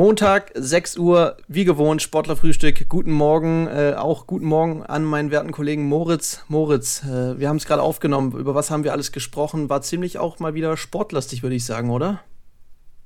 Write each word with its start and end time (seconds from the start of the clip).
Montag, 0.00 0.52
6 0.54 0.96
Uhr, 0.96 1.36
wie 1.46 1.66
gewohnt, 1.66 2.00
Sportlerfrühstück. 2.00 2.88
Guten 2.88 3.12
Morgen, 3.12 3.66
äh, 3.66 3.92
auch 3.98 4.26
guten 4.26 4.46
Morgen 4.46 4.82
an 4.82 5.04
meinen 5.04 5.30
werten 5.30 5.52
Kollegen 5.52 5.90
Moritz. 5.90 6.42
Moritz, 6.48 7.02
äh, 7.04 7.38
wir 7.38 7.50
haben 7.50 7.58
es 7.58 7.66
gerade 7.66 7.82
aufgenommen. 7.82 8.32
Über 8.32 8.54
was 8.54 8.70
haben 8.70 8.82
wir 8.82 8.92
alles 8.92 9.12
gesprochen? 9.12 9.68
War 9.68 9.82
ziemlich 9.82 10.16
auch 10.16 10.38
mal 10.38 10.54
wieder 10.54 10.78
sportlastig, 10.78 11.42
würde 11.42 11.54
ich 11.54 11.66
sagen, 11.66 11.90
oder? 11.90 12.20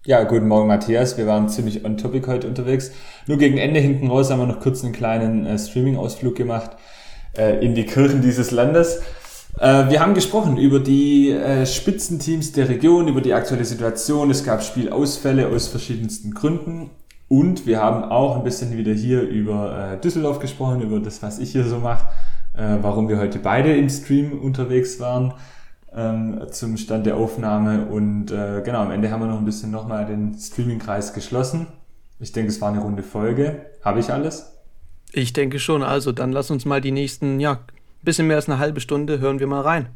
Ja, 0.06 0.22
guten 0.22 0.46
Morgen, 0.46 0.68
Matthias. 0.68 1.18
Wir 1.18 1.26
waren 1.26 1.48
ziemlich 1.48 1.84
on 1.84 1.96
topic 1.96 2.28
heute 2.28 2.46
unterwegs. 2.46 2.93
Nur 3.26 3.38
gegen 3.38 3.58
Ende 3.58 3.80
hinten 3.80 4.06
raus 4.06 4.30
haben 4.30 4.38
wir 4.38 4.46
noch 4.46 4.61
kurz 4.61 4.84
einen 4.84 4.92
kleinen 4.92 5.46
äh, 5.46 5.58
Streaming-Ausflug 5.58 6.36
gemacht 6.36 6.76
äh, 7.36 7.58
in 7.58 7.74
die 7.74 7.86
Kirchen 7.86 8.22
dieses 8.22 8.52
Landes. 8.52 9.02
Äh, 9.59 9.89
wir 9.91 10.00
haben 10.00 10.14
gesprochen 10.14 10.57
über 10.57 10.80
die 10.80 11.30
äh, 11.30 11.64
Spitzenteams 11.64 12.52
der 12.52 12.68
Region, 12.68 13.09
über 13.09 13.20
die 13.20 13.32
aktuelle 13.32 13.64
Situation. 13.64 14.30
Es 14.30 14.45
gab 14.45 14.62
Spielausfälle 14.62 15.48
aus 15.48 15.69
verschiedensten 15.69 16.34
Gründen. 16.34 16.91
Und 17.29 17.66
wir 17.66 17.80
haben 17.80 18.05
auch 18.05 18.37
ein 18.37 18.45
bisschen 18.45 18.77
wieder 18.77 18.92
hier 18.92 19.23
über 19.23 19.95
äh, 19.95 20.01
Düsseldorf 20.01 20.41
gesprochen, 20.41 20.83
über 20.83 21.01
das, 21.01 21.23
was 21.23 21.38
ich 21.38 21.52
hier 21.52 21.64
so 21.64 21.78
mache, 21.78 22.09
warum 22.56 23.09
wir 23.09 23.19
heute 23.19 23.41
beide 23.41 23.75
im 23.75 23.88
Stream 23.88 24.38
unterwegs 24.38 25.01
waren 25.01 25.34
ähm, 25.92 26.41
zum 26.52 26.77
Stand 26.77 27.05
der 27.05 27.16
Aufnahme. 27.16 27.86
Und 27.86 28.27
genau, 28.27 28.78
am 28.78 28.92
Ende 28.92 29.11
haben 29.11 29.23
wir 29.23 29.27
noch 29.27 29.39
ein 29.39 29.45
bisschen 29.45 29.73
nochmal 29.73 30.06
den 30.06 30.39
Streamingkreis 30.39 31.14
geschlossen. 31.14 31.66
Ich 32.20 32.30
denke, 32.30 32.52
es 32.52 32.61
war 32.61 32.69
eine 32.69 32.80
runde 32.80 33.02
Folge. 33.02 33.66
Habe 33.83 33.98
ich 33.98 34.12
alles? 34.12 34.52
Ich 35.12 35.33
denke 35.33 35.59
schon. 35.59 35.83
Also 35.83 36.12
dann 36.12 36.30
lass 36.30 36.52
uns 36.52 36.64
mal 36.64 36.80
die 36.80 36.92
nächsten 36.92 37.41
ja, 37.41 37.59
bisschen 38.04 38.26
mehr 38.26 38.36
als 38.36 38.48
eine 38.48 38.58
halbe 38.58 38.80
Stunde 38.80 39.18
hören 39.18 39.40
wir 39.40 39.46
mal 39.46 39.62
rein. 39.62 39.88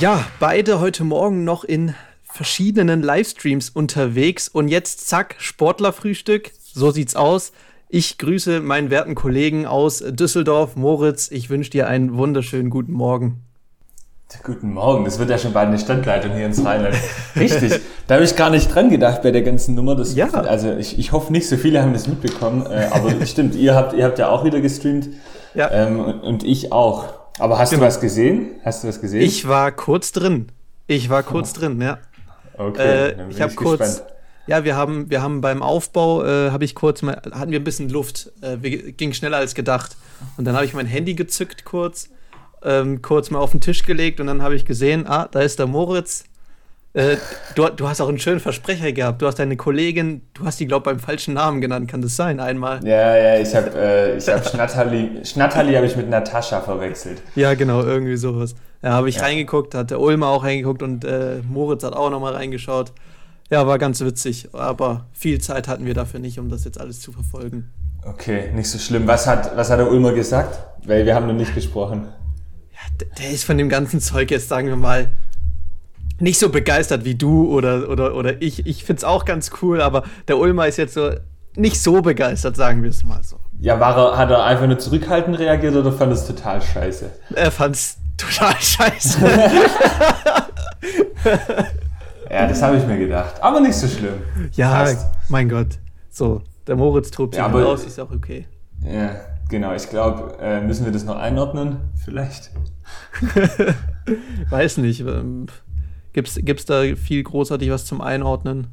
Ja, 0.00 0.26
beide 0.38 0.80
heute 0.80 1.04
Morgen 1.04 1.44
noch 1.44 1.64
in 1.64 1.94
verschiedenen 2.24 3.02
Livestreams 3.02 3.70
unterwegs 3.70 4.48
und 4.48 4.68
jetzt 4.68 5.08
zack, 5.08 5.36
Sportlerfrühstück. 5.38 6.50
So 6.60 6.90
sieht's 6.90 7.16
aus. 7.16 7.52
Ich 7.88 8.18
grüße 8.18 8.60
meinen 8.60 8.90
werten 8.90 9.14
Kollegen 9.14 9.66
aus 9.66 10.04
Düsseldorf, 10.06 10.76
Moritz. 10.76 11.30
Ich 11.30 11.48
wünsche 11.48 11.70
dir 11.70 11.86
einen 11.86 12.16
wunderschönen 12.16 12.68
guten 12.68 12.92
Morgen. 12.92 13.44
Guten 14.42 14.72
Morgen, 14.72 15.04
das 15.04 15.18
wird 15.18 15.30
ja 15.30 15.38
schon 15.38 15.52
bald 15.52 15.68
eine 15.68 15.78
Standleitung 15.78 16.32
hier 16.32 16.46
ins 16.46 16.64
Rheinland. 16.64 16.96
Richtig, 17.36 17.80
da 18.06 18.14
habe 18.14 18.24
ich 18.24 18.36
gar 18.36 18.50
nicht 18.50 18.74
dran 18.74 18.90
gedacht 18.90 19.22
bei 19.22 19.30
der 19.30 19.42
ganzen 19.42 19.74
Nummer. 19.74 19.94
Das, 19.94 20.14
ja. 20.14 20.28
Also 20.32 20.72
ich, 20.72 20.98
ich 20.98 21.12
hoffe 21.12 21.32
nicht, 21.32 21.48
so 21.48 21.56
viele 21.56 21.80
haben 21.80 21.92
das 21.92 22.06
mitbekommen, 22.06 22.66
äh, 22.66 22.88
aber 22.90 23.12
stimmt, 23.26 23.54
ihr 23.54 23.74
habt, 23.74 23.92
ihr 23.94 24.04
habt 24.04 24.18
ja 24.18 24.28
auch 24.28 24.44
wieder 24.44 24.60
gestreamt 24.60 25.08
ja. 25.54 25.70
Ähm, 25.70 26.00
und 26.00 26.44
ich 26.44 26.72
auch. 26.72 27.14
Aber 27.38 27.58
hast 27.58 27.70
genau. 27.70 27.82
du 27.82 27.86
was 27.86 28.00
gesehen? 28.00 28.60
Hast 28.64 28.84
du 28.84 28.88
was 28.88 29.00
gesehen? 29.00 29.22
Ich 29.22 29.48
war 29.48 29.72
kurz 29.72 30.12
drin. 30.12 30.48
Ich 30.86 31.08
war 31.10 31.22
kurz 31.22 31.52
oh. 31.56 31.60
drin, 31.60 31.80
ja. 31.80 31.98
Okay, 32.56 33.08
äh, 33.08 33.14
ich 33.30 33.40
habe 33.40 33.54
kurz. 33.54 34.02
Ja, 34.46 34.62
wir 34.62 34.76
haben, 34.76 35.08
wir 35.08 35.22
haben 35.22 35.40
beim 35.40 35.62
Aufbau, 35.62 36.22
äh, 36.22 36.50
habe 36.50 36.64
ich 36.64 36.74
kurz 36.74 37.00
mal, 37.00 37.20
hatten 37.32 37.50
wir 37.50 37.58
ein 37.58 37.64
bisschen 37.64 37.88
Luft. 37.88 38.30
Äh, 38.42 38.58
wir, 38.60 38.92
ging 38.92 39.14
schneller 39.14 39.38
als 39.38 39.54
gedacht. 39.54 39.96
Und 40.36 40.44
dann 40.44 40.54
habe 40.54 40.66
ich 40.66 40.74
mein 40.74 40.86
Handy 40.86 41.14
gezückt 41.14 41.64
kurz 41.64 42.10
ähm, 42.64 43.02
kurz 43.02 43.30
mal 43.30 43.38
auf 43.38 43.50
den 43.50 43.60
Tisch 43.60 43.82
gelegt 43.82 44.20
und 44.20 44.26
dann 44.26 44.42
habe 44.42 44.54
ich 44.54 44.64
gesehen, 44.64 45.06
ah, 45.06 45.28
da 45.30 45.40
ist 45.40 45.58
der 45.58 45.66
Moritz. 45.66 46.24
Äh, 46.94 47.16
du, 47.56 47.68
du, 47.68 47.88
hast 47.88 48.00
auch 48.00 48.08
einen 48.08 48.20
schönen 48.20 48.38
Versprecher 48.38 48.92
gehabt. 48.92 49.20
Du 49.20 49.26
hast 49.26 49.40
deine 49.40 49.56
Kollegin, 49.56 50.22
du 50.32 50.44
hast 50.44 50.60
die, 50.60 50.66
glaube 50.66 50.90
ich, 50.90 50.96
beim 50.96 51.04
falschen 51.04 51.34
Namen 51.34 51.60
genannt. 51.60 51.90
Kann 51.90 52.02
das 52.02 52.14
sein, 52.14 52.38
einmal? 52.38 52.84
Ja, 52.86 53.16
ja, 53.16 53.40
ich 53.40 53.52
habe 53.54 53.70
äh, 53.70 54.20
hab 54.20 54.48
Schnattali, 54.48 55.24
Schnattali 55.24 55.74
habe 55.74 55.86
ich 55.86 55.96
mit 55.96 56.08
Natascha 56.08 56.60
verwechselt. 56.60 57.20
Ja, 57.34 57.54
genau, 57.54 57.82
irgendwie 57.82 58.16
sowas. 58.16 58.54
Ja, 58.80 58.92
habe 58.92 59.08
ich 59.08 59.16
ja. 59.16 59.22
reingeguckt, 59.22 59.74
hat 59.74 59.90
der 59.90 60.00
Ulmer 60.00 60.28
auch 60.28 60.44
reingeguckt 60.44 60.84
und 60.84 61.04
äh, 61.04 61.40
Moritz 61.48 61.82
hat 61.82 61.94
auch 61.94 62.10
nochmal 62.10 62.34
reingeschaut. 62.34 62.92
Ja, 63.50 63.66
war 63.66 63.78
ganz 63.78 64.00
witzig, 64.00 64.48
aber 64.52 65.06
viel 65.12 65.40
Zeit 65.40 65.66
hatten 65.66 65.86
wir 65.86 65.94
dafür 65.94 66.20
nicht, 66.20 66.38
um 66.38 66.48
das 66.48 66.64
jetzt 66.64 66.80
alles 66.80 67.00
zu 67.00 67.10
verfolgen. 67.10 67.70
Okay, 68.04 68.52
nicht 68.54 68.70
so 68.70 68.78
schlimm. 68.78 69.06
Was 69.06 69.26
hat, 69.26 69.56
was 69.56 69.68
hat 69.68 69.80
der 69.80 69.90
Ulmer 69.90 70.12
gesagt? 70.12 70.60
Weil 70.86 71.06
wir 71.06 71.14
haben 71.14 71.26
noch 71.26 71.34
nicht 71.34 71.54
gesprochen 71.54 72.06
der 73.18 73.30
ist 73.30 73.44
von 73.44 73.58
dem 73.58 73.68
ganzen 73.68 74.00
Zeug 74.00 74.30
jetzt, 74.30 74.48
sagen 74.48 74.68
wir 74.68 74.76
mal, 74.76 75.10
nicht 76.18 76.38
so 76.38 76.48
begeistert 76.48 77.04
wie 77.04 77.14
du 77.14 77.50
oder, 77.50 77.88
oder, 77.88 78.14
oder 78.14 78.40
ich. 78.40 78.66
Ich 78.66 78.84
finde 78.84 79.00
es 79.00 79.04
auch 79.04 79.24
ganz 79.24 79.50
cool, 79.62 79.80
aber 79.80 80.04
der 80.28 80.38
Ulmer 80.38 80.66
ist 80.68 80.76
jetzt 80.76 80.94
so 80.94 81.10
nicht 81.56 81.80
so 81.80 82.02
begeistert, 82.02 82.56
sagen 82.56 82.82
wir 82.82 82.90
es 82.90 83.04
mal 83.04 83.22
so. 83.22 83.36
Ja, 83.60 83.78
war 83.78 83.96
er, 83.96 84.16
hat 84.16 84.30
er 84.30 84.44
einfach 84.44 84.66
nur 84.66 84.78
zurückhaltend 84.78 85.38
reagiert 85.38 85.74
oder 85.74 85.92
fand 85.92 86.12
es 86.12 86.26
total 86.26 86.60
scheiße? 86.60 87.10
Er 87.34 87.50
fand 87.50 87.76
es 87.76 87.96
total 88.16 88.54
scheiße. 88.60 89.18
ja, 92.30 92.46
das 92.48 92.62
habe 92.62 92.76
ich 92.76 92.86
mir 92.86 92.98
gedacht. 92.98 93.40
Aber 93.40 93.60
nicht 93.60 93.76
so 93.76 93.86
schlimm. 93.86 94.14
Ja, 94.52 94.70
Passt. 94.70 95.06
mein 95.28 95.48
Gott. 95.48 95.78
So, 96.10 96.42
der 96.66 96.76
Moritz 96.76 97.10
tobt 97.10 97.34
sich 97.34 97.42
ja, 97.42 97.50
aus, 97.52 97.84
ist 97.84 98.00
auch 98.00 98.10
okay. 98.10 98.46
Ja, 98.82 99.16
genau. 99.48 99.74
Ich 99.74 99.88
glaube, 99.88 100.36
äh, 100.40 100.60
müssen 100.60 100.84
wir 100.84 100.92
das 100.92 101.04
noch 101.04 101.16
einordnen, 101.16 101.78
vielleicht? 102.04 102.50
Weiß 104.50 104.78
nicht. 104.78 105.00
Ähm, 105.00 105.46
gibt's, 106.12 106.38
gibt's 106.40 106.64
da 106.64 106.82
viel 106.96 107.22
großartig 107.22 107.70
was 107.70 107.86
zum 107.86 108.00
Einordnen? 108.00 108.68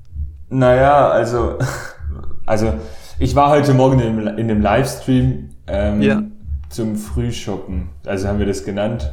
Naja, 0.50 1.10
also, 1.10 1.58
also 2.46 2.74
ich 3.20 3.36
war 3.36 3.50
heute 3.50 3.74
Morgen 3.74 4.00
in, 4.00 4.28
in 4.38 4.48
dem 4.48 4.62
Livestream 4.62 5.50
ähm, 5.68 6.02
ja. 6.02 6.24
zum 6.70 6.96
Frühshoppen. 6.96 7.90
Also 8.06 8.28
haben 8.28 8.40
wir 8.40 8.46
das 8.46 8.66
genannt. 8.66 9.12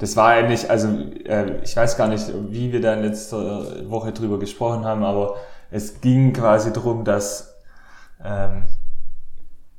Das 0.00 0.16
war 0.16 0.28
eigentlich, 0.28 0.70
also 0.70 0.88
äh, 1.26 1.62
ich 1.62 1.76
weiß 1.76 1.96
gar 1.96 2.08
nicht, 2.08 2.24
wie 2.48 2.72
wir 2.72 2.80
da 2.80 2.94
in 2.94 3.02
letzter 3.02 3.88
Woche 3.90 4.12
drüber 4.12 4.38
gesprochen 4.38 4.84
haben, 4.84 5.04
aber 5.04 5.36
es 5.70 6.00
ging 6.00 6.32
quasi 6.32 6.72
darum, 6.72 7.04
dass 7.04 7.54
ähm, 8.24 8.62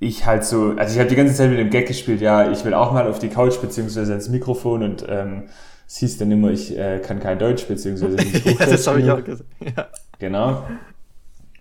ich 0.01 0.25
halt 0.25 0.43
so, 0.43 0.73
also 0.75 0.93
ich 0.93 0.99
habe 0.99 1.09
die 1.09 1.15
ganze 1.15 1.35
Zeit 1.35 1.51
mit 1.51 1.59
dem 1.59 1.69
Gag 1.69 1.87
gespielt, 1.87 2.21
ja, 2.21 2.51
ich 2.51 2.65
will 2.65 2.73
auch 2.73 2.91
mal 2.91 3.07
auf 3.07 3.19
die 3.19 3.29
Couch 3.29 3.61
beziehungsweise 3.61 4.15
ins 4.15 4.29
Mikrofon 4.29 4.81
und 4.81 5.05
ähm, 5.07 5.43
es 5.87 5.97
hieß 5.97 6.17
dann 6.17 6.31
immer, 6.31 6.49
ich 6.49 6.75
äh, 6.75 6.97
kann 6.99 7.19
kein 7.19 7.37
Deutsch 7.37 7.65
beziehungsweise 7.67 8.15
nicht 8.15 8.43
ja, 8.59 8.65
das 8.65 8.87
habe 8.87 8.99
ich 8.99 9.11
auch 9.11 9.23
gesagt. 9.23 9.47
Ja. 9.59 9.87
Genau. 10.17 10.63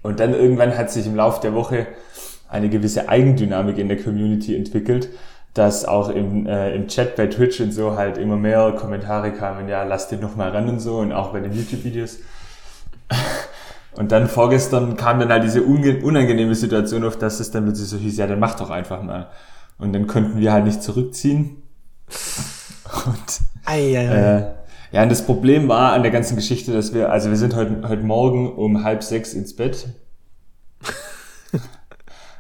Und 0.03 0.21
dann 0.21 0.33
irgendwann 0.33 0.79
hat 0.79 0.91
sich 0.91 1.07
im 1.07 1.15
Laufe 1.17 1.43
der 1.43 1.53
Woche 1.53 1.87
eine 2.49 2.71
gewisse 2.71 3.11
Eigendynamik 3.11 3.77
in 3.77 3.89
der 3.89 4.03
Community 4.03 4.57
entwickelt, 4.57 5.11
dass 5.53 5.85
auch 5.85 6.09
im, 6.09 6.47
äh, 6.47 6.75
im 6.75 6.89
Chat 6.89 7.17
bei 7.17 7.27
Twitch 7.27 7.61
und 7.61 7.73
so 7.73 7.97
halt 7.97 8.17
immer 8.17 8.37
mehr 8.37 8.73
Kommentare 8.73 9.33
kamen, 9.33 9.69
ja, 9.69 9.83
lass 9.83 10.09
den 10.09 10.21
noch 10.21 10.37
mal 10.37 10.49
ran 10.49 10.67
und 10.67 10.81
so 10.81 10.97
und 10.97 11.13
auch 11.13 11.33
bei 11.33 11.41
den 11.41 11.53
YouTube-Videos. 11.53 12.21
Und 13.97 14.13
dann 14.13 14.29
vorgestern 14.29 14.97
kam 14.97 15.19
dann 15.19 15.31
halt 15.31 15.45
diese 15.45 15.63
unangenehme 15.63 16.55
Situation 16.55 17.05
auf, 17.05 17.19
dass 17.19 17.41
es 17.41 17.51
dann 17.51 17.65
plötzlich 17.65 17.89
so 17.89 17.97
hieß, 17.97 18.19
ja, 18.19 18.27
dann 18.27 18.39
mach 18.39 18.55
doch 18.55 18.71
einfach 18.71 19.03
mal. 19.03 19.29
Und 19.79 19.93
dann 19.93 20.07
konnten 20.07 20.39
wir 20.39 20.53
halt 20.53 20.65
nicht 20.65 20.83
zurückziehen. 20.83 21.63
Und, 23.07 23.41
ei, 23.65 23.99
ei, 23.99 24.09
ei. 24.09 24.39
Äh, 24.39 24.45
ja, 24.93 25.03
und 25.03 25.11
das 25.11 25.23
Problem 25.23 25.69
war 25.69 25.93
an 25.93 26.03
der 26.03 26.11
ganzen 26.11 26.37
Geschichte, 26.37 26.73
dass 26.73 26.95
wir, 26.95 27.11
also 27.11 27.31
wir 27.31 27.37
sind 27.37 27.55
heute, 27.55 27.89
heute 27.89 28.03
Morgen 28.03 28.53
um 28.53 28.85
halb 28.85 29.03
sechs 29.03 29.33
ins 29.35 29.55
Bett. 29.55 29.89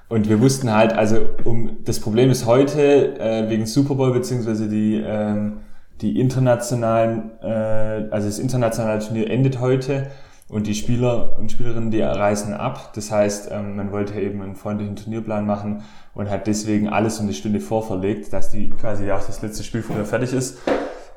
und 0.08 0.28
wir 0.28 0.40
wussten 0.40 0.72
halt, 0.72 0.92
also 0.92 1.18
um 1.44 1.78
das 1.84 2.00
Problem 2.00 2.30
ist 2.30 2.46
heute 2.46 3.18
äh, 3.18 3.48
wegen 3.48 3.66
Super 3.66 3.94
Bowl 3.94 4.12
beziehungsweise 4.12 4.68
die 4.68 5.02
ähm, 5.04 5.60
die 6.00 6.18
internationalen, 6.18 7.30
äh, 7.42 8.08
also 8.10 8.26
das 8.26 8.38
internationale 8.38 9.00
Turnier 9.00 9.30
endet 9.30 9.60
heute 9.60 10.10
und 10.50 10.66
die 10.66 10.74
Spieler 10.74 11.38
und 11.38 11.52
Spielerinnen, 11.52 11.90
die 11.90 12.02
reisen 12.02 12.54
ab. 12.54 12.92
Das 12.94 13.10
heißt, 13.10 13.50
ähm, 13.52 13.76
man 13.76 13.92
wollte 13.92 14.20
eben 14.20 14.42
einen 14.42 14.56
freundlichen 14.56 14.96
Turnierplan 14.96 15.46
machen 15.46 15.84
und 16.12 16.28
hat 16.28 16.46
deswegen 16.48 16.88
alles 16.88 17.20
um 17.20 17.26
eine 17.26 17.34
Stunde 17.34 17.60
vorverlegt, 17.60 18.32
dass 18.32 18.50
die 18.50 18.70
quasi 18.70 19.10
auch 19.12 19.24
das 19.24 19.42
letzte 19.42 19.62
Spiel 19.62 19.82
früher 19.82 20.04
fertig 20.04 20.32
ist. 20.32 20.58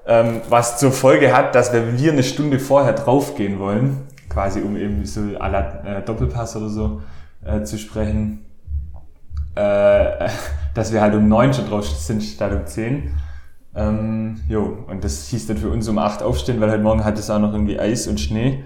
Ähm, 0.06 0.41
was 0.50 0.77
zur 0.77 0.91
Folge 0.91 1.35
hat, 1.35 1.56
dass 1.56 1.74
wenn 1.74 1.97
wir 1.97 2.12
eine 2.12 2.24
Stunde 2.24 2.59
vorher 2.59 2.94
draufgehen 2.94 3.57
wollen, 3.57 4.01
quasi 4.30 4.62
um 4.62 4.77
eben 4.77 5.03
so 5.06 5.21
à 5.21 5.50
la 5.50 5.83
äh, 5.83 6.01
Doppelpass 6.03 6.56
oder 6.56 6.69
so 6.69 7.01
äh, 7.44 7.63
zu 7.63 7.79
sprechen, 7.79 8.45
äh, 9.56 10.29
dass 10.75 10.94
wir 10.94 11.01
halt 11.01 11.15
um 11.15 11.27
neun 11.27 11.53
schon 11.53 11.68
drauf 11.68 11.88
sind 11.88 12.21
statt 12.21 12.51
um 12.51 12.68
zehn. 12.68 13.12
Ähm, 13.75 14.41
jo, 14.47 14.77
und 14.88 15.03
das 15.03 15.27
hieß 15.29 15.47
dann 15.47 15.57
für 15.57 15.69
uns 15.69 15.88
um 15.88 15.97
acht 15.97 16.21
aufstehen, 16.21 16.62
weil 16.62 16.69
heute 16.69 16.83
Morgen 16.83 17.03
hat 17.03 17.18
es 17.18 17.31
auch 17.31 17.39
noch 17.39 17.53
irgendwie 17.53 17.79
Eis 17.79 18.06
und 18.06 18.19
Schnee. 18.19 18.63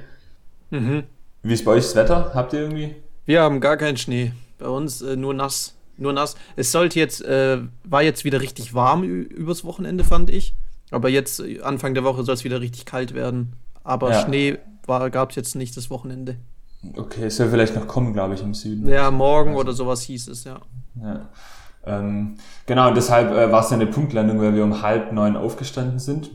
Mhm. 0.70 1.04
Wie 1.44 1.54
ist 1.54 1.66
bei 1.66 1.72
euch 1.72 1.84
das 1.84 1.96
Wetter? 1.96 2.32
Habt 2.34 2.54
ihr 2.54 2.62
irgendwie? 2.62 2.96
Wir 3.26 3.42
haben 3.42 3.60
gar 3.60 3.78
keinen 3.78 3.98
Schnee. 3.98 4.34
Bei 4.58 4.68
uns 4.68 5.02
äh, 5.02 5.16
nur 5.16 5.34
nass. 5.34 5.76
Nur 5.98 6.14
nass. 6.14 6.36
Es 6.56 6.72
sollte 6.72 7.00
jetzt, 7.00 7.24
äh, 7.24 7.60
war 7.84 8.04
jetzt 8.04 8.26
wieder 8.26 8.42
richtig 8.42 8.74
warm 8.74 9.04
übers 9.04 9.64
Wochenende, 9.64 10.04
fand 10.04 10.30
ich. 10.30 10.56
Aber 10.92 11.10
jetzt, 11.10 11.40
äh, 11.40 11.62
Anfang 11.62 11.94
der 11.94 12.04
Woche, 12.04 12.24
soll 12.24 12.36
es 12.36 12.44
wieder 12.44 12.62
richtig 12.62 12.86
kalt 12.86 13.14
werden. 13.14 13.54
Aber 13.84 14.12
ja. 14.12 14.22
Schnee 14.22 14.58
gab 14.86 15.32
es 15.32 15.36
jetzt 15.36 15.56
nicht 15.56 15.76
das 15.76 15.90
Wochenende. 15.90 16.38
Okay, 16.96 17.26
es 17.26 17.38
soll 17.38 17.50
vielleicht 17.50 17.76
noch 17.76 17.88
kommen, 17.88 18.14
glaube 18.14 18.36
ich, 18.36 18.42
im 18.42 18.54
Süden. 18.54 18.88
Ja, 18.88 19.12
morgen 19.12 19.52
also. 19.52 19.62
oder 19.62 19.74
sowas 19.74 20.02
hieß 20.04 20.28
es, 20.28 20.44
ja. 20.44 20.60
ja. 21.02 21.28
Ähm, 21.86 22.38
genau, 22.66 22.90
und 22.90 22.96
deshalb 22.96 23.32
äh, 23.32 23.52
war 23.52 23.62
es 23.62 23.72
eine 23.72 23.88
Punktlandung, 23.88 24.40
weil 24.40 24.54
wir 24.54 24.64
um 24.64 24.82
halb 24.82 25.12
neun 25.12 25.36
aufgestanden 25.36 26.00
sind. 26.00 26.32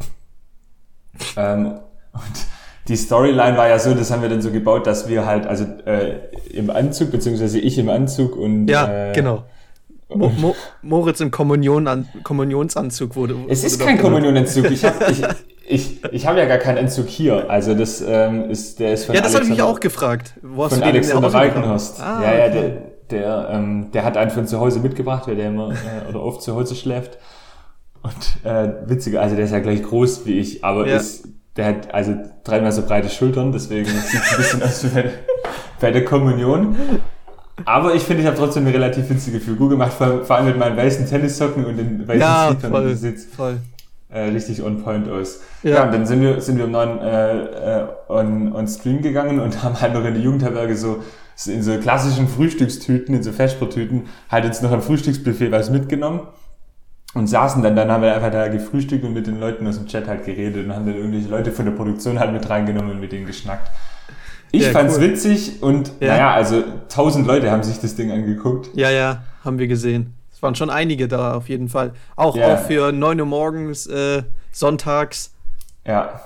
ähm, 1.36 1.78
und 2.12 2.46
die 2.90 2.96
Storyline 2.96 3.56
war 3.56 3.68
ja 3.68 3.78
so, 3.78 3.94
das 3.94 4.10
haben 4.10 4.20
wir 4.20 4.28
dann 4.28 4.42
so 4.42 4.50
gebaut, 4.50 4.84
dass 4.84 5.08
wir 5.08 5.24
halt, 5.24 5.46
also 5.46 5.64
äh, 5.86 6.16
im 6.52 6.70
Anzug, 6.70 7.12
beziehungsweise 7.12 7.60
ich 7.60 7.78
im 7.78 7.88
Anzug 7.88 8.36
und 8.36 8.66
ja, 8.66 9.10
äh, 9.10 9.12
genau. 9.12 9.44
Mo 10.12 10.32
Mo 10.36 10.56
Moritz 10.82 11.20
im 11.20 11.30
Kommunion 11.30 11.86
an 11.86 12.08
Kommunionsanzug 12.24 13.14
wurde. 13.14 13.36
Es 13.48 13.62
ist 13.62 13.80
kein 13.80 13.96
Kommunionanzug. 13.96 14.68
Ich 14.72 14.84
habe 14.84 14.96
ich, 15.08 15.22
ich, 15.68 16.04
ich 16.12 16.26
hab 16.26 16.36
ja 16.36 16.46
gar 16.46 16.58
keinen 16.58 16.78
Anzug 16.78 17.06
hier. 17.06 17.48
Also 17.48 17.74
das 17.74 18.02
ähm, 18.04 18.50
ist 18.50 18.80
der 18.80 18.94
ist 18.94 19.04
von 19.04 19.14
Ja, 19.14 19.20
das 19.20 19.34
habe 19.34 19.44
ich 19.44 19.50
mich 19.50 19.62
auch 19.62 19.78
gefragt. 19.78 20.34
Wo 20.42 20.64
hast 20.64 20.72
von 20.72 20.80
du 20.80 20.86
Alexander 20.86 21.32
Walkenhorst. 21.32 22.02
Ah, 22.02 22.22
ja, 22.24 22.38
ja, 22.38 22.46
okay. 22.46 22.72
der, 23.08 23.20
der, 23.20 23.48
ähm, 23.52 23.92
der 23.92 24.04
hat 24.04 24.16
einen 24.16 24.32
von 24.32 24.48
zu 24.48 24.58
Hause 24.58 24.80
mitgebracht, 24.80 25.28
weil 25.28 25.36
der 25.36 25.46
immer 25.46 25.70
äh, 25.70 26.08
oder 26.08 26.24
oft 26.24 26.42
zu 26.42 26.56
Hause 26.56 26.74
schläft. 26.74 27.18
Und 28.02 28.50
äh, 28.50 28.72
witziger, 28.86 29.22
also 29.22 29.36
der 29.36 29.44
ist 29.44 29.52
ja 29.52 29.60
gleich 29.60 29.84
groß 29.84 30.26
wie 30.26 30.40
ich, 30.40 30.64
aber 30.64 30.88
ja. 30.88 30.96
ist 30.96 31.28
der 31.56 31.66
hat 31.66 31.94
also 31.94 32.14
dreimal 32.44 32.72
so 32.72 32.82
breite 32.82 33.08
Schultern, 33.08 33.52
deswegen 33.52 33.86
sieht 33.86 34.20
es 34.20 34.32
ein 34.32 34.36
bisschen 34.36 34.62
aus 34.62 34.84
wie 34.84 35.10
bei, 35.80 35.90
der 35.90 36.04
Kommunion. 36.04 36.76
Aber 37.64 37.94
ich 37.94 38.02
finde, 38.02 38.22
ich 38.22 38.26
habe 38.26 38.36
trotzdem 38.36 38.64
eine 38.66 38.74
relativ 38.74 39.10
witzige 39.10 39.40
Figur 39.40 39.68
gemacht, 39.68 39.92
vor, 39.92 40.24
vor 40.24 40.36
allem 40.36 40.46
mit 40.46 40.58
meinen 40.58 40.76
weißen 40.76 41.06
Tennissocken 41.06 41.64
und 41.64 41.76
den 41.76 42.06
weißen 42.06 42.20
ja, 42.20 42.48
Sneakern. 42.50 42.70
Voll, 42.70 42.94
sieht 42.94 43.20
voll. 43.20 43.58
Äh, 44.08 44.22
richtig 44.30 44.62
on 44.62 44.82
point 44.82 45.08
aus. 45.08 45.40
Ja. 45.62 45.70
ja, 45.70 45.84
und 45.84 45.92
dann 45.92 46.06
sind 46.06 46.20
wir, 46.20 46.40
sind 46.40 46.56
wir 46.56 46.64
um 46.64 46.70
neun 46.70 46.98
äh, 46.98 47.80
äh, 47.82 47.86
on, 48.08 48.52
on 48.52 48.66
Stream 48.66 49.02
gegangen 49.02 49.40
und 49.40 49.62
haben 49.62 49.80
halt 49.80 49.94
noch 49.94 50.04
in 50.04 50.14
der 50.14 50.22
Jugendherberge 50.22 50.76
so 50.76 51.02
in 51.46 51.62
so 51.62 51.78
klassischen 51.78 52.28
Frühstückstüten, 52.28 53.14
in 53.14 53.22
so 53.22 53.32
Vespertüten, 53.32 54.08
halt 54.30 54.44
jetzt 54.44 54.62
noch 54.62 54.72
ein 54.72 54.82
Frühstücksbuffet 54.82 55.50
was 55.50 55.70
mitgenommen 55.70 56.20
und 57.14 57.26
saßen 57.26 57.62
dann, 57.62 57.74
dann 57.74 57.90
haben 57.90 58.02
wir 58.02 58.14
einfach 58.14 58.30
da 58.30 58.48
gefrühstückt 58.48 59.04
und 59.04 59.12
mit 59.12 59.26
den 59.26 59.40
Leuten 59.40 59.66
aus 59.66 59.78
dem 59.78 59.86
Chat 59.86 60.06
halt 60.06 60.24
geredet 60.24 60.66
und 60.66 60.74
haben 60.74 60.86
dann 60.86 60.94
irgendwelche 60.94 61.28
Leute 61.28 61.50
von 61.50 61.64
der 61.64 61.72
Produktion 61.72 62.18
halt 62.20 62.32
mit 62.32 62.48
reingenommen 62.48 62.92
und 62.92 63.00
mit 63.00 63.12
denen 63.12 63.26
geschnackt. 63.26 63.70
Ich 64.52 64.62
ja, 64.62 64.70
fand's 64.70 64.96
cool. 64.96 65.02
witzig 65.02 65.62
und 65.62 65.92
ja. 66.00 66.08
naja, 66.08 66.34
also 66.34 66.62
tausend 66.88 67.26
Leute 67.26 67.50
haben 67.50 67.62
sich 67.62 67.78
das 67.80 67.94
Ding 67.94 68.10
angeguckt. 68.10 68.70
Ja, 68.74 68.90
ja, 68.90 69.22
haben 69.44 69.58
wir 69.58 69.68
gesehen. 69.68 70.14
Es 70.32 70.42
waren 70.42 70.54
schon 70.54 70.70
einige 70.70 71.06
da 71.06 71.34
auf 71.34 71.48
jeden 71.48 71.68
Fall. 71.68 71.92
Auch, 72.16 72.36
ja. 72.36 72.54
auch 72.54 72.60
für 72.60 72.92
neun 72.92 73.20
Uhr 73.20 73.26
morgens, 73.26 73.86
äh, 73.86 74.22
sonntags. 74.52 75.32
Ja. 75.86 76.20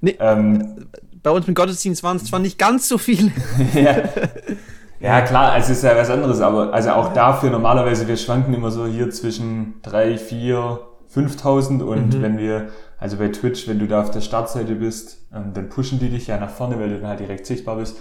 Nee, 0.00 0.16
ähm, 0.20 0.88
bei 1.22 1.30
uns 1.30 1.46
mit 1.46 1.56
Gottesdienst 1.56 2.02
waren 2.02 2.18
es 2.18 2.24
zwar 2.24 2.38
nicht 2.38 2.58
ganz 2.58 2.88
so 2.88 2.98
viele. 2.98 3.32
ja. 3.74 4.04
Ja, 5.00 5.20
klar, 5.20 5.52
also 5.52 5.72
es 5.72 5.78
ist 5.78 5.84
ja 5.84 5.96
was 5.96 6.10
anderes, 6.10 6.40
aber 6.40 6.72
also 6.72 6.90
auch 6.90 7.12
dafür 7.12 7.50
normalerweise, 7.50 8.08
wir 8.08 8.16
schwanken 8.16 8.54
immer 8.54 8.70
so 8.70 8.86
hier 8.86 9.10
zwischen 9.10 9.74
drei, 9.82 10.16
vier, 10.16 10.80
5000 11.08 11.82
und 11.82 12.14
mhm. 12.14 12.22
wenn 12.22 12.38
wir, 12.38 12.68
also 12.98 13.16
bei 13.16 13.28
Twitch, 13.28 13.68
wenn 13.68 13.78
du 13.78 13.86
da 13.86 14.00
auf 14.00 14.10
der 14.10 14.20
Startseite 14.20 14.74
bist, 14.74 15.18
ähm, 15.34 15.52
dann 15.54 15.68
pushen 15.68 15.98
die 15.98 16.08
dich 16.08 16.26
ja 16.26 16.38
nach 16.38 16.50
vorne, 16.50 16.78
weil 16.78 16.88
du 16.88 16.98
dann 16.98 17.08
halt 17.08 17.20
direkt 17.20 17.46
sichtbar 17.46 17.76
bist. 17.76 17.98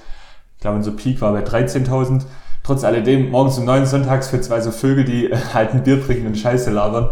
Ich 0.55 0.61
glaube, 0.61 0.77
unser 0.77 0.91
Peak 0.91 1.21
war 1.21 1.33
bei 1.33 1.43
13.000. 1.43 2.23
Trotz 2.63 2.83
alledem, 2.83 3.29
morgens 3.29 3.57
um 3.57 3.65
neun 3.65 3.85
sonntags 3.85 4.29
für 4.29 4.41
zwei 4.41 4.61
so 4.61 4.71
Vögel, 4.71 5.03
die 5.03 5.29
halt 5.53 5.73
ein 5.73 5.83
Bier 5.83 6.03
trinken 6.03 6.27
und 6.27 6.37
Scheiße 6.37 6.71
labern. 6.71 7.09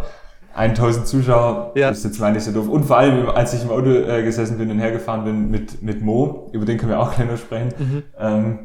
1000 0.55 1.07
Zuschauer 1.07 1.71
ja. 1.75 1.89
ist 1.89 2.03
jetzt 2.03 2.19
mal 2.19 2.31
nicht 2.31 2.43
so 2.43 2.51
doof. 2.51 2.67
Und 2.67 2.85
vor 2.85 2.97
allem, 2.97 3.27
als 3.29 3.53
ich 3.53 3.63
im 3.63 3.71
Auto 3.71 3.89
äh, 3.89 4.23
gesessen 4.23 4.57
bin 4.57 4.69
und 4.69 4.79
hergefahren 4.79 5.23
bin 5.25 5.49
mit, 5.49 5.81
mit 5.81 6.01
Mo, 6.01 6.49
über 6.53 6.65
den 6.65 6.77
können 6.77 6.91
wir 6.91 6.99
auch 6.99 7.13
gleich 7.13 7.27
noch 7.27 7.37
sprechen, 7.37 7.73
mhm. 7.77 8.03
ähm, 8.19 8.59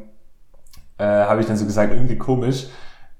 äh, 0.99 1.03
habe 1.03 1.41
ich 1.41 1.47
dann 1.47 1.57
so 1.57 1.65
gesagt, 1.65 1.93
irgendwie 1.93 2.17
komisch. 2.17 2.67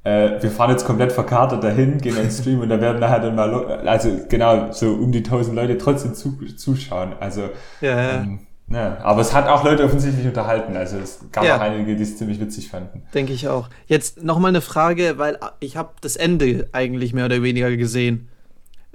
Äh, 0.04 0.42
wir 0.42 0.52
fahren 0.52 0.72
jetzt 0.72 0.86
komplett 0.86 1.12
verkartet 1.12 1.64
dahin, 1.64 1.98
gehen 1.98 2.16
in 2.16 2.24
den 2.24 2.32
Stream 2.32 2.62
und 2.62 2.70
da 2.70 2.80
werden 2.80 3.00
nachher 3.00 3.20
dann 3.20 3.36
mal, 3.36 3.82
also 3.86 4.10
genau, 4.30 4.72
so 4.72 4.94
um 4.94 5.12
die 5.12 5.24
tausend 5.24 5.56
Leute 5.56 5.78
trotzdem 5.78 6.14
zu, 6.14 6.38
zuschauen. 6.56 7.14
Also, 7.20 7.50
ja, 7.82 8.02
ja. 8.02 8.22
Ähm, 8.22 8.40
ja, 8.72 9.00
aber 9.02 9.22
es 9.22 9.34
hat 9.34 9.48
auch 9.48 9.64
Leute 9.64 9.84
offensichtlich 9.84 10.28
unterhalten. 10.28 10.78
Also 10.78 10.98
es 10.98 11.20
gab 11.32 11.44
ja. 11.44 11.58
auch 11.58 11.62
einige, 11.62 11.96
die 11.96 12.04
es 12.04 12.18
ziemlich 12.18 12.40
witzig 12.40 12.70
fanden. 12.70 13.04
Denke 13.16 13.34
ich 13.34 13.48
auch. 13.48 13.68
Jetzt 13.88 14.24
nochmal 14.24 14.50
eine 14.50 14.62
Frage, 14.62 15.18
weil 15.18 15.40
ich 15.60 15.76
habe 15.76 15.94
das 16.02 16.16
Ende 16.16 16.70
eigentlich 16.72 17.14
mehr 17.14 17.26
oder 17.26 17.42
weniger 17.42 17.76
gesehen. 17.76 18.30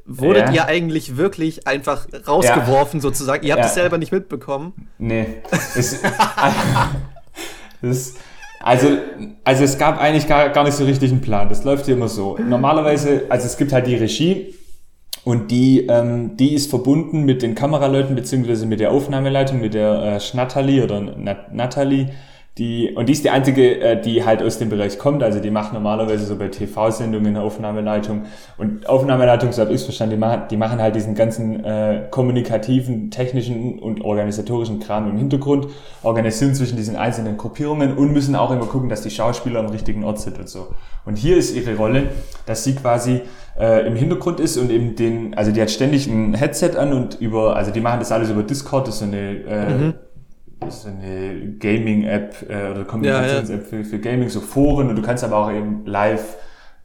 Wurdet 0.06 0.48
ja. 0.48 0.52
ihr 0.52 0.66
eigentlich 0.66 1.16
wirklich 1.16 1.66
einfach 1.66 2.06
rausgeworfen 2.26 3.00
sozusagen? 3.00 3.44
Ihr 3.44 3.54
habt 3.54 3.64
es 3.64 3.74
selber 3.74 3.98
nicht 3.98 4.12
mitbekommen? 4.12 4.88
Nee. 4.98 5.26
Es, 5.50 6.02
das, 7.82 8.14
also, 8.64 8.88
also 9.44 9.62
es 9.62 9.76
gab 9.76 10.00
eigentlich 10.00 10.26
gar, 10.26 10.48
gar 10.48 10.64
nicht 10.64 10.74
so 10.74 10.84
richtig 10.86 11.10
einen 11.10 11.20
Plan. 11.20 11.50
Das 11.50 11.64
läuft 11.64 11.84
hier 11.84 11.96
immer 11.96 12.08
so. 12.08 12.38
Normalerweise, 12.38 13.26
also 13.28 13.44
es 13.44 13.58
gibt 13.58 13.74
halt 13.74 13.86
die 13.86 13.94
Regie 13.94 14.54
und 15.22 15.50
die, 15.50 15.86
ähm, 15.86 16.38
die 16.38 16.54
ist 16.54 16.70
verbunden 16.70 17.24
mit 17.24 17.42
den 17.42 17.54
Kameraleuten 17.54 18.16
beziehungsweise 18.16 18.64
mit 18.64 18.80
der 18.80 18.90
Aufnahmeleitung, 18.90 19.60
mit 19.60 19.74
der 19.74 20.02
äh, 20.02 20.20
Schnatali 20.20 20.82
oder 20.82 21.00
Nat 21.00 21.52
Natalie 21.54 22.08
die, 22.56 22.92
und 22.94 23.08
die 23.08 23.14
ist 23.14 23.24
die 23.24 23.30
einzige, 23.30 23.80
äh, 23.80 24.00
die 24.00 24.24
halt 24.24 24.40
aus 24.40 24.58
dem 24.58 24.68
Bereich 24.68 24.96
kommt. 24.96 25.24
Also 25.24 25.40
die 25.40 25.50
macht 25.50 25.72
normalerweise 25.72 26.24
so 26.24 26.36
bei 26.36 26.46
TV-Sendungen 26.46 27.36
Aufnahmeleitung. 27.36 28.26
Und 28.56 28.88
Aufnahmeleitung, 28.88 29.50
so 29.50 29.62
habe 29.62 29.72
ich 29.72 29.80
es 29.80 29.84
verstanden, 29.84 30.12
die 30.12 30.20
machen, 30.20 30.42
die 30.48 30.56
machen 30.56 30.80
halt 30.80 30.94
diesen 30.94 31.16
ganzen 31.16 31.64
äh, 31.64 32.06
kommunikativen, 32.12 33.10
technischen 33.10 33.80
und 33.80 34.02
organisatorischen 34.02 34.78
Kram 34.78 35.10
im 35.10 35.16
Hintergrund, 35.16 35.66
organisieren 36.04 36.54
zwischen 36.54 36.76
diesen 36.76 36.94
einzelnen 36.94 37.36
Gruppierungen 37.38 37.96
und 37.96 38.12
müssen 38.12 38.36
auch 38.36 38.52
immer 38.52 38.66
gucken, 38.66 38.88
dass 38.88 39.02
die 39.02 39.10
Schauspieler 39.10 39.58
am 39.58 39.66
richtigen 39.66 40.04
Ort 40.04 40.20
sind 40.20 40.38
und 40.38 40.48
so. 40.48 40.68
Und 41.04 41.18
hier 41.18 41.36
ist 41.36 41.56
ihre 41.56 41.74
Rolle, 41.76 42.04
dass 42.46 42.62
sie 42.62 42.76
quasi 42.76 43.22
äh, 43.58 43.84
im 43.84 43.96
Hintergrund 43.96 44.38
ist 44.38 44.58
und 44.58 44.70
eben 44.70 44.94
den, 44.94 45.34
also 45.34 45.50
die 45.50 45.60
hat 45.60 45.72
ständig 45.72 46.06
ein 46.06 46.34
Headset 46.34 46.76
an 46.76 46.92
und 46.92 47.20
über, 47.20 47.56
also 47.56 47.72
die 47.72 47.80
machen 47.80 47.98
das 47.98 48.12
alles 48.12 48.30
über 48.30 48.44
Discord, 48.44 48.86
das 48.86 48.94
ist 48.94 49.00
so 49.00 49.06
eine 49.06 49.30
äh, 49.44 49.74
mhm 49.74 49.94
ist 50.68 50.86
eine 50.86 51.56
Gaming-App 51.58 52.46
äh, 52.48 52.70
oder 52.70 52.84
Kommunikations-App 52.84 53.66
für, 53.66 53.84
für 53.84 53.98
Gaming, 53.98 54.28
so 54.28 54.40
Foren 54.40 54.88
und 54.88 54.96
du 54.96 55.02
kannst 55.02 55.24
aber 55.24 55.36
auch 55.36 55.50
eben 55.50 55.84
live 55.86 56.36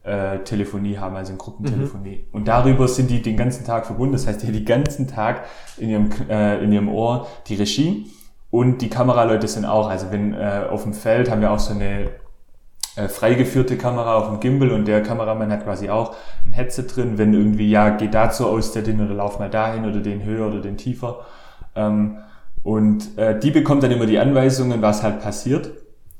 äh, 0.02 0.38
Telefonie 0.38 0.98
haben, 0.98 1.16
also 1.16 1.32
in 1.32 1.38
Gruppentelefonie. 1.38 2.24
Mhm. 2.28 2.34
Und 2.34 2.48
darüber 2.48 2.88
sind 2.88 3.10
die 3.10 3.22
den 3.22 3.36
ganzen 3.36 3.64
Tag 3.64 3.86
verbunden. 3.86 4.12
Das 4.12 4.26
heißt, 4.26 4.42
die 4.42 4.46
haben 4.46 4.54
den 4.54 4.64
ganzen 4.64 5.06
Tag 5.06 5.44
in 5.76 5.90
ihrem, 5.90 6.10
äh, 6.28 6.62
in 6.62 6.72
ihrem 6.72 6.88
Ohr 6.88 7.26
die 7.46 7.54
Regie 7.54 8.06
und 8.50 8.82
die 8.82 8.88
Kameraleute 8.88 9.46
sind 9.46 9.64
auch. 9.64 9.88
Also 9.88 10.10
wenn 10.10 10.34
äh, 10.34 10.64
auf 10.70 10.84
dem 10.84 10.94
Feld 10.94 11.30
haben 11.30 11.40
wir 11.40 11.50
auch 11.50 11.58
so 11.58 11.74
eine 11.74 12.10
äh, 12.96 13.08
freigeführte 13.08 13.76
Kamera 13.76 14.16
auf 14.16 14.28
dem 14.28 14.40
Gimbal 14.40 14.72
und 14.72 14.86
der 14.86 15.02
Kameramann 15.02 15.52
hat 15.52 15.64
quasi 15.64 15.90
auch 15.90 16.16
ein 16.46 16.52
Headset 16.52 16.84
drin, 16.84 17.18
wenn 17.18 17.34
irgendwie, 17.34 17.70
ja, 17.70 17.90
geh 17.90 18.08
dazu 18.08 18.48
aus 18.48 18.72
der 18.72 18.82
den 18.82 19.00
oder 19.00 19.14
lauf 19.14 19.38
mal 19.38 19.50
dahin 19.50 19.84
oder 19.84 20.00
den 20.00 20.24
höher 20.24 20.48
oder 20.48 20.60
den 20.60 20.76
tiefer. 20.76 21.20
Ähm, 21.76 22.18
und 22.62 23.16
äh, 23.18 23.38
die 23.38 23.50
bekommt 23.50 23.82
dann 23.82 23.90
immer 23.90 24.06
die 24.06 24.18
Anweisungen, 24.18 24.82
was 24.82 25.02
halt 25.02 25.20
passiert. 25.20 25.70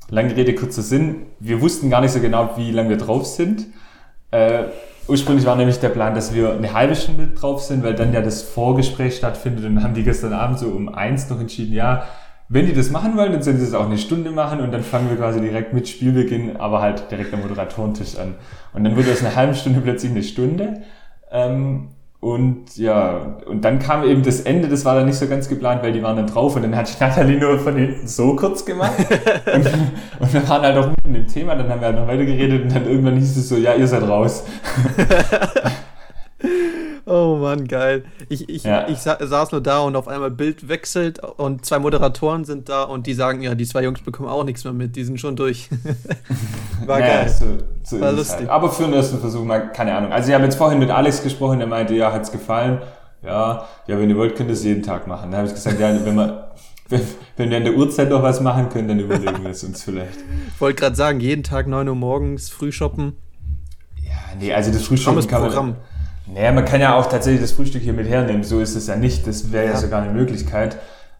Lange 0.09 0.35
Rede, 0.35 0.55
kurzer 0.55 0.81
Sinn. 0.81 1.27
Wir 1.39 1.61
wussten 1.61 1.89
gar 1.89 2.01
nicht 2.01 2.11
so 2.11 2.19
genau, 2.19 2.51
wie 2.57 2.71
lange 2.71 2.89
wir 2.89 2.97
drauf 2.97 3.25
sind. 3.25 3.67
Äh, 4.31 4.65
ursprünglich 5.07 5.45
war 5.45 5.55
nämlich 5.55 5.79
der 5.79 5.89
Plan, 5.89 6.15
dass 6.15 6.33
wir 6.33 6.53
eine 6.53 6.73
halbe 6.73 6.95
Stunde 6.95 7.27
drauf 7.27 7.61
sind, 7.61 7.83
weil 7.83 7.95
dann 7.95 8.13
ja 8.13 8.21
das 8.21 8.41
Vorgespräch 8.41 9.15
stattfindet 9.15 9.65
und 9.65 9.83
haben 9.83 9.93
die 9.93 10.03
gestern 10.03 10.33
Abend 10.33 10.59
so 10.59 10.67
um 10.67 10.89
eins 10.89 11.29
noch 11.29 11.39
entschieden, 11.39 11.73
ja, 11.73 12.03
wenn 12.53 12.65
die 12.65 12.73
das 12.73 12.89
machen 12.89 13.15
wollen, 13.15 13.31
dann 13.31 13.41
sollen 13.41 13.57
sie 13.57 13.65
das 13.65 13.73
auch 13.73 13.85
eine 13.85 13.97
Stunde 13.97 14.29
machen 14.29 14.59
und 14.59 14.73
dann 14.73 14.83
fangen 14.83 15.09
wir 15.09 15.15
quasi 15.15 15.39
direkt 15.39 15.73
mit 15.73 15.87
Spielbeginn, 15.87 16.57
aber 16.57 16.81
halt 16.81 17.09
direkt 17.09 17.33
am 17.33 17.41
Moderatorentisch 17.41 18.17
an. 18.17 18.35
Und 18.73 18.83
dann 18.83 18.97
wurde 18.97 19.13
aus 19.13 19.21
einer 19.23 19.37
halben 19.37 19.55
Stunde 19.55 19.79
plötzlich 19.79 20.11
eine 20.11 20.23
Stunde. 20.23 20.81
Ähm, 21.31 21.91
und 22.21 22.77
ja, 22.77 23.39
und 23.47 23.65
dann 23.65 23.79
kam 23.79 24.03
eben 24.03 24.21
das 24.21 24.41
Ende, 24.41 24.67
das 24.67 24.85
war 24.85 24.93
dann 24.93 25.07
nicht 25.07 25.17
so 25.17 25.27
ganz 25.27 25.49
geplant, 25.49 25.81
weil 25.81 25.91
die 25.91 26.03
waren 26.03 26.15
dann 26.15 26.27
drauf 26.27 26.55
und 26.55 26.61
dann 26.61 26.75
hat 26.75 26.95
Nathalie 26.99 27.39
nur 27.39 27.57
von 27.57 27.75
hinten 27.75 28.07
so 28.07 28.35
kurz 28.35 28.63
gemacht. 28.63 28.93
und, 29.53 29.65
und 30.19 30.33
wir 30.33 30.47
waren 30.47 30.61
halt 30.61 30.77
auch 30.77 30.89
mitten 30.89 31.15
im 31.15 31.25
Thema, 31.25 31.55
dann 31.55 31.67
haben 31.67 31.81
wir 31.81 31.87
halt 31.87 31.97
noch 31.97 32.07
weiter 32.07 32.23
geredet 32.23 32.61
und 32.61 32.75
dann 32.75 32.85
irgendwann 32.85 33.17
hieß 33.17 33.37
es 33.37 33.49
so, 33.49 33.57
ja, 33.57 33.73
ihr 33.73 33.87
seid 33.87 34.03
raus. 34.03 34.43
Oh 37.05 37.37
Mann, 37.41 37.67
geil. 37.67 38.05
Ich, 38.29 38.47
ich, 38.47 38.63
ja. 38.63 38.87
ich 38.87 38.99
sa 38.99 39.17
saß 39.19 39.51
nur 39.51 39.61
da 39.61 39.79
und 39.79 39.95
auf 39.95 40.07
einmal 40.07 40.29
Bild 40.29 40.67
wechselt 40.67 41.19
und 41.19 41.65
zwei 41.65 41.79
Moderatoren 41.79 42.45
sind 42.45 42.69
da 42.69 42.83
und 42.83 43.07
die 43.07 43.13
sagen, 43.13 43.41
ja, 43.41 43.55
die 43.55 43.65
zwei 43.65 43.83
Jungs 43.83 44.01
bekommen 44.01 44.29
auch 44.29 44.43
nichts 44.43 44.63
mehr 44.63 44.73
mit, 44.73 44.95
die 44.95 45.03
sind 45.03 45.19
schon 45.19 45.35
durch. 45.35 45.69
War 46.85 46.99
naja, 46.99 47.23
geil. 47.23 47.29
So, 47.29 47.45
so 47.83 48.01
War 48.01 48.11
lustig. 48.11 48.39
Halt. 48.39 48.49
Aber 48.49 48.71
für 48.71 48.83
den 48.83 48.93
ersten 48.93 49.19
Versuch 49.19 49.43
mal, 49.43 49.71
keine 49.71 49.95
Ahnung. 49.95 50.11
Also 50.11 50.29
ich 50.29 50.35
habe 50.35 50.43
jetzt 50.43 50.55
vorhin 50.55 50.79
mit 50.79 50.91
Alex 50.91 51.23
gesprochen, 51.23 51.59
der 51.59 51.67
meinte, 51.67 51.95
ja, 51.95 52.11
hat's 52.11 52.31
gefallen. 52.31 52.81
Ja, 53.23 53.67
ja, 53.87 53.99
wenn 53.99 54.09
ihr 54.09 54.17
wollt, 54.17 54.35
könnt 54.35 54.49
ihr 54.49 54.53
es 54.53 54.63
jeden 54.63 54.83
Tag 54.83 55.07
machen. 55.07 55.31
Dann 55.31 55.39
habe 55.39 55.47
ich 55.47 55.53
gesagt, 55.53 55.79
ja, 55.79 55.93
wenn 56.05 56.15
wir, 56.15 56.51
wenn, 56.89 57.01
wenn 57.37 57.49
wir 57.49 57.57
in 57.57 57.63
der 57.63 57.75
Uhrzeit 57.75 58.09
noch 58.09 58.23
was 58.23 58.41
machen 58.41 58.69
können, 58.69 58.87
dann 58.87 58.99
überlegen 58.99 59.43
wir 59.43 59.51
es 59.51 59.63
uns 59.63 59.83
vielleicht. 59.83 60.19
Ich 60.53 60.61
wollte 60.61 60.79
gerade 60.81 60.95
sagen, 60.95 61.19
jeden 61.19 61.43
Tag 61.43 61.67
9 61.67 61.87
Uhr 61.87 61.95
morgens 61.95 62.49
Frühshoppen. 62.49 63.13
Ja, 64.03 64.11
nee, 64.39 64.53
also 64.53 64.71
das 64.71 64.83
Frühshoppen 64.83 65.25
kann 65.27 65.41
man... 65.41 65.75
Naja, 66.27 66.51
man 66.51 66.65
kann 66.65 66.81
ja 66.81 66.95
auch 66.95 67.07
tatsächlich 67.07 67.41
das 67.41 67.51
Frühstück 67.51 67.81
hier 67.81 67.93
mit 67.93 68.07
hernehmen. 68.07 68.43
So 68.43 68.59
ist 68.59 68.75
es 68.75 68.87
ja 68.87 68.95
nicht. 68.95 69.27
Das 69.27 69.51
wäre 69.51 69.65
ja. 69.65 69.71
ja 69.71 69.77
sogar 69.77 70.01
eine 70.01 70.13
Möglichkeit. 70.13 70.77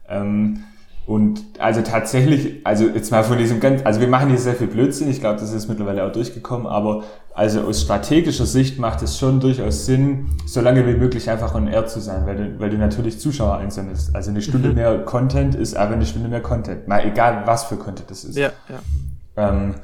Ähm, 0.10 0.63
Und 1.08 1.41
also 1.58 1.81
tatsächlich, 1.81 2.65
also 2.65 2.86
jetzt 2.86 3.12
mal 3.12 3.24
von 3.24 3.38
diesem 3.38 3.60
ganz, 3.60 3.81
also 3.84 4.00
wir 4.00 4.08
machen 4.08 4.29
hier 4.29 4.38
sehr 4.38 4.53
viel 4.53 4.67
Blödsinn, 4.67 5.10
ich 5.10 5.20
glaube, 5.20 5.39
das 5.39 5.51
ist 5.51 5.67
mittlerweile 5.67 6.05
auch 6.05 6.12
durchgekommen, 6.12 6.67
aber 6.67 7.03
also 7.34 7.62
aus 7.62 7.81
strategischer 7.81 8.46
Sicht 8.46 8.77
macht 8.77 9.01
es 9.01 9.17
schon 9.17 9.39
durchaus 9.39 9.88
Sinn, 9.88 10.29
so 10.46 10.62
lange 10.62 10.86
wie 10.86 10.93
möglich 10.93 11.29
einfach 11.29 11.55
on 11.55 11.67
air 11.67 11.88
zu 11.88 12.00
sein, 12.00 12.27
weil 12.27 12.36
du, 12.38 12.60
weil 12.60 12.70
du 12.70 12.77
natürlich 12.77 13.20
Zuschauer 13.20 13.58
einsammelst. 13.58 14.15
Also 14.15 14.29
eine 14.29 14.41
Stunde 14.41 14.70
mhm. 14.70 14.75
mehr 14.75 15.00
Content 15.00 15.55
ist 15.55 15.75
aber 15.75 15.96
eine 15.96 16.05
Stunde 16.05 16.29
mehr 16.29 16.41
Content. 16.41 16.88
Mal 16.88 17.03
egal, 17.05 17.43
was 17.46 17.63
für 17.63 17.77
Content 17.77 18.12
das 18.12 18.24
ist. 18.24 18.38
Ja, 18.38 18.51
ja. 18.70 19.50
Ähm, 19.50 19.75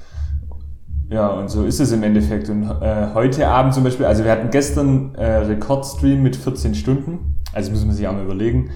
ja, 1.10 1.28
und 1.30 1.50
so 1.50 1.64
ist 1.64 1.80
es 1.80 1.92
im 1.92 2.04
Endeffekt. 2.04 2.50
Und 2.50 2.64
äh, 2.64 3.08
heute 3.14 3.48
Abend 3.48 3.74
zum 3.74 3.84
Beispiel, 3.84 4.06
also 4.06 4.24
wir 4.24 4.32
hatten 4.32 4.50
gestern 4.50 5.16
äh, 5.16 5.38
Rekordstream 5.38 6.22
mit 6.22 6.36
14 6.36 6.76
Stunden. 6.76 7.36
Also 7.54 7.72
muss 7.72 7.86
man 7.86 7.96
sich 7.96 8.08
auch 8.08 8.14
mal 8.14 8.26
überlegen. 8.26 8.72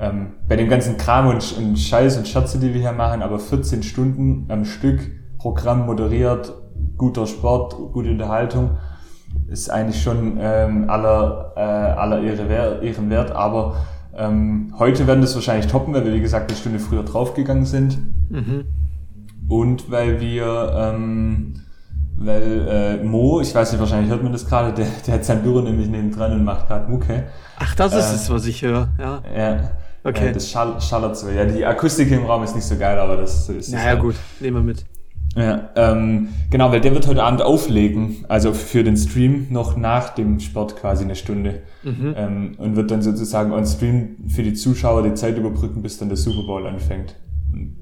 Ähm, 0.00 0.34
bei 0.48 0.56
dem 0.56 0.68
ganzen 0.68 0.96
Kram 0.96 1.28
und, 1.28 1.56
und 1.56 1.78
Scheiß 1.78 2.16
und 2.18 2.26
Scherze, 2.26 2.58
die 2.58 2.74
wir 2.74 2.80
hier 2.80 2.92
machen, 2.92 3.22
aber 3.22 3.38
14 3.38 3.82
Stunden 3.82 4.46
am 4.48 4.64
Stück, 4.64 5.00
Programm 5.38 5.86
moderiert, 5.86 6.52
guter 6.96 7.26
Sport, 7.26 7.74
gute 7.92 8.10
Unterhaltung, 8.10 8.70
ist 9.48 9.70
eigentlich 9.70 10.02
schon 10.02 10.36
ähm, 10.40 10.90
aller, 10.90 11.52
äh, 11.56 11.60
aller 11.60 12.22
Ehren 12.22 13.10
wert. 13.10 13.30
Aber 13.30 13.76
ähm, 14.16 14.74
heute 14.78 15.06
werden 15.06 15.20
das 15.20 15.34
wahrscheinlich 15.36 15.70
toppen, 15.70 15.94
weil 15.94 16.04
wir, 16.04 16.12
wie 16.12 16.20
gesagt, 16.20 16.50
eine 16.50 16.58
Stunde 16.58 16.80
früher 16.80 17.04
draufgegangen 17.04 17.64
sind. 17.64 17.98
Mhm. 18.30 18.64
Und 19.48 19.90
weil 19.90 20.20
wir 20.20 20.72
ähm, 20.76 21.54
weil 22.20 22.98
äh, 23.00 23.04
Mo, 23.04 23.40
ich 23.40 23.54
weiß 23.54 23.72
nicht, 23.72 23.80
wahrscheinlich 23.80 24.10
hört 24.10 24.22
man 24.22 24.32
das 24.32 24.46
gerade, 24.46 24.72
der, 24.72 24.86
der 25.06 25.14
hat 25.14 25.24
sein 25.24 25.42
Büro 25.42 25.60
nämlich 25.60 25.88
neben 25.88 26.10
dran 26.10 26.32
und 26.32 26.44
macht 26.44 26.66
gerade 26.66 26.90
Mucke. 26.90 27.24
Ach, 27.58 27.74
das 27.74 27.94
ist 27.94 28.10
äh, 28.10 28.14
es, 28.14 28.30
was 28.30 28.46
ich 28.46 28.62
höre, 28.62 28.88
ja. 28.98 29.22
Ja. 29.36 29.70
Okay. 30.04 30.28
Äh, 30.28 30.32
das 30.32 30.50
schall, 30.50 30.80
schallert 30.80 31.16
so. 31.16 31.28
Ja, 31.28 31.44
die 31.44 31.64
Akustik 31.64 32.10
im 32.10 32.24
Raum 32.24 32.42
ist 32.42 32.54
nicht 32.54 32.64
so 32.64 32.76
geil, 32.76 32.98
aber 32.98 33.16
das 33.16 33.48
ist. 33.48 33.70
Naja, 33.70 33.90
halt. 33.90 34.00
gut, 34.00 34.14
nehmen 34.40 34.56
wir 34.56 34.62
mit. 34.62 34.84
Ja, 35.36 35.68
ähm, 35.76 36.30
genau, 36.50 36.72
weil 36.72 36.80
der 36.80 36.94
wird 36.94 37.06
heute 37.06 37.22
Abend 37.22 37.42
auflegen, 37.42 38.24
also 38.28 38.52
für 38.52 38.82
den 38.82 38.96
Stream 38.96 39.46
noch 39.50 39.76
nach 39.76 40.14
dem 40.14 40.40
Sport 40.40 40.76
quasi 40.76 41.04
eine 41.04 41.14
Stunde 41.14 41.62
mhm. 41.84 42.14
ähm, 42.16 42.52
und 42.58 42.76
wird 42.76 42.90
dann 42.90 43.02
sozusagen 43.02 43.52
on 43.52 43.66
Stream 43.66 44.16
für 44.26 44.42
die 44.42 44.54
Zuschauer 44.54 45.02
die 45.02 45.14
Zeit 45.14 45.36
überbrücken, 45.36 45.82
bis 45.82 45.98
dann 45.98 46.08
der 46.08 46.16
Super 46.16 46.44
Bowl 46.46 46.66
anfängt 46.66 47.14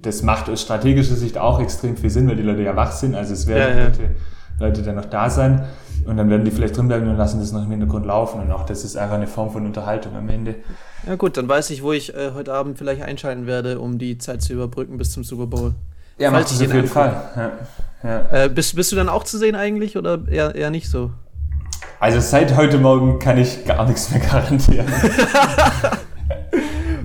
das 0.02 0.22
macht 0.22 0.48
aus 0.48 0.62
strategischer 0.62 1.16
Sicht 1.16 1.38
auch 1.38 1.60
extrem 1.60 1.96
viel 1.96 2.10
Sinn, 2.10 2.28
weil 2.28 2.36
die 2.36 2.42
Leute 2.42 2.62
ja 2.62 2.76
wach 2.76 2.92
sind. 2.92 3.14
Also 3.14 3.32
es 3.32 3.46
werden 3.46 3.76
ja, 3.76 3.82
ja. 3.82 3.88
Leute, 3.88 4.14
Leute 4.58 4.82
dann 4.82 4.96
noch 4.96 5.06
da 5.06 5.28
sein 5.28 5.64
und 6.06 6.16
dann 6.16 6.30
werden 6.30 6.44
die 6.44 6.50
vielleicht 6.50 6.76
drinbleiben 6.76 7.08
und 7.08 7.16
lassen 7.16 7.40
das 7.40 7.52
noch 7.52 7.64
im 7.64 7.70
Hintergrund 7.70 8.06
laufen. 8.06 8.40
Und 8.40 8.50
auch 8.52 8.64
das 8.64 8.84
ist 8.84 8.96
einfach 8.96 9.16
eine 9.16 9.26
Form 9.26 9.50
von 9.50 9.66
Unterhaltung 9.66 10.14
am 10.16 10.28
Ende. 10.28 10.56
Ja 11.06 11.16
gut, 11.16 11.36
dann 11.36 11.48
weiß 11.48 11.70
ich, 11.70 11.82
wo 11.82 11.92
ich 11.92 12.14
äh, 12.14 12.32
heute 12.34 12.52
Abend 12.54 12.78
vielleicht 12.78 13.02
einschalten 13.02 13.46
werde, 13.46 13.80
um 13.80 13.98
die 13.98 14.18
Zeit 14.18 14.42
zu 14.42 14.52
überbrücken 14.52 14.98
bis 14.98 15.12
zum 15.12 15.24
Super 15.24 15.46
Bowl. 15.46 15.74
Ja, 16.18 16.30
mach 16.30 16.40
das 16.40 16.54
auf 16.54 16.72
jeden 16.72 16.86
Fall. 16.86 17.14
Ja, 17.36 17.52
ja. 18.02 18.44
Äh, 18.44 18.48
bist, 18.48 18.74
bist 18.76 18.92
du 18.92 18.96
dann 18.96 19.08
auch 19.08 19.24
zu 19.24 19.36
sehen 19.38 19.54
eigentlich 19.54 19.96
oder 19.96 20.20
eher, 20.28 20.54
eher 20.54 20.70
nicht 20.70 20.88
so? 20.88 21.10
Also 22.00 22.20
seit 22.20 22.56
heute 22.56 22.78
Morgen 22.78 23.18
kann 23.18 23.38
ich 23.38 23.64
gar 23.64 23.86
nichts 23.86 24.10
mehr 24.10 24.20
garantieren. 24.20 24.86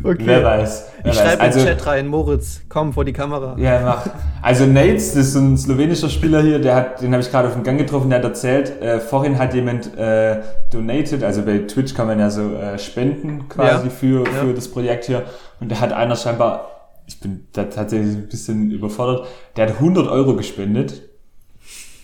Okay. 0.04 0.24
Wer 0.26 0.44
weiß. 0.44 0.86
Wer 1.04 1.12
ich 1.12 1.18
schreibe 1.18 1.42
also, 1.42 1.60
in 1.60 1.66
den 1.66 1.78
Chat 1.78 1.88
rein, 1.88 2.08
Moritz, 2.08 2.62
komm 2.70 2.94
vor 2.94 3.06
die 3.06 3.14
Kamera. 3.14 3.56
Ja, 3.58 3.82
mach. 3.82 4.08
Also 4.42 4.66
Nates, 4.66 5.14
das 5.14 5.28
ist 5.28 5.36
ein 5.36 5.58
slowenischer 5.58 6.10
Spieler 6.10 6.42
hier, 6.42 6.60
der 6.60 6.76
hat, 6.76 7.02
den 7.02 7.12
habe 7.12 7.22
ich 7.22 7.30
gerade 7.30 7.48
auf 7.48 7.54
dem 7.54 7.64
Gang 7.64 7.78
getroffen, 7.78 8.10
der 8.10 8.20
hat 8.20 8.26
erzählt, 8.26 8.82
äh, 8.82 9.00
vorhin 9.00 9.38
hat 9.38 9.54
jemand 9.54 9.96
äh, 9.98 10.42
donated, 10.72 11.24
also 11.24 11.44
bei 11.44 11.60
Twitch 11.60 11.94
kann 11.94 12.08
man 12.08 12.20
ja 12.20 12.30
so 12.30 12.54
äh, 12.56 12.80
spenden 12.80 13.48
quasi 13.50 13.86
ja. 13.86 13.92
für, 13.92 14.26
für 14.26 14.48
ja. 14.48 14.54
das 14.54 14.68
Projekt 14.68 15.06
hier. 15.06 15.24
Und 15.60 15.72
da 15.72 15.80
hat 15.80 15.94
einer 15.94 16.16
scheinbar, 16.16 16.90
ich 17.06 17.20
bin 17.20 17.48
da 17.54 17.66
tatsächlich 17.66 18.16
ein 18.16 18.28
bisschen 18.28 18.72
überfordert, 18.72 19.28
der 19.56 19.68
hat 19.68 19.76
100 19.76 20.08
Euro 20.08 20.36
gespendet 20.36 21.04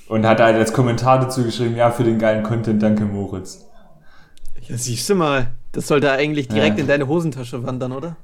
und 0.08 0.26
hat 0.26 0.40
halt 0.40 0.56
als 0.56 0.74
Kommentar 0.74 1.20
dazu 1.20 1.44
geschrieben, 1.44 1.76
ja, 1.76 1.92
für 1.92 2.04
den 2.04 2.20
geilen 2.20 2.44
Content, 2.44 2.82
danke 2.82 3.04
Moritz. 3.04 3.66
Ja, 4.68 4.78
siehst 4.78 5.10
du 5.10 5.16
mal. 5.16 5.48
Das 5.78 5.86
sollte 5.86 6.12
eigentlich 6.12 6.48
direkt 6.48 6.78
ja. 6.78 6.82
in 6.82 6.88
deine 6.88 7.08
Hosentasche 7.08 7.64
wandern, 7.64 7.92
oder? 7.92 8.16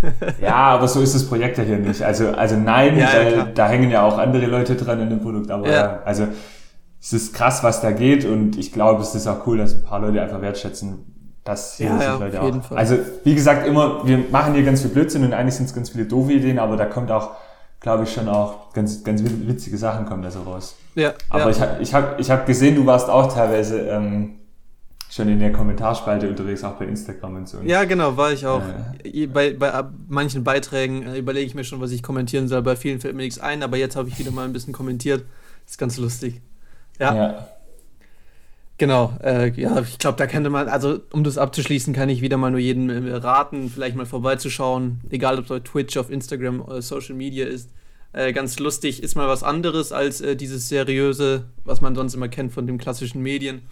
ja, 0.40 0.54
aber 0.54 0.86
so 0.86 1.00
ist 1.00 1.16
das 1.16 1.26
Projekt 1.26 1.58
ja 1.58 1.64
hier 1.64 1.78
nicht. 1.78 2.00
Also, 2.00 2.28
also 2.28 2.54
nein, 2.54 2.96
ja, 2.96 3.22
ja, 3.22 3.44
da 3.44 3.68
hängen 3.68 3.90
ja 3.90 4.04
auch 4.04 4.18
andere 4.18 4.46
Leute 4.46 4.76
dran 4.76 5.00
in 5.00 5.10
dem 5.10 5.20
Produkt. 5.20 5.50
Aber 5.50 5.68
ja. 5.68 5.98
also 6.04 6.28
es 7.00 7.12
ist 7.12 7.34
krass, 7.34 7.64
was 7.64 7.80
da 7.80 7.90
geht 7.90 8.24
und 8.24 8.56
ich 8.56 8.72
glaube, 8.72 9.02
es 9.02 9.16
ist 9.16 9.26
auch 9.26 9.48
cool, 9.48 9.58
dass 9.58 9.74
ein 9.74 9.82
paar 9.82 9.98
Leute 9.98 10.22
einfach 10.22 10.40
wertschätzen, 10.42 11.32
dass 11.42 11.74
hier 11.74 11.86
ja, 11.86 11.98
sich 11.98 12.20
Leute 12.20 12.40
auch. 12.40 12.62
Fall. 12.62 12.78
Also 12.78 12.98
wie 13.24 13.34
gesagt, 13.34 13.66
immer, 13.66 14.06
wir 14.06 14.26
machen 14.30 14.54
hier 14.54 14.62
ganz 14.62 14.82
viel 14.82 14.90
Blödsinn 14.90 15.24
und 15.24 15.32
eigentlich 15.32 15.56
sind 15.56 15.66
es 15.66 15.74
ganz 15.74 15.90
viele 15.90 16.04
doofe 16.04 16.34
Ideen, 16.34 16.60
aber 16.60 16.76
da 16.76 16.84
kommt 16.84 17.10
auch, 17.10 17.32
glaube 17.80 18.04
ich, 18.04 18.12
schon 18.12 18.28
auch 18.28 18.72
ganz, 18.74 19.02
ganz 19.02 19.24
witzige 19.24 19.76
Sachen 19.76 20.06
kommen 20.06 20.22
da 20.22 20.30
so 20.30 20.42
raus. 20.42 20.76
Ja. 20.94 21.14
Aber 21.30 21.50
ich 21.50 21.60
habe 21.60 21.82
ich 21.82 21.92
hab, 21.92 22.20
ich 22.20 22.30
hab 22.30 22.46
gesehen, 22.46 22.76
du 22.76 22.86
warst 22.86 23.10
auch 23.10 23.34
teilweise 23.34 23.80
ähm, 23.88 24.36
schon 25.10 25.28
in 25.28 25.40
der 25.40 25.52
Kommentarspalte 25.52 26.28
unterwegs, 26.28 26.62
auch 26.62 26.74
bei 26.74 26.86
Instagram 26.86 27.36
und 27.36 27.48
so. 27.48 27.58
Ja, 27.64 27.84
genau, 27.84 28.16
war 28.16 28.32
ich 28.32 28.46
auch. 28.46 28.62
Äh. 29.02 29.26
Bei, 29.26 29.52
bei 29.52 29.84
manchen 30.08 30.44
Beiträgen 30.44 31.02
äh, 31.02 31.18
überlege 31.18 31.46
ich 31.46 31.54
mir 31.54 31.64
schon, 31.64 31.80
was 31.80 31.90
ich 31.90 32.02
kommentieren 32.02 32.46
soll. 32.46 32.62
Bei 32.62 32.76
vielen 32.76 33.00
fällt 33.00 33.16
mir 33.16 33.22
nichts 33.22 33.40
ein, 33.40 33.62
aber 33.62 33.76
jetzt 33.76 33.96
habe 33.96 34.08
ich 34.08 34.18
wieder 34.18 34.30
mal 34.30 34.44
ein 34.44 34.52
bisschen 34.52 34.72
kommentiert. 34.72 35.24
Das 35.64 35.72
ist 35.72 35.78
ganz 35.78 35.96
lustig. 35.96 36.40
Ja. 36.98 37.14
ja. 37.14 37.48
Genau, 38.78 39.12
äh, 39.22 39.50
ja, 39.60 39.78
ich 39.80 39.98
glaube, 39.98 40.16
da 40.16 40.26
könnte 40.26 40.48
man, 40.48 40.68
also 40.68 41.00
um 41.12 41.22
das 41.22 41.36
abzuschließen, 41.36 41.92
kann 41.92 42.08
ich 42.08 42.22
wieder 42.22 42.38
mal 42.38 42.50
nur 42.50 42.60
jedem 42.60 42.88
äh, 42.88 43.14
raten, 43.14 43.68
vielleicht 43.68 43.94
mal 43.94 44.06
vorbeizuschauen, 44.06 45.00
egal 45.10 45.38
ob 45.38 45.44
es 45.44 45.50
auf 45.50 45.60
Twitch, 45.60 45.98
auf 45.98 46.08
Instagram 46.08 46.62
oder 46.62 46.80
Social 46.80 47.14
Media 47.14 47.46
ist. 47.46 47.68
Äh, 48.12 48.32
ganz 48.32 48.58
lustig, 48.58 49.02
ist 49.02 49.16
mal 49.16 49.28
was 49.28 49.42
anderes 49.42 49.92
als 49.92 50.22
äh, 50.22 50.34
dieses 50.34 50.68
seriöse, 50.68 51.44
was 51.64 51.82
man 51.82 51.94
sonst 51.94 52.14
immer 52.14 52.28
kennt 52.28 52.52
von 52.52 52.66
den 52.66 52.78
klassischen 52.78 53.22
Medien. 53.22 53.62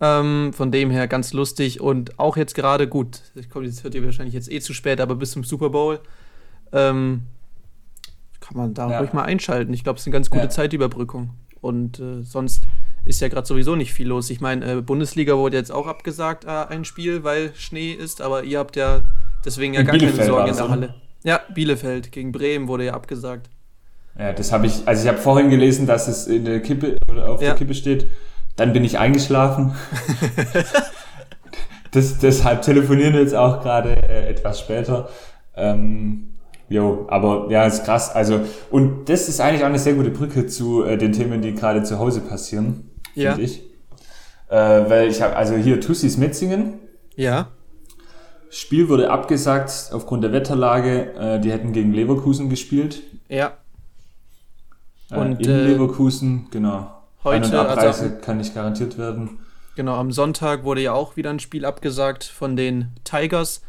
Ähm, 0.00 0.52
von 0.52 0.70
dem 0.70 0.90
her 0.90 1.08
ganz 1.08 1.32
lustig 1.32 1.80
und 1.80 2.20
auch 2.20 2.36
jetzt 2.36 2.54
gerade 2.54 2.86
gut. 2.86 3.20
Ich 3.34 3.50
komme, 3.50 3.66
das 3.66 3.82
hört 3.82 3.96
ihr 3.96 4.04
wahrscheinlich 4.04 4.34
jetzt 4.34 4.50
eh 4.50 4.60
zu 4.60 4.72
spät, 4.72 5.00
aber 5.00 5.16
bis 5.16 5.32
zum 5.32 5.42
Super 5.42 5.70
Bowl 5.70 5.98
ähm, 6.72 7.22
kann 8.40 8.56
man 8.56 8.74
da 8.74 8.90
ja. 8.90 8.98
ruhig 9.00 9.12
mal 9.12 9.24
einschalten. 9.24 9.74
Ich 9.74 9.82
glaube, 9.82 9.96
es 9.96 10.02
ist 10.02 10.06
eine 10.06 10.12
ganz 10.12 10.30
gute 10.30 10.44
ja. 10.44 10.50
Zeitüberbrückung. 10.50 11.30
Und 11.60 11.98
äh, 11.98 12.22
sonst 12.22 12.62
ist 13.04 13.20
ja 13.20 13.28
gerade 13.28 13.46
sowieso 13.46 13.74
nicht 13.74 13.92
viel 13.92 14.06
los. 14.06 14.30
Ich 14.30 14.40
meine, 14.40 14.72
äh, 14.72 14.80
Bundesliga 14.80 15.36
wurde 15.36 15.56
jetzt 15.56 15.72
auch 15.72 15.86
abgesagt, 15.86 16.44
äh, 16.44 16.48
ein 16.48 16.84
Spiel, 16.84 17.24
weil 17.24 17.52
Schnee 17.54 17.92
ist, 17.92 18.20
aber 18.20 18.44
ihr 18.44 18.58
habt 18.58 18.76
ja 18.76 19.02
deswegen 19.44 19.74
ja 19.74 19.80
in 19.80 19.86
gar 19.86 19.94
Bielefeld 19.94 20.18
keine 20.18 20.30
Sorge 20.30 20.50
in 20.50 20.56
der 20.56 20.68
Halle. 20.68 20.94
Ja, 21.24 21.40
Bielefeld 21.52 22.12
gegen 22.12 22.32
Bremen 22.32 22.68
wurde 22.68 22.86
ja 22.86 22.94
abgesagt. 22.94 23.50
Ja, 24.18 24.32
das 24.32 24.52
habe 24.52 24.66
ich, 24.66 24.86
also 24.86 25.02
ich 25.02 25.08
habe 25.08 25.18
vorhin 25.18 25.50
gelesen, 25.50 25.86
dass 25.86 26.08
es 26.08 26.26
in 26.26 26.44
der 26.44 26.60
Kippe 26.60 26.96
oder 27.10 27.28
auf 27.28 27.40
ja. 27.40 27.48
der 27.48 27.56
Kippe 27.56 27.74
steht, 27.74 28.08
dann 28.58 28.72
bin 28.72 28.84
ich 28.84 28.98
eingeschlafen. 28.98 29.74
das, 31.92 32.18
deshalb 32.18 32.62
telefonieren 32.62 33.14
wir 33.14 33.22
jetzt 33.22 33.34
auch 33.34 33.62
gerade 33.62 33.90
äh, 33.90 34.28
etwas 34.28 34.60
später. 34.60 35.08
Ähm, 35.56 36.34
jo, 36.68 37.06
aber 37.08 37.46
ja, 37.50 37.64
ist 37.64 37.84
krass. 37.84 38.14
Also, 38.14 38.40
und 38.70 39.08
das 39.08 39.28
ist 39.28 39.40
eigentlich 39.40 39.62
auch 39.62 39.68
eine 39.68 39.78
sehr 39.78 39.94
gute 39.94 40.10
Brücke 40.10 40.46
zu 40.46 40.84
äh, 40.84 40.98
den 40.98 41.12
Themen, 41.12 41.40
die 41.40 41.54
gerade 41.54 41.84
zu 41.84 41.98
Hause 41.98 42.20
passieren, 42.20 42.90
ja. 43.14 43.32
finde 43.32 43.44
ich. 43.46 43.62
Äh, 44.48 44.56
weil 44.56 45.08
ich 45.08 45.22
habe, 45.22 45.36
also 45.36 45.54
hier 45.54 45.80
Tussis 45.80 46.16
Metzingen. 46.16 46.74
Ja. 47.14 47.48
Spiel 48.50 48.88
wurde 48.88 49.10
abgesagt 49.10 49.90
aufgrund 49.92 50.24
der 50.24 50.32
Wetterlage. 50.32 51.14
Äh, 51.14 51.40
die 51.40 51.52
hätten 51.52 51.72
gegen 51.72 51.92
Leverkusen 51.92 52.48
gespielt. 52.48 53.02
Ja. 53.28 53.52
Äh, 55.10 55.16
und 55.16 55.40
in 55.40 55.50
äh, 55.50 55.64
Leverkusen, 55.64 56.46
genau. 56.50 56.97
Heute. 57.24 57.46
Ein- 57.46 57.52
und 57.52 57.58
Abreise 57.58 58.04
also, 58.04 58.16
kann 58.20 58.38
nicht 58.38 58.54
garantiert 58.54 58.98
werden. 58.98 59.40
Genau, 59.76 59.96
am 59.96 60.12
Sonntag 60.12 60.64
wurde 60.64 60.80
ja 60.80 60.92
auch 60.92 61.16
wieder 61.16 61.30
ein 61.30 61.40
Spiel 61.40 61.64
abgesagt 61.64 62.24
von 62.24 62.56
den 62.56 62.92
Tigers. 63.04 63.62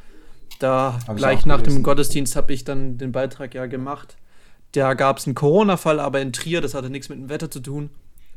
Da 0.60 1.00
gleich 1.16 1.46
nach 1.46 1.60
gelesen. 1.60 1.78
dem 1.78 1.84
Gottesdienst 1.84 2.36
habe 2.36 2.52
ich 2.52 2.64
dann 2.64 2.98
den 2.98 3.12
Beitrag 3.12 3.54
ja 3.54 3.66
gemacht. 3.66 4.18
Da 4.74 4.94
gab 4.94 5.18
es 5.18 5.26
einen 5.26 5.36
Corona-Fall, 5.36 6.00
aber 6.00 6.22
in 6.22 6.34
Trier, 6.34 6.62
das 6.62 6.74
hatte 6.74 6.90
nichts 6.90 7.10
mit 7.10 7.18
dem 7.18 7.30
Wetter 7.30 7.50
zu 7.50 7.60
tun. 7.60 7.90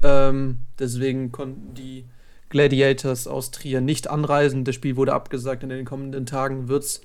Ähm, 0.03 0.59
deswegen 0.79 1.33
konnten 1.33 1.75
die 1.75 2.07
Gladiators 2.49 3.27
aus 3.27 3.51
Trier 3.51 3.81
nicht 3.81 4.09
anreisen. 4.09 4.65
Das 4.65 4.75
Spiel 4.75 4.97
wurde 4.97 5.15
abgesagt. 5.15 5.63
In 5.63 5.69
den 5.69 5.85
kommenden 5.85 6.27
Tagen 6.27 6.69
wird's 6.69 7.01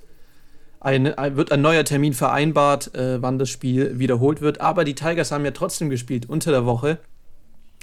ein, 0.80 1.04
wird 1.04 1.50
ein 1.50 1.60
neuer 1.60 1.84
Termin 1.84 2.12
vereinbart, 2.12 2.94
äh, 2.94 3.20
wann 3.20 3.38
das 3.38 3.50
Spiel 3.50 3.98
wiederholt 3.98 4.40
wird. 4.40 4.60
Aber 4.60 4.84
die 4.84 4.94
Tigers 4.94 5.32
haben 5.32 5.44
ja 5.44 5.50
trotzdem 5.50 5.90
gespielt 5.90 6.28
unter 6.28 6.50
der 6.50 6.64
Woche 6.64 6.98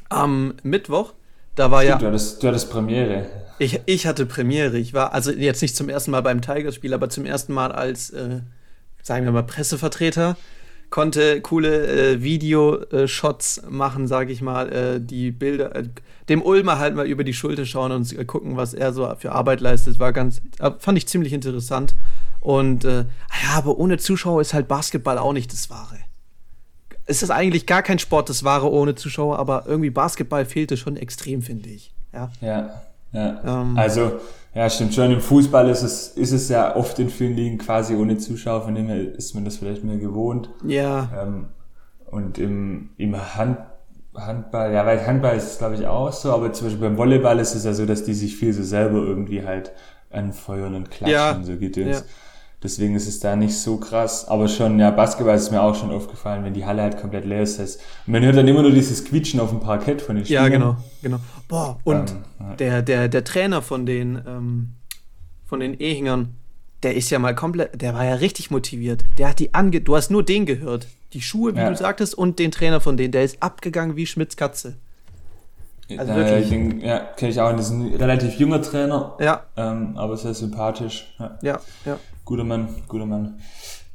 am 0.09 0.55
Mittwoch. 0.63 1.13
Da 1.55 1.71
war 1.71 1.81
Stimmt, 1.81 1.91
ja. 1.91 1.97
Du 1.99 2.07
hattest, 2.07 2.43
du 2.43 2.47
hattest 2.47 2.69
Premiere. 2.71 3.25
Ich, 3.59 3.79
ich 3.85 4.05
hatte 4.05 4.25
Premiere. 4.25 4.77
Ich 4.77 4.93
war 4.93 5.13
also 5.13 5.31
jetzt 5.31 5.61
nicht 5.61 5.75
zum 5.75 5.87
ersten 5.89 6.11
Mal 6.11 6.21
beim 6.21 6.41
Tigers-Spiel, 6.41 6.93
aber 6.93 7.09
zum 7.09 7.25
ersten 7.25 7.53
Mal 7.53 7.71
als, 7.71 8.09
äh, 8.09 8.41
sagen 9.01 9.25
wir 9.25 9.31
mal, 9.31 9.43
Pressevertreter. 9.43 10.35
Konnte 10.89 11.41
coole 11.41 11.87
äh, 11.87 12.21
Videoshots 12.21 13.63
machen, 13.69 14.07
sage 14.07 14.31
ich 14.31 14.41
mal, 14.41 14.71
äh, 14.71 15.01
die 15.01 15.31
Bilder, 15.31 15.75
äh, 15.75 15.83
dem 16.29 16.41
Ulmer 16.41 16.79
halt 16.79 16.95
mal 16.95 17.07
über 17.07 17.23
die 17.23 17.33
Schulter 17.33 17.65
schauen 17.65 17.91
und 17.91 18.27
gucken, 18.27 18.55
was 18.55 18.73
er 18.73 18.93
so 18.93 19.11
für 19.17 19.31
Arbeit 19.31 19.61
leistet. 19.61 19.99
War 19.99 20.13
ganz, 20.13 20.41
äh, 20.59 20.71
fand 20.77 20.97
ich 20.97 21.07
ziemlich 21.07 21.33
interessant. 21.33 21.95
Und 22.39 22.85
äh, 22.85 23.05
ja, 23.43 23.55
aber 23.55 23.77
ohne 23.77 23.97
Zuschauer 23.97 24.41
ist 24.41 24.53
halt 24.53 24.67
Basketball 24.67 25.17
auch 25.17 25.33
nicht 25.33 25.51
das 25.51 25.69
Wahre. 25.69 25.97
Es 27.05 27.21
ist 27.21 27.29
eigentlich 27.29 27.65
gar 27.65 27.83
kein 27.83 27.99
Sport 27.99 28.29
das 28.29 28.43
Wahre 28.43 28.71
ohne 28.71 28.95
Zuschauer, 28.95 29.37
aber 29.37 29.65
irgendwie 29.67 29.89
Basketball 29.89 30.45
fehlte 30.45 30.75
schon 30.77 30.97
extrem, 30.97 31.41
finde 31.41 31.69
ich. 31.69 31.93
Ja. 32.13 32.31
Ja, 32.41 32.81
ja. 33.11 33.61
Ähm, 33.61 33.77
also, 33.77 34.19
ja, 34.53 34.69
stimmt 34.69 34.93
schon. 34.93 35.11
Im 35.11 35.21
Fußball 35.21 35.69
ist 35.69 35.83
es, 35.83 36.09
ist 36.09 36.31
es 36.31 36.49
ja 36.49 36.75
oft 36.75 36.97
in 36.99 37.09
vielen 37.09 37.35
Ligen 37.35 37.57
quasi 37.57 37.95
ohne 37.95 38.17
Zuschauer, 38.17 38.63
von 38.63 38.75
dem 38.75 38.87
her 38.87 39.15
ist 39.15 39.35
man 39.35 39.45
das 39.45 39.57
vielleicht 39.57 39.83
mehr 39.83 39.97
gewohnt. 39.97 40.49
Ja. 40.65 41.09
Ähm, 41.21 41.47
und 42.05 42.37
im, 42.37 42.89
im 42.97 43.35
Hand, 43.35 43.57
Handball, 44.15 44.73
ja, 44.73 44.85
weil 44.85 45.05
Handball 45.05 45.35
ist 45.35 45.51
es, 45.51 45.57
glaube 45.57 45.75
ich, 45.75 45.85
auch 45.85 46.11
so, 46.13 46.31
aber 46.31 46.53
zum 46.53 46.67
Beispiel 46.67 46.87
beim 46.87 46.97
Volleyball 46.97 47.39
ist 47.39 47.53
es 47.53 47.65
ja 47.65 47.73
so, 47.73 47.85
dass 47.85 48.03
die 48.03 48.13
sich 48.13 48.35
viel 48.37 48.53
so 48.53 48.63
selber 48.63 48.99
irgendwie 48.99 49.45
halt 49.45 49.73
anfeuern 50.09 50.75
und 50.75 50.89
klatschen 50.89 51.11
ja. 51.13 51.43
so 51.43 51.57
geht 51.57 51.77
es. 51.77 51.99
Ja. 51.99 52.05
Deswegen 52.65 52.95
ist 52.95 53.07
es 53.07 53.19
da 53.19 53.35
nicht 53.35 53.55
so 53.55 53.77
krass. 53.77 54.27
Aber 54.27 54.47
schon, 54.47 54.79
ja, 54.79 54.89
Basketball 54.89 55.35
ist 55.35 55.51
mir 55.51 55.61
auch 55.61 55.75
schon 55.75 55.91
aufgefallen, 55.91 56.43
wenn 56.43 56.55
die 56.55 56.65
Halle 56.65 56.81
halt 56.81 56.97
komplett 56.99 57.25
leer 57.25 57.43
ist. 57.43 57.59
Das, 57.59 57.77
man 58.07 58.23
hört 58.23 58.35
dann 58.35 58.47
immer 58.47 58.63
nur 58.63 58.71
dieses 58.71 59.05
Quietschen 59.05 59.39
auf 59.39 59.51
dem 59.51 59.59
Parkett 59.59 60.01
von 60.01 60.15
den 60.15 60.25
Spielern. 60.25 60.43
Ja, 60.43 60.49
genau, 60.49 60.77
genau. 61.03 61.17
Boah, 61.47 61.77
und 61.83 62.09
ähm, 62.09 62.23
ja. 62.39 62.55
der, 62.55 62.81
der, 62.81 63.07
der 63.07 63.23
Trainer 63.23 63.61
von 63.61 63.85
den, 63.85 64.19
ähm, 64.27 64.73
von 65.45 65.59
den 65.59 65.79
Ehingern, 65.79 66.33
der 66.81 66.95
ist 66.95 67.11
ja 67.11 67.19
mal 67.19 67.35
komplett, 67.35 67.79
der 67.79 67.93
war 67.93 68.03
ja 68.03 68.15
richtig 68.15 68.49
motiviert. 68.49 69.03
Der 69.19 69.29
hat 69.29 69.37
die 69.37 69.53
ange, 69.53 69.81
du 69.81 69.95
hast 69.95 70.09
nur 70.09 70.23
den 70.23 70.47
gehört. 70.47 70.87
Die 71.13 71.21
Schuhe, 71.21 71.53
wie 71.55 71.59
ja. 71.59 71.69
du 71.69 71.75
sagtest, 71.75 72.17
und 72.17 72.39
den 72.39 72.49
Trainer 72.49 72.81
von 72.81 72.97
denen. 72.97 73.11
Der 73.11 73.23
ist 73.23 73.43
abgegangen 73.43 73.95
wie 73.95 74.07
Schmitz 74.07 74.35
Katze. 74.35 74.75
Also 75.97 76.11
äh, 76.11 76.15
wirklich. 76.15 76.49
Den, 76.49 76.81
ja, 76.81 76.99
kenne 77.15 77.31
ich 77.31 77.39
auch. 77.39 77.51
Das 77.51 77.67
ist 77.67 77.71
ein 77.71 77.93
relativ 77.93 78.39
junger 78.39 78.61
Trainer. 78.61 79.15
Ja. 79.19 79.43
Ähm, 79.55 79.95
aber 79.97 80.17
sehr 80.17 80.33
sympathisch. 80.33 81.15
Ja, 81.19 81.37
ja. 81.43 81.59
ja. 81.85 81.99
Guter 82.25 82.43
Mann, 82.43 82.67
guter 82.87 83.05
Mann. 83.05 83.39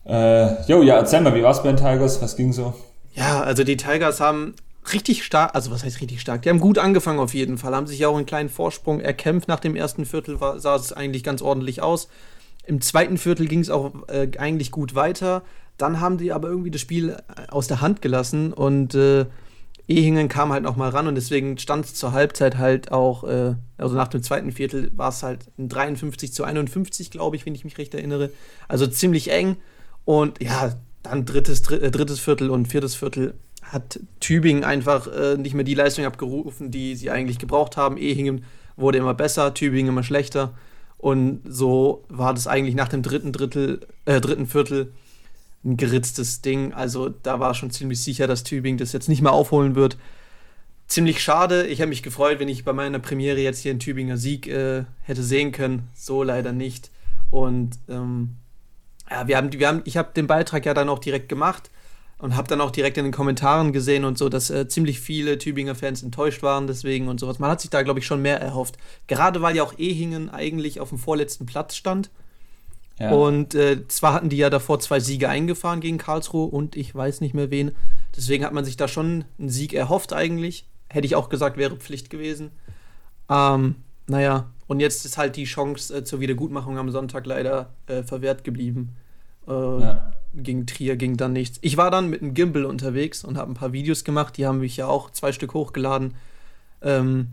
Äh, 0.07 0.63
jo, 0.67 0.83
ja, 0.83 0.97
erzähl 0.97 1.21
mal, 1.21 1.35
wie 1.35 1.43
war's 1.43 1.63
bei 1.63 1.73
den 1.73 1.77
Tigers? 1.77 2.23
Was 2.23 2.37
ging 2.37 2.53
so? 2.53 2.75
Ja, 3.13 3.43
also 3.43 3.65
die 3.65 3.77
Tigers 3.77 4.21
haben 4.21 4.55
richtig 4.93 5.25
stark, 5.25 5.55
also 5.55 5.71
was 5.71 5.85
heißt 5.85 6.01
richtig 6.01 6.21
stark? 6.21 6.43
Die 6.43 6.49
haben 6.49 6.61
gut 6.61 6.79
angefangen 6.79 7.19
auf 7.19 7.35
jeden 7.35 7.59
Fall, 7.59 7.75
haben 7.75 7.87
sich 7.87 7.99
ja 7.99 8.09
auch 8.09 8.17
einen 8.17 8.27
kleinen 8.27 8.49
Vorsprung 8.49 9.01
erkämpft. 9.01 9.49
Nach 9.49 9.61
dem 9.61 9.77
ersten 9.77 10.07
Viertel 10.07 10.41
war, 10.41 10.59
sah 10.59 10.77
es 10.77 10.93
eigentlich 10.93 11.23
ganz 11.25 11.43
ordentlich 11.43 11.83
aus. 11.83 12.09
Im 12.65 12.81
zweiten 12.81 13.19
Viertel 13.19 13.47
ging 13.47 13.61
es 13.61 13.71
auch 13.71 13.93
äh, 14.09 14.29
eigentlich 14.39 14.71
gut 14.71 14.95
weiter. 14.95 15.43
Dann 15.77 16.01
haben 16.01 16.19
die 16.19 16.33
aber 16.33 16.49
irgendwie 16.49 16.71
das 16.71 16.81
Spiel 16.81 17.11
äh, 17.11 17.51
aus 17.51 17.67
der 17.67 17.81
Hand 17.81 18.01
gelassen 18.01 18.53
und 18.53 18.95
äh, 18.95 19.27
Ehingen 19.90 20.28
kam 20.28 20.52
halt 20.52 20.62
noch 20.62 20.76
mal 20.76 20.88
ran 20.88 21.09
und 21.09 21.16
deswegen 21.16 21.59
stand 21.59 21.85
es 21.85 21.94
zur 21.94 22.12
Halbzeit 22.12 22.59
halt 22.59 22.92
auch, 22.92 23.25
äh, 23.25 23.56
also 23.76 23.97
nach 23.97 24.06
dem 24.06 24.23
zweiten 24.23 24.52
Viertel 24.52 24.92
war 24.94 25.09
es 25.09 25.25
halt 25.25 25.49
ein 25.59 25.68
53 25.68 26.32
zu 26.32 26.44
51, 26.44 27.11
glaube 27.11 27.35
ich, 27.35 27.44
wenn 27.44 27.56
ich 27.56 27.64
mich 27.64 27.76
recht 27.76 27.92
erinnere. 27.92 28.30
Also 28.68 28.87
ziemlich 28.87 29.32
eng. 29.32 29.56
Und 30.04 30.40
ja, 30.40 30.76
dann 31.02 31.25
drittes, 31.25 31.68
äh, 31.73 31.90
drittes 31.90 32.20
Viertel 32.20 32.50
und 32.50 32.68
viertes 32.68 32.94
Viertel 32.94 33.35
hat 33.62 33.99
Tübingen 34.20 34.62
einfach 34.62 35.09
äh, 35.09 35.37
nicht 35.37 35.54
mehr 35.54 35.64
die 35.64 35.75
Leistung 35.75 36.04
abgerufen, 36.04 36.70
die 36.70 36.94
sie 36.94 37.11
eigentlich 37.11 37.40
gebraucht 37.40 37.76
haben. 37.76 37.97
Ehingen 37.97 38.44
wurde 38.76 38.99
immer 38.99 39.14
besser, 39.14 39.54
Tübingen 39.54 39.88
immer 39.88 40.04
schlechter. 40.04 40.54
Und 40.99 41.40
so 41.44 42.04
war 42.09 42.32
das 42.32 42.47
eigentlich 42.47 42.76
nach 42.76 42.88
dem 42.88 43.02
dritten 43.02 43.32
Drittel, 43.32 43.80
äh, 44.04 44.20
dritten 44.20 44.47
Viertel 44.47 44.92
ein 45.64 45.76
geritztes 45.76 46.40
Ding. 46.40 46.73
Also 46.73 47.09
da 47.09 47.40
war 47.40 47.55
schon 47.55 47.71
ziemlich 47.71 48.02
sicher, 48.02 48.26
dass 48.26 48.45
Tübingen 48.45 48.79
das 48.79 48.93
jetzt 48.93 49.09
nicht 49.09 49.23
mehr 49.23 49.33
aufholen 49.33 49.75
wird. 49.75 49.97
Ziemlich 50.87 51.23
schade. 51.23 51.67
Ich 51.67 51.81
habe 51.81 51.90
mich 51.90 52.02
gefreut, 52.02 52.40
wenn 52.40 52.49
ich 52.49 52.64
bei 52.64 52.73
meiner 52.73 52.99
Premiere 52.99 53.40
jetzt 53.40 53.61
hier 53.61 53.71
einen 53.71 53.81
Tübinger 53.81 54.17
Sieg 54.17 54.47
äh, 54.49 54.85
hätte 55.02 55.23
sehen 55.23 55.52
können. 55.52 55.88
So 55.95 56.23
leider 56.23 56.52
nicht. 56.52 56.90
Und 57.31 57.79
ähm, 57.88 58.37
ja, 59.09 59.29
wir 59.29 59.37
haben, 59.37 59.52
wir 59.52 59.69
haben, 59.69 59.83
ich 59.85 59.97
habe 59.97 60.12
den 60.14 60.26
Beitrag 60.26 60.67
ja 60.67 60.75
dann 60.75 60.88
auch 60.88 60.99
direkt 60.99 61.29
gemacht 61.29 61.71
und 62.19 62.37
habe 62.37 62.49
dann 62.49 62.61
auch 62.61 62.71
direkt 62.71 62.99
in 62.99 63.05
den 63.05 63.12
Kommentaren 63.12 63.73
gesehen 63.73 64.05
und 64.05 64.19
so, 64.19 64.29
dass 64.29 64.50
äh, 64.50 64.67
ziemlich 64.67 65.00
viele 65.00 65.38
Tübinger 65.38 65.75
Fans 65.75 66.02
enttäuscht 66.02 66.43
waren 66.43 66.67
deswegen 66.67 67.09
und 67.09 67.21
sowas. 67.21 67.38
Man 67.38 67.50
hat 67.50 67.61
sich 67.61 67.71
da, 67.71 67.83
glaube 67.83 68.00
ich, 68.00 68.07
schon 68.07 68.23
mehr 68.23 68.40
erhofft. 68.40 68.76
Gerade 69.07 69.43
weil 69.43 69.57
ja 69.57 69.62
auch 69.62 69.79
Ehingen 69.79 70.29
eigentlich 70.29 70.81
auf 70.81 70.88
dem 70.88 70.99
vorletzten 70.99 71.46
Platz 71.46 71.77
stand 71.77 72.11
und 73.09 73.55
äh, 73.55 73.89
zwar 73.89 74.13
hatten 74.13 74.29
die 74.29 74.37
ja 74.37 74.51
davor 74.51 74.79
zwei 74.81 75.01
Siege 75.01 75.29
eingefahren 75.29 75.81
gegen 75.81 75.99
Karlsruhe 75.99 76.47
und 76.47 76.77
ich 76.77 76.95
weiß 76.95 77.21
nicht 77.23 77.35
mehr 77.35 77.51
wen. 77.51 77.73
Deswegen 78.15 78.45
hat 78.45 78.53
man 78.53 78.65
sich 78.65 78.77
da 78.77 78.89
schon 78.89 79.25
einen 79.39 79.49
Sieg 79.49 79.73
erhofft 79.73 80.13
eigentlich. 80.13 80.67
Hätte 80.89 81.07
ich 81.07 81.17
auch 81.17 81.29
gesagt, 81.29 81.57
wäre 81.57 81.77
Pflicht 81.77 82.11
gewesen. 82.11 82.51
Ähm, 83.31 83.77
naja, 84.07 84.51
und 84.67 84.81
jetzt 84.81 85.05
ist 85.05 85.19
halt 85.19 85.37
die 85.37 85.45
Chance 85.45 85.97
äh, 85.97 86.05
zur 86.05 86.21
Wiedergutmachung 86.21 86.79
am 86.79 86.91
Sonntag 86.91 87.27
leider 87.27 87.73
äh, 87.87 88.03
verwehrt 88.03 88.45
geblieben. 88.45 88.97
Äh, 89.49 89.53
ja. 89.53 90.13
Gegen 90.35 90.67
Trier 90.67 90.97
ging 90.97 91.17
dann 91.17 91.33
nichts. 91.33 91.59
Ich 91.63 91.77
war 91.77 91.91
dann 91.91 92.09
mit 92.09 92.23
einem 92.23 92.35
Gimbal 92.35 92.65
unterwegs 92.65 93.25
und 93.25 93.37
habe 93.37 93.51
ein 93.51 93.55
paar 93.55 93.73
Videos 93.73 94.05
gemacht. 94.05 94.37
Die 94.37 94.47
haben 94.47 94.59
mich 94.59 94.77
ja 94.77 94.87
auch 94.87 95.11
zwei 95.11 95.33
Stück 95.33 95.55
hochgeladen. 95.55 96.15
Ähm, 96.83 97.31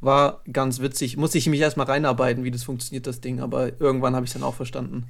war 0.00 0.40
ganz 0.52 0.80
witzig. 0.80 1.16
Muss 1.16 1.34
ich 1.34 1.48
mich 1.48 1.60
erstmal 1.60 1.86
reinarbeiten, 1.86 2.44
wie 2.44 2.50
das 2.50 2.62
funktioniert, 2.62 3.06
das 3.06 3.20
Ding, 3.20 3.40
aber 3.40 3.80
irgendwann 3.80 4.14
habe 4.14 4.24
ich 4.24 4.30
es 4.30 4.34
dann 4.34 4.42
auch 4.42 4.54
verstanden. 4.54 5.06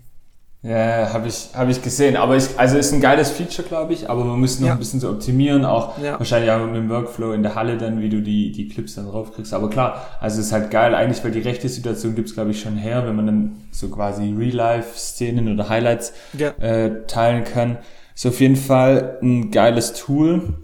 Ja, 0.63 1.11
habe 1.15 1.29
ich, 1.29 1.49
hab 1.55 1.71
ich 1.71 1.81
gesehen. 1.81 2.17
Aber 2.17 2.37
ich, 2.37 2.59
also 2.59 2.77
ist 2.77 2.93
ein 2.93 3.01
geiles 3.01 3.31
Feature, 3.31 3.67
glaube 3.67 3.95
ich, 3.95 4.11
aber 4.11 4.25
man 4.25 4.39
muss 4.39 4.61
noch 4.61 4.67
ja. 4.67 4.75
ein 4.75 4.79
bisschen 4.79 5.01
so 5.01 5.09
optimieren, 5.09 5.65
auch 5.65 5.97
ja. 5.99 6.19
wahrscheinlich 6.19 6.51
auch 6.51 6.67
mit 6.67 6.77
dem 6.77 6.91
Workflow 6.91 7.33
in 7.33 7.43
der 7.43 7.55
Halle 7.55 7.79
dann, 7.79 8.03
wie 8.03 8.11
du 8.11 8.21
die, 8.21 8.53
die 8.53 8.69
Clips 8.69 8.97
dann 8.97 9.07
draufkriegst. 9.09 9.55
Aber 9.55 9.71
klar, 9.71 10.07
also 10.21 10.39
es 10.39 10.47
ist 10.47 10.53
halt 10.53 10.71
geil, 10.71 10.95
eigentlich, 10.95 11.25
weil 11.25 11.31
die 11.31 11.41
rechte 11.41 11.69
Situation 11.69 12.15
gibt's 12.15 12.35
glaube 12.35 12.51
ich, 12.51 12.61
schon 12.61 12.77
her, 12.77 13.07
wenn 13.07 13.17
man 13.17 13.27
dann 13.27 13.57
so 13.71 13.89
quasi 13.89 14.35
Real-Life-Szenen 14.37 15.51
oder 15.51 15.71
Highlights 15.71 16.13
ja. 16.37 16.51
äh, 16.59 17.07
teilen 17.07 17.45
kann. 17.45 17.79
Ist 18.15 18.27
auf 18.27 18.39
jeden 18.41 18.57
Fall 18.57 19.19
ein 19.23 19.51
geiles 19.51 19.95
Tool. 19.95 20.59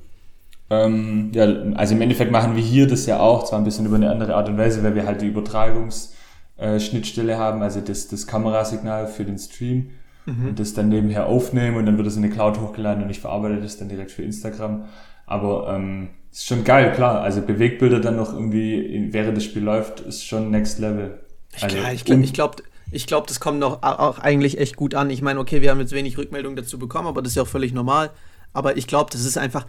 Ähm, 0.69 1.31
ja, 1.33 1.45
also 1.75 1.95
im 1.95 2.03
Endeffekt 2.03 2.33
machen 2.33 2.57
wir 2.57 2.63
hier 2.63 2.87
das 2.87 3.07
ja 3.07 3.21
auch, 3.21 3.45
zwar 3.45 3.59
ein 3.59 3.65
bisschen 3.65 3.87
über 3.87 3.97
eine 3.97 4.11
andere 4.11 4.35
Art 4.35 4.49
und 4.49 4.59
Weise, 4.59 4.83
weil 4.83 4.95
wir 4.95 5.07
halt 5.07 5.23
die 5.23 5.27
Übertragungsschnittstelle 5.27 7.33
äh, 7.33 7.37
haben, 7.37 7.63
also 7.63 7.81
das, 7.81 8.09
das 8.09 8.27
Kamerasignal 8.27 9.07
für 9.07 9.25
den 9.25 9.39
Stream 9.39 9.91
mhm. 10.27 10.49
und 10.49 10.59
das 10.59 10.75
dann 10.75 10.89
nebenher 10.89 11.27
aufnehmen 11.27 11.77
und 11.77 11.87
dann 11.87 11.97
wird 11.97 12.09
es 12.09 12.17
in 12.17 12.25
eine 12.25 12.33
Cloud 12.33 12.61
hochgeladen 12.61 13.05
und 13.05 13.11
ich 13.11 13.21
verarbeite 13.21 13.61
das 13.61 13.77
dann 13.77 13.89
direkt 13.89 14.11
für 14.11 14.23
Instagram. 14.23 14.85
Aber 15.27 15.75
ähm, 15.75 16.11
ist 16.31 16.47
schon 16.47 16.65
geil, 16.65 16.93
klar. 16.93 17.23
Also 17.23 17.43
Bewegbilder 17.43 18.01
dann 18.01 18.17
noch 18.17 18.33
irgendwie, 18.33 19.09
während 19.13 19.37
das 19.37 19.45
Spiel 19.45 19.63
läuft, 19.63 20.01
ist 20.01 20.25
schon 20.25 20.51
Next 20.51 20.79
Level. 20.79 21.21
Also, 21.61 21.77
ich 21.93 22.05
glaube, 22.05 22.23
ich 22.23 22.33
glaube, 22.33 22.63
ich 22.91 23.07
glaube, 23.07 23.27
das 23.27 23.41
kommt 23.41 23.59
noch 23.59 23.83
auch 23.83 24.19
eigentlich 24.19 24.59
echt 24.59 24.77
gut 24.77 24.95
an. 24.95 25.11
Ich 25.11 25.23
meine, 25.23 25.41
okay, 25.41 25.63
wir 25.63 25.71
haben 25.71 25.81
jetzt 25.81 25.93
wenig 25.93 26.19
Rückmeldung 26.19 26.55
dazu 26.55 26.79
bekommen, 26.79 27.09
aber 27.09 27.23
das 27.23 27.33
ist 27.33 27.37
ja 27.37 27.43
auch 27.43 27.49
völlig 27.49 27.73
normal. 27.73 28.11
Aber 28.53 28.77
ich 28.77 28.87
glaube, 28.87 29.11
das 29.11 29.25
ist 29.25 29.37
einfach, 29.37 29.67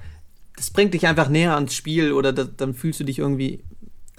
das 0.58 0.72
bringt 0.72 0.94
dich 0.94 1.08
einfach 1.08 1.30
näher 1.30 1.56
ans 1.56 1.74
Spiel 1.74 2.12
oder 2.12 2.34
das, 2.34 2.50
dann 2.58 2.74
fühlst 2.74 3.00
du 3.00 3.04
dich 3.04 3.20
irgendwie, 3.20 3.64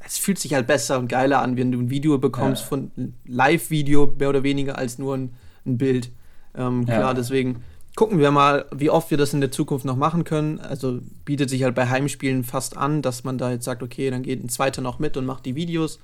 es 0.07 0.17
fühlt 0.19 0.39
sich 0.39 0.55
halt 0.55 0.67
besser 0.67 0.99
und 0.99 1.09
geiler 1.09 1.43
an, 1.43 1.57
wenn 1.57 1.73
du 1.73 1.79
ein 1.79 1.91
Video 1.91 2.17
bekommst 2.17 2.63
ja. 2.63 2.69
von 2.69 2.91
Live-Video 3.27 4.15
mehr 4.19 4.31
oder 4.31 4.45
weniger 4.45 4.79
als 4.79 4.99
nur 4.99 5.17
ein, 5.17 5.35
ein 5.67 5.77
Bild. 5.77 6.11
Ähm, 6.55 6.87
klar, 6.87 7.01
ja. 7.01 7.15
deswegen 7.15 7.63
gucken 7.97 8.21
wir 8.21 8.31
mal, 8.31 8.67
wie 8.73 8.89
oft 8.89 9.11
wir 9.11 9.19
das 9.19 9.35
in 9.35 9.41
der 9.41 9.51
Zukunft 9.51 9.85
noch 9.85 9.97
machen 9.97 10.23
können. 10.23 10.61
Also 10.61 11.01
bietet 11.25 11.51
sich 11.51 11.65
halt 11.65 11.75
bei 11.75 11.89
Heimspielen 11.89 12.45
fast 12.45 12.77
an, 12.77 13.03
dass 13.03 13.25
man 13.25 13.37
da 13.37 13.51
jetzt 13.51 13.65
sagt, 13.65 13.83
okay, 13.83 14.09
dann 14.09 14.23
geht 14.23 14.43
ein 14.43 14.49
zweiter 14.49 14.81
noch 14.81 15.01
mit 15.01 15.17
und 15.17 15.27
macht 15.27 15.45
die 15.45 15.57
Videos. 15.57 15.99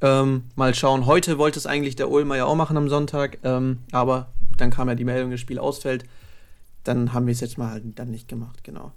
Ähm, 0.00 0.44
mal 0.56 0.74
schauen. 0.74 1.06
Heute 1.06 1.38
wollte 1.38 1.60
es 1.60 1.66
eigentlich 1.66 1.94
der 1.94 2.10
Ulmer 2.10 2.36
ja 2.36 2.46
auch 2.46 2.56
machen 2.56 2.76
am 2.76 2.88
Sonntag, 2.88 3.38
ähm, 3.44 3.78
aber 3.92 4.32
dann 4.56 4.70
kam 4.70 4.88
ja 4.88 4.96
die 4.96 5.04
Meldung, 5.04 5.30
das 5.30 5.38
Spiel 5.38 5.60
ausfällt. 5.60 6.04
Dann 6.82 7.12
haben 7.12 7.26
wir 7.26 7.32
es 7.32 7.40
jetzt 7.40 7.56
mal 7.56 7.70
halt 7.70 7.84
dann 7.94 8.10
nicht 8.10 8.26
gemacht, 8.26 8.64
genau. 8.64 8.90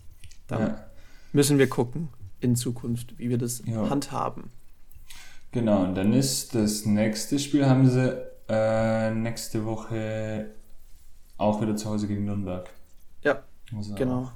Dann 0.48 0.62
ja. 0.62 0.86
müssen 1.34 1.58
wir 1.58 1.68
gucken 1.68 2.10
in 2.40 2.56
Zukunft, 2.56 3.18
wie 3.18 3.30
wir 3.30 3.38
das 3.38 3.64
ja. 3.66 3.90
handhaben. 3.90 4.52
Genau, 5.52 5.84
und 5.84 5.96
dann 5.96 6.14
ist 6.14 6.56
das 6.56 6.86
nächste 6.86 7.40
Spiel, 7.40 7.66
haben 7.66 7.90
sie 7.90 8.16
äh, 8.50 9.12
nächste 9.12 9.66
Woche 9.66 10.52
auch 11.38 11.62
wieder 11.62 11.76
zu 11.76 11.90
Hause 11.90 12.08
gegen 12.08 12.26
Nürnberg. 12.26 12.70
Ja, 13.24 13.44
also 13.76 13.96
genau. 13.96 14.32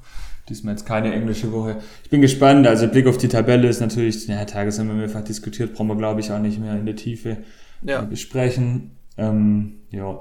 Diesmal 0.49 0.73
jetzt 0.73 0.85
keine 0.85 1.13
englische 1.13 1.51
Woche. 1.51 1.77
Ich 2.03 2.09
bin 2.09 2.21
gespannt. 2.21 2.65
Also 2.67 2.87
Blick 2.87 3.07
auf 3.07 3.17
die 3.17 3.27
Tabelle 3.27 3.67
ist 3.67 3.79
natürlich, 3.79 4.27
ja, 4.27 4.43
Tages 4.45 4.79
haben 4.79 4.87
wir 4.87 4.95
mehrfach 4.95 5.23
diskutiert, 5.23 5.73
brauchen 5.73 5.87
wir 5.87 5.95
glaube 5.95 6.19
ich 6.19 6.31
auch 6.31 6.39
nicht 6.39 6.59
mehr 6.59 6.75
in 6.75 6.85
der 6.85 6.95
Tiefe 6.95 7.37
ja. 7.83 8.01
besprechen. 8.01 8.91
Ähm, 9.17 9.79
ja. 9.91 10.19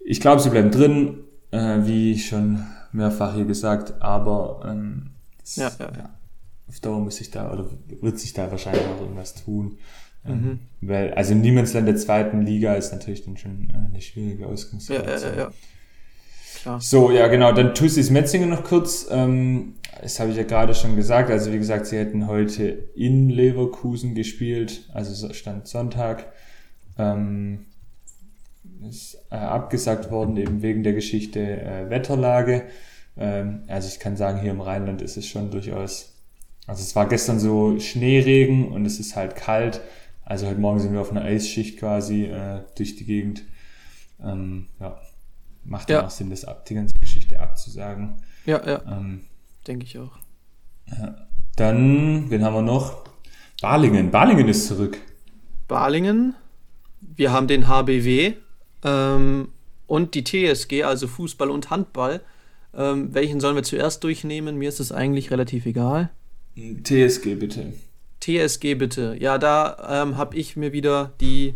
Ich 0.00 0.20
glaube, 0.20 0.40
sie 0.40 0.50
bleiben 0.50 0.70
drin, 0.70 1.24
äh, 1.50 1.78
wie 1.86 2.18
schon 2.18 2.64
mehrfach 2.98 3.34
hier 3.34 3.46
gesagt, 3.46 4.02
aber 4.02 4.60
ähm, 4.68 5.10
das, 5.40 5.56
ja, 5.56 5.70
ja, 5.78 5.92
ja. 5.96 6.10
auf 6.68 6.80
Dauer 6.80 7.00
muss 7.00 7.16
sich 7.16 7.30
da 7.30 7.50
oder 7.50 7.66
wird 8.00 8.18
sich 8.18 8.34
da 8.34 8.50
wahrscheinlich 8.50 8.84
auch 8.84 9.00
irgendwas 9.00 9.34
tun. 9.34 9.78
Ähm, 10.26 10.60
mhm. 10.80 10.88
Weil, 10.88 11.14
also 11.14 11.34
Niemandsland 11.34 11.88
der 11.88 11.96
zweiten 11.96 12.42
Liga 12.42 12.74
ist 12.74 12.92
natürlich 12.92 13.24
dann 13.24 13.36
schon 13.36 13.70
äh, 13.70 13.86
eine 13.86 14.00
schwierige 14.02 14.46
Ausgangssituation. 14.46 15.30
Ja, 15.32 15.36
ja, 15.36 15.44
ja. 15.44 15.52
Klar. 16.60 16.80
So, 16.80 17.10
ja, 17.10 17.28
genau. 17.28 17.52
Dann 17.52 17.74
Tussis 17.74 18.10
Metzingen 18.10 18.50
noch 18.50 18.64
kurz. 18.64 19.06
Ähm, 19.10 19.74
das 20.02 20.18
habe 20.18 20.30
ich 20.30 20.36
ja 20.36 20.42
gerade 20.42 20.74
schon 20.74 20.96
gesagt. 20.96 21.30
Also, 21.30 21.52
wie 21.52 21.58
gesagt, 21.58 21.86
sie 21.86 21.96
hätten 21.96 22.26
heute 22.26 22.64
in 22.94 23.30
Leverkusen 23.30 24.14
gespielt. 24.14 24.88
Also, 24.92 25.32
stand 25.32 25.68
Sonntag. 25.68 26.32
Ähm, 26.98 27.66
ist 28.86 29.18
äh, 29.30 29.36
abgesagt 29.36 30.10
worden, 30.10 30.36
eben 30.36 30.62
wegen 30.62 30.82
der 30.82 30.92
Geschichte 30.92 31.40
äh, 31.40 31.90
Wetterlage. 31.90 32.64
Ähm, 33.16 33.64
also 33.66 33.88
ich 33.88 33.98
kann 33.98 34.16
sagen, 34.16 34.40
hier 34.40 34.50
im 34.50 34.60
Rheinland 34.60 35.02
ist 35.02 35.16
es 35.16 35.26
schon 35.26 35.50
durchaus, 35.50 36.14
also 36.66 36.82
es 36.82 36.94
war 36.94 37.08
gestern 37.08 37.40
so 37.40 37.78
Schneeregen 37.80 38.68
und 38.68 38.86
es 38.86 39.00
ist 39.00 39.16
halt 39.16 39.36
kalt. 39.36 39.80
Also 40.24 40.46
heute 40.46 40.60
Morgen 40.60 40.80
sind 40.80 40.92
wir 40.92 41.00
auf 41.00 41.10
einer 41.10 41.22
Eisschicht 41.22 41.78
quasi 41.78 42.24
äh, 42.24 42.60
durch 42.76 42.96
die 42.96 43.06
Gegend. 43.06 43.42
Ähm, 44.22 44.66
ja, 44.78 45.00
macht 45.64 45.90
ja 45.90 46.04
auch 46.04 46.10
Sinn, 46.10 46.30
das 46.30 46.44
ab, 46.44 46.66
die 46.66 46.74
ganze 46.74 46.98
Geschichte 46.98 47.40
abzusagen. 47.40 48.16
Ja, 48.44 48.64
ja. 48.66 48.82
Ähm, 48.86 49.22
Denke 49.66 49.84
ich 49.84 49.98
auch. 49.98 50.18
Ja. 50.86 51.26
Dann, 51.56 52.30
wen 52.30 52.44
haben 52.44 52.54
wir 52.54 52.62
noch? 52.62 53.04
Balingen. 53.60 54.10
Balingen 54.10 54.48
ist 54.48 54.66
zurück. 54.68 54.98
Balingen. 55.66 56.34
Wir 57.00 57.32
haben 57.32 57.48
den 57.48 57.68
HBW 57.68 58.34
ähm, 58.84 59.48
und 59.86 60.14
die 60.14 60.24
TSG, 60.24 60.84
also 60.84 61.06
Fußball 61.06 61.50
und 61.50 61.70
Handball. 61.70 62.20
Ähm, 62.76 63.14
welchen 63.14 63.40
sollen 63.40 63.56
wir 63.56 63.62
zuerst 63.62 64.04
durchnehmen? 64.04 64.56
Mir 64.56 64.68
ist 64.68 64.80
es 64.80 64.92
eigentlich 64.92 65.30
relativ 65.30 65.66
egal. 65.66 66.10
TSG 66.56 67.34
bitte. 67.34 67.72
TSG 68.20 68.74
bitte. 68.74 69.16
Ja, 69.18 69.38
da 69.38 70.02
ähm, 70.02 70.16
habe 70.16 70.36
ich 70.36 70.56
mir 70.56 70.72
wieder 70.72 71.12
die 71.20 71.54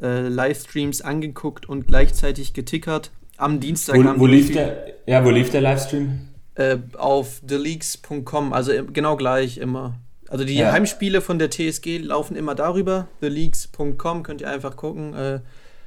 äh, 0.00 0.28
Livestreams 0.28 1.02
angeguckt 1.02 1.68
und 1.68 1.86
gleichzeitig 1.86 2.52
getickert. 2.52 3.10
Am 3.36 3.58
Dienstag. 3.58 3.96
Wo, 3.96 4.20
wo 4.20 4.26
lief 4.26 4.52
der? 4.52 4.94
Ja, 5.06 5.24
wo 5.24 5.30
lief 5.30 5.50
der 5.50 5.60
Livestream? 5.60 6.28
Äh, 6.54 6.78
auf 6.96 7.40
theleaks.com, 7.46 8.52
also 8.52 8.72
genau 8.92 9.16
gleich 9.16 9.58
immer. 9.58 9.98
Also 10.28 10.44
die 10.44 10.54
ja. 10.54 10.72
Heimspiele 10.72 11.20
von 11.20 11.38
der 11.38 11.50
TSG 11.50 11.98
laufen 11.98 12.36
immer 12.36 12.54
darüber. 12.54 13.08
theleaks.com 13.20 14.22
könnt 14.22 14.40
ihr 14.40 14.50
einfach 14.50 14.76
gucken. 14.76 15.14
Äh, 15.14 15.40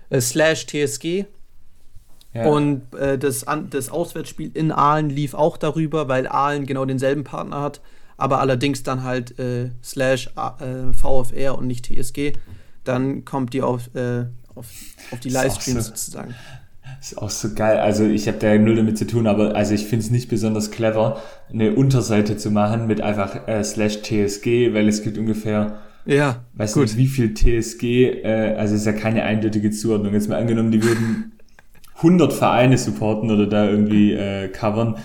äh, 0.09 0.21
slash 0.21 0.65
TSG. 0.67 1.25
Ja. 2.33 2.47
Und 2.47 2.93
äh, 2.93 3.17
das, 3.17 3.45
das 3.69 3.89
Auswärtsspiel 3.89 4.51
in 4.53 4.71
Aalen 4.71 5.09
lief 5.09 5.33
auch 5.33 5.57
darüber, 5.57 6.07
weil 6.07 6.27
Aalen 6.27 6.65
genau 6.65 6.85
denselben 6.85 7.23
Partner 7.23 7.61
hat, 7.61 7.81
aber 8.17 8.39
allerdings 8.39 8.83
dann 8.83 9.03
halt 9.03 9.39
äh, 9.39 9.71
slash 9.83 10.29
äh, 10.35 10.93
VfR 10.93 11.57
und 11.57 11.67
nicht 11.67 11.85
TSG. 11.85 12.33
Dann 12.83 13.25
kommt 13.25 13.53
die 13.53 13.61
auf, 13.61 13.93
äh, 13.95 14.25
auf, 14.55 14.67
auf 15.11 15.19
die 15.19 15.29
Livestreams 15.29 15.85
so, 15.85 15.89
sozusagen. 15.89 16.35
Ist 16.99 17.17
auch 17.17 17.29
so 17.29 17.53
geil. 17.53 17.77
Also 17.79 18.05
ich 18.05 18.27
habe 18.27 18.37
da 18.37 18.55
null 18.57 18.75
damit 18.75 18.97
zu 18.97 19.05
tun, 19.05 19.27
aber 19.27 19.55
also 19.55 19.73
ich 19.73 19.85
finde 19.85 20.05
es 20.05 20.11
nicht 20.11 20.29
besonders 20.29 20.71
clever, 20.71 21.21
eine 21.51 21.73
Unterseite 21.73 22.37
zu 22.37 22.49
machen 22.49 22.87
mit 22.87 23.01
einfach 23.01 23.47
äh, 23.47 23.63
slash 23.63 24.01
TSG, 24.01 24.73
weil 24.73 24.87
es 24.87 25.03
gibt 25.03 25.17
ungefähr 25.17 25.79
ja, 26.07 26.45
weißt 26.53 26.73
gut. 26.73 26.93
du, 26.93 26.97
wie 26.97 27.07
viel 27.07 27.33
TSG, 27.33 28.23
äh, 28.23 28.55
also 28.57 28.75
ist 28.75 28.85
ja 28.85 28.93
keine 28.93 29.23
eindeutige 29.23 29.71
Zuordnung. 29.71 30.13
Jetzt 30.13 30.29
mal 30.29 30.39
angenommen, 30.39 30.71
die 30.71 30.81
würden 30.81 31.33
100 31.97 32.31
Vereine 32.31 32.77
supporten 32.77 33.29
oder 33.29 33.45
da 33.47 33.65
irgendwie 33.65 34.13
äh, 34.13 34.47
covern, 34.47 34.95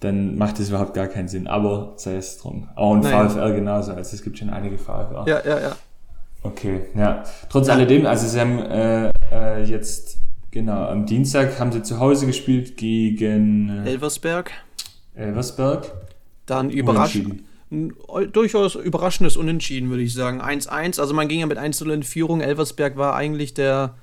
dann 0.00 0.36
macht 0.36 0.58
das 0.58 0.68
überhaupt 0.68 0.94
gar 0.94 1.06
keinen 1.06 1.28
Sinn. 1.28 1.46
Aber 1.46 1.94
sei 1.96 2.16
es 2.16 2.38
drum. 2.38 2.68
Auch 2.74 2.94
ein 2.94 3.00
Nein. 3.00 3.30
VfR 3.30 3.52
genauso, 3.52 3.92
also 3.92 4.14
es 4.14 4.22
gibt 4.22 4.38
schon 4.38 4.50
einige 4.50 4.76
VfR. 4.76 5.24
Ja, 5.26 5.40
ja, 5.44 5.60
ja. 5.60 5.76
Okay, 6.42 6.82
ja. 6.96 7.22
Trotz 7.48 7.68
ja. 7.68 7.74
alledem, 7.74 8.04
also 8.04 8.26
sie 8.26 8.40
haben 8.40 8.58
äh, 8.58 9.10
äh, 9.30 9.62
jetzt, 9.62 10.18
genau, 10.50 10.86
am 10.86 11.06
Dienstag 11.06 11.58
haben 11.58 11.72
sie 11.72 11.82
zu 11.82 12.00
Hause 12.00 12.26
gespielt 12.26 12.76
gegen 12.76 13.68
äh, 13.84 13.90
Elversberg. 13.90 14.50
Elversberg. 15.14 15.92
Dann 16.46 16.68
überraschend 16.68 17.42
durchaus 18.32 18.74
überraschendes 18.74 19.36
Unentschieden, 19.36 19.88
würde 19.88 20.02
ich 20.02 20.12
sagen. 20.12 20.42
1-1, 20.42 21.00
also 21.00 21.14
man 21.14 21.28
ging 21.28 21.40
ja 21.40 21.46
mit 21.46 21.58
1-0 21.58 21.90
in 21.92 22.02
Führung. 22.02 22.40
Elversberg 22.40 22.96
war 22.96 23.14
eigentlich 23.14 23.54
der, 23.54 23.94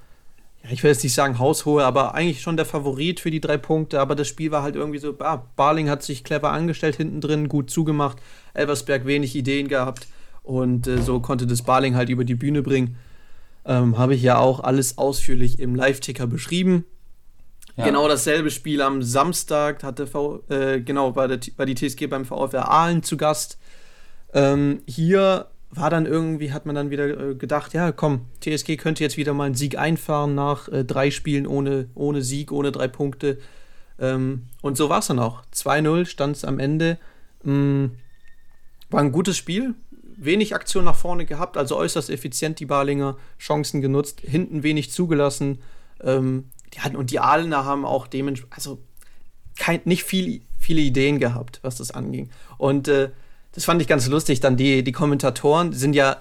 ja, 0.64 0.72
ich 0.72 0.82
will 0.84 0.92
jetzt 0.92 1.04
nicht 1.04 1.14
sagen 1.14 1.38
haushohe, 1.38 1.86
aber 1.86 2.16
eigentlich 2.16 2.42
schon 2.42 2.58
der 2.58 2.66
Favorit 2.66 3.20
für 3.20 3.32
die 3.32 3.42
drei 3.42 3.58
Punkte. 3.58 4.00
Aber 4.00 4.16
das 4.16 4.28
Spiel 4.28 4.52
war 4.52 4.64
halt 4.64 4.76
irgendwie 4.76 4.98
so, 4.98 5.16
ah, 5.20 5.44
Barling 5.56 5.90
hat 5.90 6.02
sich 6.02 6.24
clever 6.24 6.52
angestellt 6.52 6.96
hinten 6.96 7.22
drin, 7.22 7.48
gut 7.48 7.70
zugemacht. 7.70 8.18
Elversberg 8.54 9.06
wenig 9.06 9.36
Ideen 9.36 9.68
gehabt 9.68 10.08
und 10.42 10.88
äh, 10.88 11.02
so 11.02 11.20
konnte 11.20 11.46
das 11.46 11.62
Barling 11.62 11.96
halt 11.96 12.10
über 12.10 12.26
die 12.26 12.36
Bühne 12.36 12.64
bringen. 12.64 12.98
Ähm, 13.66 14.00
Habe 14.00 14.16
ich 14.16 14.24
ja 14.24 14.40
auch 14.40 14.62
alles 14.62 14.98
ausführlich 14.98 15.60
im 15.60 15.76
Live-Ticker 15.76 16.26
beschrieben. 16.26 16.86
Ja. 17.80 17.86
Genau 17.86 18.10
dasselbe 18.10 18.52
Spiel 18.52 18.82
am 18.82 19.02
Samstag 19.02 19.84
hatte 19.84 20.06
v, 20.06 20.44
äh, 20.50 20.82
genau, 20.82 21.16
war, 21.16 21.30
der, 21.30 21.40
war 21.56 21.66
die 21.66 21.76
TSG 21.76 22.08
beim 22.08 22.26
VfR 22.26 22.70
Aalen 22.70 23.04
zu 23.04 23.16
Gast. 23.16 23.58
Ähm, 24.34 24.82
hier 24.86 25.48
war 25.72 25.90
dann 25.90 26.06
irgendwie, 26.06 26.52
hat 26.52 26.66
man 26.66 26.76
dann 26.76 26.90
wieder 26.90 27.08
äh, 27.08 27.36
gedacht, 27.36 27.74
ja 27.74 27.94
komm, 27.94 28.26
TSG 28.42 28.76
könnte 28.76 29.02
jetzt 29.02 29.16
wieder 29.16 29.34
mal 29.34 29.46
einen 29.46 29.56
Sieg 29.56 29.78
einfahren 29.78 30.36
nach 30.36 30.68
äh, 30.68 30.84
drei 30.84 31.10
Spielen 31.10 31.48
ohne, 31.48 31.88
ohne 31.96 32.22
Sieg, 32.22 32.52
ohne 32.52 32.74
drei 32.74 32.90
Punkte. 32.90 33.38
Ähm, 33.98 34.48
und 34.62 34.76
so 34.76 34.90
war 34.90 35.00
es 35.00 35.08
dann 35.08 35.20
auch. 35.20 35.42
2-0 35.56 36.06
stand 36.06 36.36
es 36.36 36.44
am 36.44 36.60
Ende. 36.60 36.98
Ähm, 37.46 37.92
war 38.90 39.00
ein 39.00 39.14
gutes 39.14 39.38
Spiel, 39.38 39.74
wenig 40.18 40.54
Aktion 40.54 40.84
nach 40.84 40.98
vorne 40.98 41.24
gehabt, 41.24 41.56
also 41.56 41.78
äußerst 41.78 42.10
effizient 42.10 42.60
die 42.60 42.66
Barlinger, 42.66 43.16
Chancen 43.40 43.80
genutzt, 43.80 44.20
hinten 44.20 44.64
wenig 44.64 44.92
zugelassen. 44.92 45.60
Ähm, 46.04 46.50
die 46.74 46.82
hatten, 46.82 46.96
und 46.96 47.12
die 47.12 47.20
Ahlener 47.20 47.66
haben 47.66 47.86
auch 47.86 48.08
dementsprechend, 48.08 48.56
also 48.56 48.80
kein, 49.58 49.82
nicht 49.86 50.04
viel, 50.04 50.42
viele 50.58 50.82
Ideen 50.82 51.20
gehabt, 51.20 51.60
was 51.62 51.78
das 51.78 51.92
anging. 51.92 52.30
Und 52.58 52.88
äh, 52.88 53.10
das 53.52 53.66
fand 53.66 53.82
ich 53.82 53.88
ganz 53.88 54.08
lustig. 54.08 54.40
Dann 54.40 54.58
die, 54.58 54.84
die 54.84 54.92
Kommentatoren 54.92 55.74
sind 55.74 55.94
ja 55.94 56.18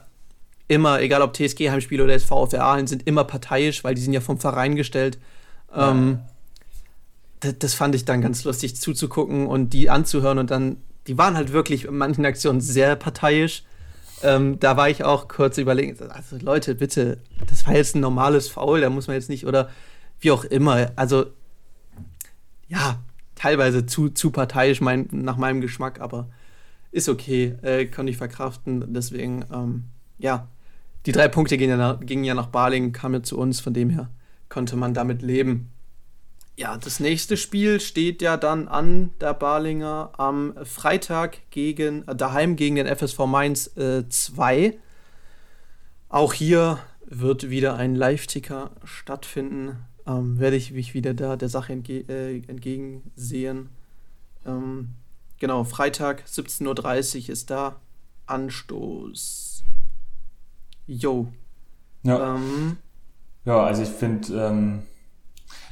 immer, 0.67 1.01
egal 1.01 1.23
ob 1.23 1.35
TSG-Heimspiel 1.35 2.01
oder 2.01 2.19
VfR 2.21 2.65
Aalen, 2.65 2.87
sind 2.87 3.07
immer 3.07 3.25
parteiisch, 3.25 3.85
weil 3.85 3.95
die 3.95 4.03
sind 4.03 4.13
ja 4.13 4.21
vom 4.21 4.39
Verein 4.39 4.77
gestellt. 4.77 5.19
Ja. 5.75 5.91
Ähm, 5.91 6.21
das, 7.41 7.55
das, 7.59 7.75
fand 7.75 7.95
ich 7.95 8.05
dann 8.05 8.21
ganz 8.21 8.45
lustig 8.45 8.77
zuzugucken 8.77 9.47
und 9.47 9.73
die 9.73 9.91
anzuhören 9.91 10.39
und 10.39 10.51
dann, 10.51 10.79
die 11.07 11.17
waren 11.17 11.37
halt 11.37 11.53
wirklich 11.53 11.85
in 11.85 11.97
manchen 11.97 12.27
Aktionen 12.27 12.61
sehr 12.61 12.97
parteiisch. 12.97 13.63
Ähm, 14.23 14.59
da 14.59 14.77
war 14.77 14.91
ich 14.91 15.05
auch 15.05 15.29
kurz 15.29 15.59
überlegen, 15.59 15.97
also 16.11 16.37
Leute, 16.41 16.75
bitte, 16.75 17.19
das 17.49 17.67
war 17.67 17.75
jetzt 17.75 17.95
ein 17.95 18.01
normales 18.01 18.49
Foul, 18.49 18.81
da 18.81 18.91
muss 18.91 19.07
man 19.07 19.15
jetzt 19.15 19.29
nicht, 19.29 19.47
oder 19.47 19.71
wie 20.21 20.31
auch 20.31 20.45
immer. 20.45 20.91
Also, 20.97 21.27
ja, 22.69 22.99
teilweise 23.35 23.87
zu, 23.87 24.11
zu 24.11 24.31
parteiisch 24.31 24.81
mein, 24.81 25.09
nach 25.13 25.37
meinem 25.37 25.61
Geschmack, 25.61 26.01
aber 26.01 26.29
ist 26.91 27.09
okay, 27.09 27.55
äh, 27.63 27.87
kann 27.87 28.09
ich 28.09 28.17
verkraften. 28.17 28.93
Deswegen, 28.93 29.45
ähm, 29.53 29.85
ja, 30.19 30.49
die 31.07 31.13
drei 31.13 31.29
Punkte 31.29 31.57
gingen 31.57 31.71
ja, 31.71 31.77
nach, 31.77 32.01
gingen 32.01 32.25
ja 32.25 32.35
nach 32.35 32.49
Baling, 32.49 32.93
kamen 32.93 33.15
ja 33.15 33.23
zu 33.23 33.39
uns, 33.39 33.61
von 33.61 33.75
dem 33.75 33.91
her 33.91 34.11
konnte 34.49 34.77
man 34.77 34.95
damit 34.95 35.23
leben. 35.23 35.71
Ja, 36.57 36.77
das 36.77 36.99
nächste 36.99 37.37
Spiel 37.37 37.79
steht 37.79 38.21
ja 38.21 38.37
dann 38.37 38.67
an 38.67 39.11
der 39.21 39.35
Balinger 39.35 40.11
am 40.19 40.55
Freitag 40.65 41.39
gegen, 41.51 42.07
äh, 42.09 42.17
daheim 42.17 42.57
gegen 42.57 42.77
den 42.77 42.87
FSV 42.87 43.27
Mainz 43.27 43.71
2. 43.75 44.59
Äh, 44.59 44.79
Auch 46.09 46.33
hier 46.33 46.79
wird 47.07 47.49
wieder 47.49 47.77
ein 47.77 47.95
Live-Ticker 47.95 48.73
stattfinden 48.85 49.77
ähm, 50.09 50.39
werde 50.41 50.57
ich 50.57 50.73
mich 50.73 50.95
wieder 50.95 51.15
da 51.15 51.37
der 51.37 51.49
Sache 51.49 51.73
entge 51.73 52.01
äh, 52.09 52.43
entgegensehen. 52.49 53.69
Ähm, 54.47 54.91
genau, 55.39 55.65
Freitag 55.65 56.25
17.30 56.27 57.25
Uhr 57.25 57.31
ist 57.31 57.51
da 57.51 57.77
Anstoß. 58.27 59.63
Jo. 60.87 61.29
Ja. 62.03 62.35
Ähm, 62.35 62.79
ja, 63.45 63.63
also 63.63 63.83
ich 63.83 63.89
finde, 63.89 64.33
ähm, 64.35 64.83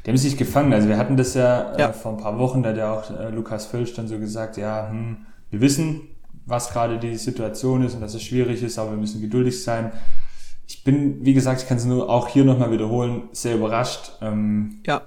die 0.05 0.11
haben 0.11 0.17
sich 0.17 0.37
gefangen. 0.37 0.73
Also 0.73 0.89
wir 0.89 0.99
hatten 0.99 1.17
das 1.17 1.35
ja, 1.35 1.73
äh, 1.73 1.81
ja. 1.81 1.93
vor 1.93 2.13
ein 2.13 2.19
paar 2.19 2.39
Wochen, 2.39 2.63
da 2.63 2.71
hat 2.71 2.77
ja 2.77 2.93
auch 2.93 3.11
äh, 3.11 3.31
Lukas 3.31 3.67
Völsch 3.67 3.95
dann 3.95 4.09
so 4.09 4.19
gesagt, 4.19 4.57
ja, 4.57 4.89
hm, 4.91 5.27
wir 5.51 5.61
wissen, 5.61 6.03
was 6.45 6.71
gerade 6.71 6.99
die 6.99 7.17
Situation 7.17 7.83
ist 7.83 7.95
und 7.95 8.01
dass 8.03 8.15
es 8.15 8.23
schwierig 8.23 8.63
ist, 8.63 8.79
aber 8.79 8.91
wir 8.91 8.99
müssen 8.99 9.21
geduldig 9.21 9.63
sein 9.63 9.93
ich 10.67 10.85
bin, 10.85 11.25
wie 11.25 11.35
gesagt, 11.35 11.63
ich 11.63 11.69
kann 11.69 11.77
es 11.77 11.85
nur 11.85 12.11
auch 12.11 12.27
hier 12.29 12.45
nochmal 12.45 12.73
wiederholen, 12.73 13.29
sehr 13.33 13.57
überrascht. 13.57 14.13
Ähm, 14.21 14.81
ja. 14.87 15.03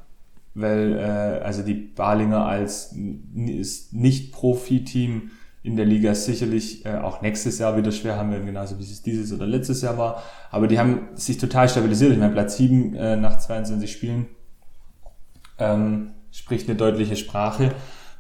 Weil, 0.54 0.98
äh, 0.98 1.41
also 1.43 1.63
die 1.63 1.74
Balinger 1.74 2.45
als 2.45 2.93
Nicht-Profi-Team 2.93 5.32
in 5.62 5.76
der 5.76 5.86
Liga 5.86 6.15
sicherlich 6.15 6.86
äh, 6.86 6.95
auch 6.95 7.22
nächstes 7.22 7.60
Jahr 7.60 7.76
wieder 7.76 7.91
schwer 7.91 8.15
haben 8.15 8.32
werden, 8.32 8.45
genauso 8.45 8.80
wie 8.80 8.84
es 8.84 9.02
dieses 9.02 9.34
oder 9.34 9.45
letztes 9.45 9.82
Jahr 9.82 9.98
war. 9.98 10.24
Aber 10.52 10.67
die 10.67 10.80
haben 10.80 11.10
sich 11.15 11.38
total 11.38 11.67
stabilisiert. 11.67 12.13
Ich 12.13 12.17
meine, 12.17 12.32
Platz 12.32 12.56
7 12.58 12.95
äh, 12.95 13.17
nach 13.17 13.38
22 13.38 13.91
Spielen 13.91 14.28
ähm, 15.58 16.12
spricht 16.32 16.69
eine 16.69 16.78
deutliche 16.78 17.17
Sprache. 17.17 17.76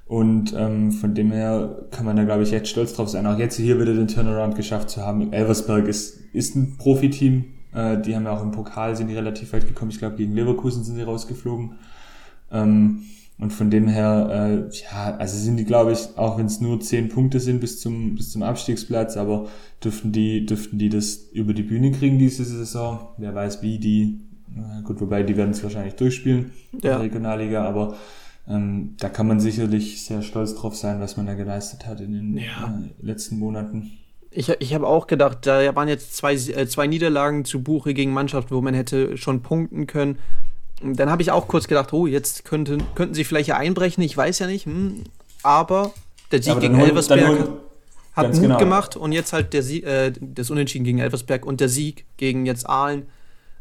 Und 0.09 0.55
ähm, 0.57 0.91
von 0.91 1.13
dem 1.13 1.31
her 1.31 1.85
kann 1.91 2.03
man 2.03 2.15
da, 2.15 2.23
glaube 2.23 2.41
ich, 2.41 2.51
echt 2.51 2.67
stolz 2.67 2.93
drauf 2.93 3.09
sein, 3.09 3.27
auch 3.27 3.37
jetzt 3.37 3.57
hier 3.57 3.79
wieder 3.79 3.93
den 3.93 4.07
Turnaround 4.07 4.55
geschafft 4.55 4.89
zu 4.89 5.05
haben. 5.05 5.31
Elversberg 5.31 5.87
ist, 5.87 6.19
ist 6.33 6.55
ein 6.55 6.77
Profiteam. 6.79 7.45
Äh, 7.75 8.01
die 8.01 8.15
haben 8.15 8.23
ja 8.23 8.31
auch 8.31 8.41
im 8.41 8.49
Pokal, 8.49 8.95
sind 8.95 9.09
die 9.09 9.13
relativ 9.13 9.53
weit 9.53 9.67
gekommen. 9.67 9.91
Ich 9.91 9.99
glaube, 9.99 10.15
gegen 10.15 10.33
Leverkusen 10.33 10.83
sind 10.83 10.95
sie 10.95 11.03
rausgeflogen. 11.03 11.75
Ähm, 12.51 13.03
und 13.37 13.53
von 13.53 13.69
dem 13.69 13.87
her, 13.87 14.29
äh, 14.31 14.75
ja, 14.75 15.15
also 15.15 15.37
sind 15.37 15.57
die, 15.57 15.65
glaube 15.65 15.91
ich, 15.91 16.17
auch 16.17 16.39
wenn 16.39 16.47
es 16.47 16.59
nur 16.59 16.81
zehn 16.81 17.09
Punkte 17.09 17.39
sind 17.39 17.61
bis 17.61 17.79
zum, 17.79 18.15
bis 18.15 18.31
zum 18.31 18.41
Abstiegsplatz, 18.41 19.15
aber 19.15 19.45
dürften 19.83 20.11
die, 20.11 20.43
dürften 20.43 20.79
die 20.79 20.89
das 20.89 21.29
über 21.33 21.53
die 21.53 21.61
Bühne 21.61 21.91
kriegen 21.91 22.17
diese 22.17 22.43
Saison. 22.43 23.09
Wer 23.19 23.35
weiß, 23.35 23.61
wie 23.61 23.77
die 23.77 24.21
gut, 24.83 24.99
wobei 25.01 25.23
die 25.23 25.37
werden 25.37 25.51
es 25.51 25.63
wahrscheinlich 25.63 25.95
durchspielen 25.95 26.51
ja. 26.71 26.73
in 26.73 26.79
der 26.79 26.99
Regionalliga, 27.01 27.63
aber 27.63 27.95
ähm, 28.49 28.95
da 28.99 29.09
kann 29.09 29.27
man 29.27 29.39
sicherlich 29.39 30.03
sehr 30.03 30.23
stolz 30.23 30.55
drauf 30.55 30.75
sein, 30.75 30.99
was 30.99 31.17
man 31.17 31.27
da 31.27 31.35
geleistet 31.35 31.85
hat 31.85 32.01
in 32.01 32.13
den 32.13 32.37
ja. 32.37 32.81
äh, 32.81 33.05
letzten 33.05 33.37
Monaten. 33.37 33.91
Ich, 34.31 34.49
ich 34.59 34.73
habe 34.73 34.87
auch 34.87 35.07
gedacht, 35.07 35.39
da 35.45 35.75
waren 35.75 35.87
jetzt 35.87 36.15
zwei, 36.15 36.33
äh, 36.33 36.67
zwei 36.67 36.87
Niederlagen 36.87 37.45
zu 37.45 37.61
Buche 37.61 37.93
gegen 37.93 38.11
Mannschaften, 38.11 38.55
wo 38.55 38.61
man 38.61 38.73
hätte 38.73 39.17
schon 39.17 39.41
punkten 39.41 39.85
können. 39.85 40.17
Dann 40.81 41.09
habe 41.09 41.21
ich 41.21 41.31
auch 41.31 41.47
kurz 41.47 41.67
gedacht, 41.67 41.93
oh, 41.93 42.07
jetzt 42.07 42.45
könnten, 42.45 42.83
könnten 42.95 43.13
sie 43.13 43.23
vielleicht 43.23 43.51
einbrechen, 43.51 44.03
ich 44.03 44.15
weiß 44.15 44.39
ja 44.39 44.47
nicht. 44.47 44.65
Hm. 44.65 45.03
Aber 45.43 45.93
der 46.31 46.41
Sieg 46.41 46.55
ja, 46.55 46.59
gegen 46.59 46.79
Elversberg 46.79 47.49
hat 48.13 48.33
Mut 48.33 48.41
genau. 48.41 48.57
gemacht 48.57 48.95
und 48.95 49.11
jetzt 49.11 49.31
halt 49.31 49.53
der 49.53 49.61
Sieg, 49.61 49.85
äh, 49.85 50.11
das 50.19 50.49
Unentschieden 50.49 50.85
gegen 50.85 50.99
Elversberg 50.99 51.45
und 51.45 51.59
der 51.59 51.69
Sieg 51.69 52.05
gegen 52.17 52.45
jetzt 52.45 52.67
Aalen 52.67 53.03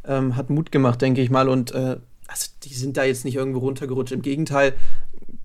ähm, 0.06 0.36
hat 0.36 0.48
Mut 0.50 0.72
gemacht, 0.72 1.02
denke 1.02 1.20
ich 1.20 1.30
mal. 1.30 1.48
Und 1.48 1.72
äh, 1.72 1.96
also 2.28 2.50
die 2.62 2.74
sind 2.74 2.96
da 2.96 3.04
jetzt 3.04 3.24
nicht 3.24 3.34
irgendwo 3.34 3.58
runtergerutscht. 3.58 4.12
Im 4.12 4.22
Gegenteil, 4.22 4.74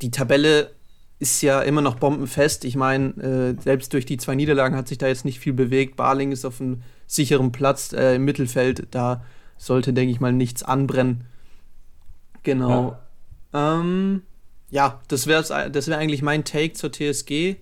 die 0.02 0.12
Tabelle 0.12 0.72
ist 1.18 1.42
ja 1.42 1.62
immer 1.62 1.82
noch 1.82 1.96
bombenfest. 1.96 2.66
Ich 2.66 2.76
meine, 2.76 3.14
äh, 3.58 3.62
selbst 3.62 3.94
durch 3.94 4.06
die 4.06 4.18
zwei 4.18 4.36
Niederlagen 4.36 4.76
hat 4.76 4.90
sich 4.90 4.98
da 4.98 5.08
jetzt 5.08 5.26
nicht 5.26 5.40
viel 5.40 5.54
bewegt. 5.54 5.96
Barling 5.96 6.32
ist 6.32 6.46
auf 6.46 6.60
einem 6.60 6.84
sicheren 7.08 7.52
Platz 7.52 7.94
äh, 7.94 8.16
im 8.16 8.26
Mittelfeld. 8.26 8.88
Da 8.92 9.24
sollte, 9.58 9.94
denke 9.94 10.12
ich 10.12 10.20
mal, 10.20 10.34
nichts 10.34 10.62
anbrennen. 10.62 11.24
Genau. 12.44 12.98
Ja, 13.54 13.80
ähm, 13.80 14.24
ja 14.70 15.02
das 15.08 15.26
wäre 15.26 15.72
das 15.72 15.88
wär 15.88 15.98
eigentlich 15.98 16.22
mein 16.22 16.44
Take 16.44 16.74
zur 16.74 16.92
TSG. 16.92 17.56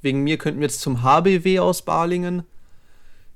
Wegen 0.00 0.22
mir 0.22 0.38
könnten 0.38 0.60
wir 0.60 0.68
jetzt 0.68 0.80
zum 0.80 1.02
HBW 1.02 1.58
aus 1.58 1.82
Balingen. 1.82 2.44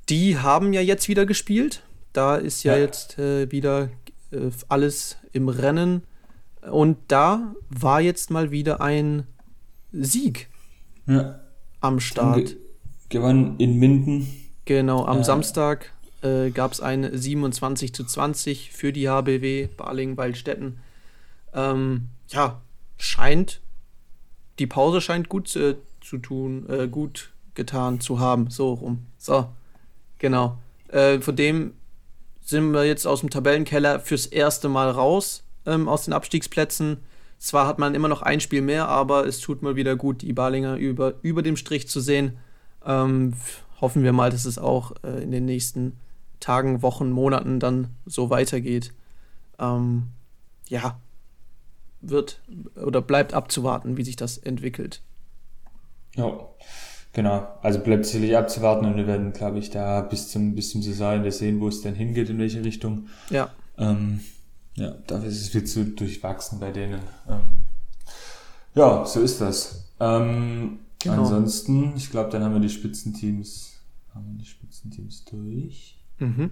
Die 0.09 0.39
haben 0.39 0.73
ja 0.73 0.81
jetzt 0.81 1.09
wieder 1.09 1.27
gespielt. 1.27 1.83
Da 2.13 2.37
ist 2.37 2.63
ja, 2.63 2.75
ja. 2.75 2.83
jetzt 2.83 3.19
äh, 3.19 3.51
wieder 3.51 3.91
äh, 4.31 4.51
alles 4.69 5.17
im 5.33 5.49
Rennen. 5.49 6.03
Und 6.71 6.99
da 7.09 7.55
war 7.71 8.01
jetzt 8.01 8.31
mal 8.31 8.51
wieder 8.51 8.81
ein 8.81 9.27
Sieg 9.93 10.49
ja. 11.07 11.41
am 11.81 12.01
Start. 12.01 12.57
Gewann 13.09 13.57
in 13.59 13.79
Minden. 13.79 14.29
Genau, 14.65 15.07
am 15.07 15.21
äh. 15.21 15.25
Samstag 15.25 15.93
äh, 16.23 16.51
gab 16.51 16.73
es 16.73 16.81
ein 16.81 17.09
27 17.17 17.95
zu 17.95 18.05
20 18.05 18.71
für 18.73 18.93
die 18.93 19.09
HBW 19.09 19.69
Balingen-Waldstätten. 19.77 20.79
Ähm, 21.55 22.09
ja, 22.29 22.61
scheint, 22.99 23.61
die 24.59 24.67
Pause 24.67 25.01
scheint 25.01 25.29
gut 25.29 25.49
zu, 25.49 25.79
zu 26.01 26.19
tun, 26.19 26.69
äh, 26.69 26.89
gut 26.89 27.31
getan 27.55 28.01
zu 28.01 28.21
haben. 28.21 28.51
So 28.51 28.75
rum. 28.75 29.07
So, 29.17 29.49
genau. 30.19 30.59
Äh, 30.89 31.21
von 31.21 31.37
dem 31.37 31.73
sind 32.49 32.73
wir 32.73 32.87
jetzt 32.87 33.07
aus 33.07 33.21
dem 33.21 33.29
Tabellenkeller 33.29 34.01
fürs 34.01 34.25
erste 34.25 34.71
Mal 34.71 34.91
raus 34.91 35.45
ähm, 35.67 35.87
aus 35.87 36.07
den 36.07 36.15
Abstiegsplätzen. 36.15 37.05
Zwar 37.37 37.67
hat 37.67 37.79
man 37.79 37.95
immer 37.95 38.09
noch 38.09 38.23
ein 38.23 38.41
Spiel 38.41 38.63
mehr, 38.63 38.89
aber 38.89 39.27
es 39.27 39.41
tut 39.41 39.61
mal 39.61 39.77
wieder 39.77 39.97
gut, 39.97 40.23
die 40.23 40.33
Balinger 40.33 40.77
über, 40.77 41.17
über 41.21 41.43
dem 41.43 41.59
Strich 41.59 41.89
zu 41.89 42.01
sehen. 42.01 42.39
Ähm, 42.87 43.35
hoffen 43.83 44.03
wir 44.03 44.15
mal, 44.15 44.31
dass 44.31 44.47
es 44.47 44.59
auch 44.59 44.93
äh, 45.05 45.23
in 45.23 45.31
den 45.31 45.45
nächsten 45.45 46.01
Tagen, 46.41 46.81
Wochen, 46.81 47.11
Monaten 47.11 47.61
dann 47.61 47.95
so 48.07 48.31
weitergeht. 48.31 48.95
Ähm, 49.59 50.09
ja, 50.69 50.99
wird 52.01 52.41
oder 52.83 53.03
bleibt 53.03 53.35
abzuwarten, 53.35 53.99
wie 53.99 54.05
sich 54.05 54.17
das 54.17 54.39
entwickelt. 54.39 55.03
Ja. 56.15 56.49
Genau, 57.13 57.49
also 57.63 57.81
bleibt 57.81 58.07
sicherlich 58.07 58.37
abzuwarten 58.37 58.87
und 58.87 58.97
wir 58.97 59.07
werden, 59.07 59.33
glaube 59.33 59.59
ich, 59.59 59.71
da 59.71 60.03
bis 60.03 60.29
zum, 60.29 60.55
bis 60.55 60.71
zum 60.71 60.83
Saisonende 60.83 61.33
sehen, 61.33 61.61
wo 61.61 61.69
es 61.69 61.81
dann 61.81 61.95
hingeht, 61.95 62.29
in 62.29 62.39
welche 62.39 62.63
Richtung. 62.65 63.09
Ja. 63.31 63.51
Ähm, 63.79 64.21
ja, 64.75 64.91
dafür 65.07 65.29
ist 65.29 65.41
es 65.41 65.49
viel 65.49 65.65
zu 65.65 65.85
durchwachsen 65.85 66.61
bei 66.61 66.71
denen. 66.71 67.01
Ähm, 67.29 67.41
ja, 68.75 69.05
so 69.05 69.21
ist 69.21 69.41
das. 69.41 69.91
Ähm, 69.99 70.81
genau. 71.01 71.23
Ansonsten, 71.23 71.95
ich 71.97 72.11
glaube, 72.11 72.31
dann 72.31 72.45
haben 72.45 72.53
wir 72.53 72.61
die 72.61 72.69
Spitzenteams, 72.69 73.81
haben 74.15 74.27
wir 74.33 74.39
die 74.39 74.47
Spitzenteams 74.49 75.25
durch. 75.25 75.99
Mhm. 76.19 76.51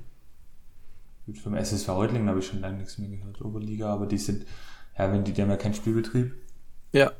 Gut, 1.27 1.39
vom 1.39 1.55
SSV 1.55 1.89
Reutlingen 1.89 2.29
habe 2.29 2.39
ich 2.39 2.47
schon 2.47 2.61
lange 2.61 2.79
nichts 2.79 2.99
mehr 2.99 3.09
gehört, 3.09 3.43
Oberliga, 3.43 3.93
aber 3.93 4.07
die 4.07 4.19
sind, 4.19 4.47
ja, 4.99 5.13
wenn 5.13 5.25
die, 5.25 5.33
die 5.33 5.43
haben 5.43 5.51
ja 5.51 5.57
keinen 5.57 5.75
Spielbetrieb. 5.75 6.35
Ja. 6.93 7.13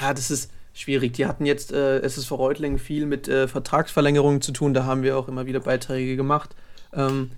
Ja, 0.00 0.12
das 0.12 0.30
ist, 0.30 0.50
schwierig. 0.74 1.12
Die 1.14 1.24
hatten 1.24 1.46
jetzt, 1.46 1.72
äh, 1.72 2.00
es 2.00 2.18
ist 2.18 2.26
für 2.26 2.34
Reutlingen 2.34 2.78
viel 2.78 3.06
mit 3.06 3.28
äh, 3.28 3.48
Vertragsverlängerungen 3.48 4.42
zu 4.42 4.52
tun, 4.52 4.74
da 4.74 4.84
haben 4.84 5.02
wir 5.02 5.16
auch 5.16 5.28
immer 5.28 5.46
wieder 5.46 5.60
Beiträge 5.60 6.16
gemacht. 6.16 6.54
Ähm, 6.92 7.30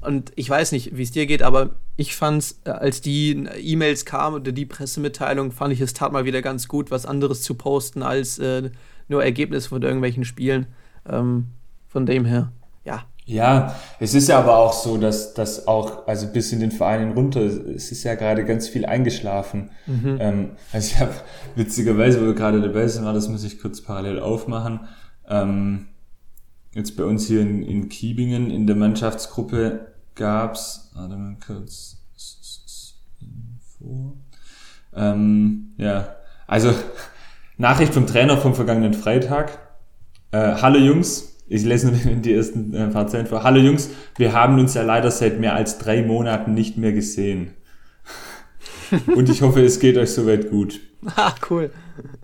und 0.00 0.32
ich 0.36 0.48
weiß 0.48 0.72
nicht, 0.72 0.96
wie 0.96 1.02
es 1.02 1.10
dir 1.10 1.26
geht, 1.26 1.42
aber 1.42 1.70
ich 1.96 2.14
fand 2.14 2.42
es, 2.42 2.60
äh, 2.64 2.70
als 2.70 3.00
die 3.00 3.32
E-Mails 3.32 4.04
kamen 4.04 4.36
oder 4.36 4.52
die 4.52 4.66
Pressemitteilung, 4.66 5.50
fand 5.52 5.72
ich 5.72 5.80
es 5.80 5.94
tat 5.94 6.12
mal 6.12 6.24
wieder 6.24 6.42
ganz 6.42 6.68
gut, 6.68 6.90
was 6.90 7.06
anderes 7.06 7.42
zu 7.42 7.54
posten 7.54 8.02
als 8.02 8.38
äh, 8.38 8.70
nur 9.08 9.24
Ergebnisse 9.24 9.68
von 9.68 9.82
irgendwelchen 9.82 10.24
Spielen. 10.24 10.66
Ähm, 11.08 11.48
von 11.88 12.06
dem 12.06 12.24
her, 12.24 12.52
ja, 13.26 13.74
es 13.98 14.14
ist 14.14 14.28
ja 14.28 14.38
aber 14.38 14.56
auch 14.56 14.72
so, 14.72 14.96
dass 14.96 15.34
das 15.34 15.66
auch, 15.66 16.06
also 16.06 16.28
bis 16.28 16.52
in 16.52 16.60
den 16.60 16.70
Vereinen 16.70 17.12
runter, 17.12 17.40
es 17.40 17.90
ist 17.90 18.04
ja 18.04 18.14
gerade 18.14 18.44
ganz 18.44 18.68
viel 18.68 18.86
eingeschlafen. 18.86 19.70
Mhm. 19.86 20.16
Ähm, 20.20 20.50
also 20.72 20.92
ich 20.94 21.00
habe 21.00 21.12
witzigerweise, 21.56 22.20
wo 22.20 22.26
wir 22.26 22.34
gerade 22.34 22.62
dabei 22.62 22.86
sind, 22.86 23.04
war, 23.04 23.12
das 23.12 23.28
muss 23.28 23.42
ich 23.42 23.60
kurz 23.60 23.82
parallel 23.82 24.20
aufmachen. 24.20 24.80
Ähm, 25.28 25.88
jetzt 26.72 26.96
bei 26.96 27.04
uns 27.04 27.26
hier 27.26 27.40
in, 27.40 27.62
in 27.62 27.88
Kiebingen 27.88 28.50
in 28.50 28.68
der 28.68 28.76
Mannschaftsgruppe 28.76 29.92
gab's, 30.14 30.92
warte 30.94 31.16
mal 31.16 31.36
kurz, 31.44 31.96
Info. 33.20 34.16
Ähm, 34.94 35.72
ja, 35.76 36.16
also 36.46 36.72
Nachricht 37.58 37.92
vom 37.92 38.06
Trainer 38.06 38.38
vom 38.38 38.54
vergangenen 38.54 38.94
Freitag. 38.94 39.58
Äh, 40.30 40.56
Hallo 40.62 40.78
Jungs, 40.78 41.35
ich 41.48 41.64
lese 41.64 41.88
nur 41.88 41.96
die 42.16 42.34
ersten 42.34 42.74
äh, 42.74 42.88
paar 42.88 43.06
Zeilen 43.06 43.26
vor. 43.26 43.42
Hallo 43.42 43.58
Jungs, 43.58 43.90
wir 44.16 44.32
haben 44.32 44.58
uns 44.58 44.74
ja 44.74 44.82
leider 44.82 45.10
seit 45.10 45.40
mehr 45.40 45.54
als 45.54 45.78
drei 45.78 46.02
Monaten 46.02 46.54
nicht 46.54 46.76
mehr 46.76 46.92
gesehen. 46.92 47.54
Und 49.14 49.28
ich 49.28 49.42
hoffe, 49.42 49.62
es 49.64 49.80
geht 49.80 49.96
euch 49.96 50.10
soweit 50.10 50.50
gut. 50.50 50.80
Ah, 51.16 51.34
cool. 51.50 51.70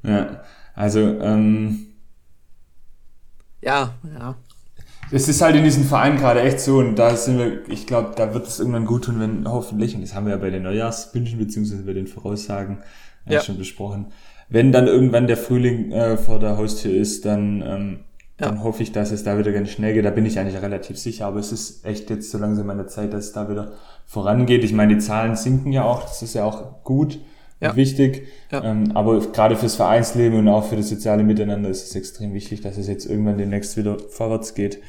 Ja, 0.03 0.43
also, 0.75 1.01
ähm, 1.01 1.87
ja, 3.61 3.95
ja. 4.19 4.37
Es 5.11 5.29
ist 5.29 5.43
halt 5.43 5.55
in 5.57 5.65
diesem 5.65 5.85
Verein 5.85 6.17
gerade 6.17 6.41
echt 6.41 6.59
so 6.59 6.79
und 6.79 6.97
da 6.97 7.15
sind 7.17 7.39
wir, 7.39 7.69
ich 7.69 7.87
glaube, 7.87 8.15
da 8.17 8.33
wird 8.33 8.47
es 8.47 8.59
irgendwann 8.59 8.87
gut 8.87 9.05
tun, 9.05 9.21
wenn 9.21 9.47
hoffentlich, 9.47 9.95
und 9.95 10.01
das 10.01 10.15
haben 10.15 10.25
wir 10.25 10.33
ja 10.33 10.39
bei 10.39 10.49
den 10.49 10.63
Neujahrswünschen 10.63 11.39
beziehungsweise 11.39 11.83
bei 11.83 11.93
den 11.93 12.07
Voraussagen 12.07 12.79
äh, 13.27 13.35
ja. 13.35 13.41
schon 13.43 13.59
besprochen, 13.59 14.07
wenn 14.49 14.73
dann 14.73 14.87
irgendwann 14.87 15.27
der 15.27 15.37
Frühling 15.37 15.93
äh, 15.93 16.17
vor 16.17 16.39
der 16.39 16.57
Haustür 16.57 16.95
ist, 16.95 17.27
dann 17.27 17.63
ähm, 17.67 18.01
ja. 18.43 18.49
dann 18.49 18.63
hoffe 18.63 18.83
ich, 18.83 18.93
dass 18.93 19.11
es 19.11 19.25
da 19.25 19.39
wieder 19.39 19.53
ganz 19.53 19.71
schnell 19.71 19.95
geht. 19.95 20.05
Da 20.05 20.11
bin 20.11 20.27
ich 20.27 20.39
eigentlich 20.39 20.61
relativ 20.61 20.99
sicher. 20.99 21.27
Aber 21.27 21.39
es 21.39 21.53
ist 21.53 21.85
echt 21.87 22.11
jetzt 22.11 22.31
so 22.31 22.39
langsam 22.39 22.69
an 22.71 22.77
der 22.77 22.89
Zeit, 22.89 23.13
dass 23.13 23.27
es 23.27 23.33
da 23.33 23.49
wieder 23.49 23.73
vorangeht. 24.05 24.65
Ich 24.65 24.73
meine, 24.73 24.95
die 24.95 25.01
Zahlen 25.01 25.37
sinken 25.37 25.73
ja 25.73 25.85
auch. 25.85 26.03
Das 26.03 26.23
ist 26.23 26.35
ja 26.35 26.45
auch 26.45 26.83
gut 26.85 27.19
ja. 27.61 27.71
und 27.71 27.77
wichtig. 27.77 28.27
Ja. 28.51 28.63
Ähm, 28.65 28.93
aber 28.95 29.21
gerade 29.21 29.57
fürs 29.57 29.77
Vereinsleben 29.77 30.39
und 30.39 30.49
auch 30.49 30.65
für 30.67 30.77
das 30.77 30.89
soziale 30.89 31.23
Miteinander 31.23 31.71
ist 31.71 31.85
es 31.85 31.95
extrem 31.95 32.35
wichtig, 32.35 32.61
dass 32.61 32.77
es 32.77 32.89
jetzt 32.89 33.07
irgendwann 33.07 33.39
demnächst 33.39 33.77
wieder 33.77 33.99
vorwärts 33.99 34.55
geht. 34.55 34.81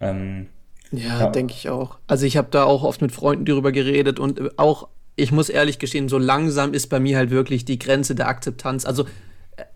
Ähm, 0.00 0.46
ja, 0.92 1.20
ja. 1.20 1.30
denke 1.30 1.54
ich 1.54 1.68
auch. 1.68 1.98
Also 2.06 2.26
ich 2.26 2.36
habe 2.36 2.48
da 2.50 2.64
auch 2.64 2.84
oft 2.84 3.02
mit 3.02 3.12
Freunden 3.12 3.44
darüber 3.44 3.72
geredet 3.72 4.20
und 4.20 4.58
auch, 4.58 4.88
ich 5.16 5.32
muss 5.32 5.48
ehrlich 5.48 5.78
gestehen, 5.78 6.08
so 6.08 6.18
langsam 6.18 6.72
ist 6.72 6.88
bei 6.88 7.00
mir 7.00 7.16
halt 7.16 7.30
wirklich 7.30 7.64
die 7.64 7.78
Grenze 7.78 8.14
der 8.14 8.28
Akzeptanz. 8.28 8.84
Also 8.84 9.06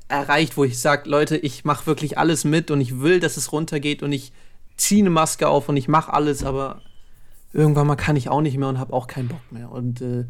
erreicht, 0.09 0.57
wo 0.57 0.65
ich 0.65 0.79
sage, 0.79 1.09
Leute, 1.09 1.37
ich 1.37 1.65
mache 1.65 1.87
wirklich 1.87 2.19
alles 2.19 2.45
mit 2.45 2.71
und 2.71 2.81
ich 2.81 3.01
will, 3.01 3.21
dass 3.21 3.37
es 3.37 3.53
runtergeht 3.53 4.03
und 4.03 4.13
ich 4.13 4.33
ziehe 4.77 5.03
eine 5.03 5.11
Maske 5.11 5.49
auf 5.49 5.69
und 5.69 5.77
ich 5.77 5.89
mache 5.89 6.13
alles, 6.13 6.45
aber 6.45 6.83
irgendwann 7.53 7.87
mal 7.87 7.97
kann 7.97 8.17
ich 8.17 8.29
auch 8.29 8.41
nicht 8.41 8.57
mehr 8.57 8.69
und 8.69 8.79
habe 8.79 8.93
auch 8.93 9.07
keinen 9.07 9.29
Bock 9.29 9.41
mehr. 9.51 9.71
Und 9.71 10.01
äh, 10.01 10.25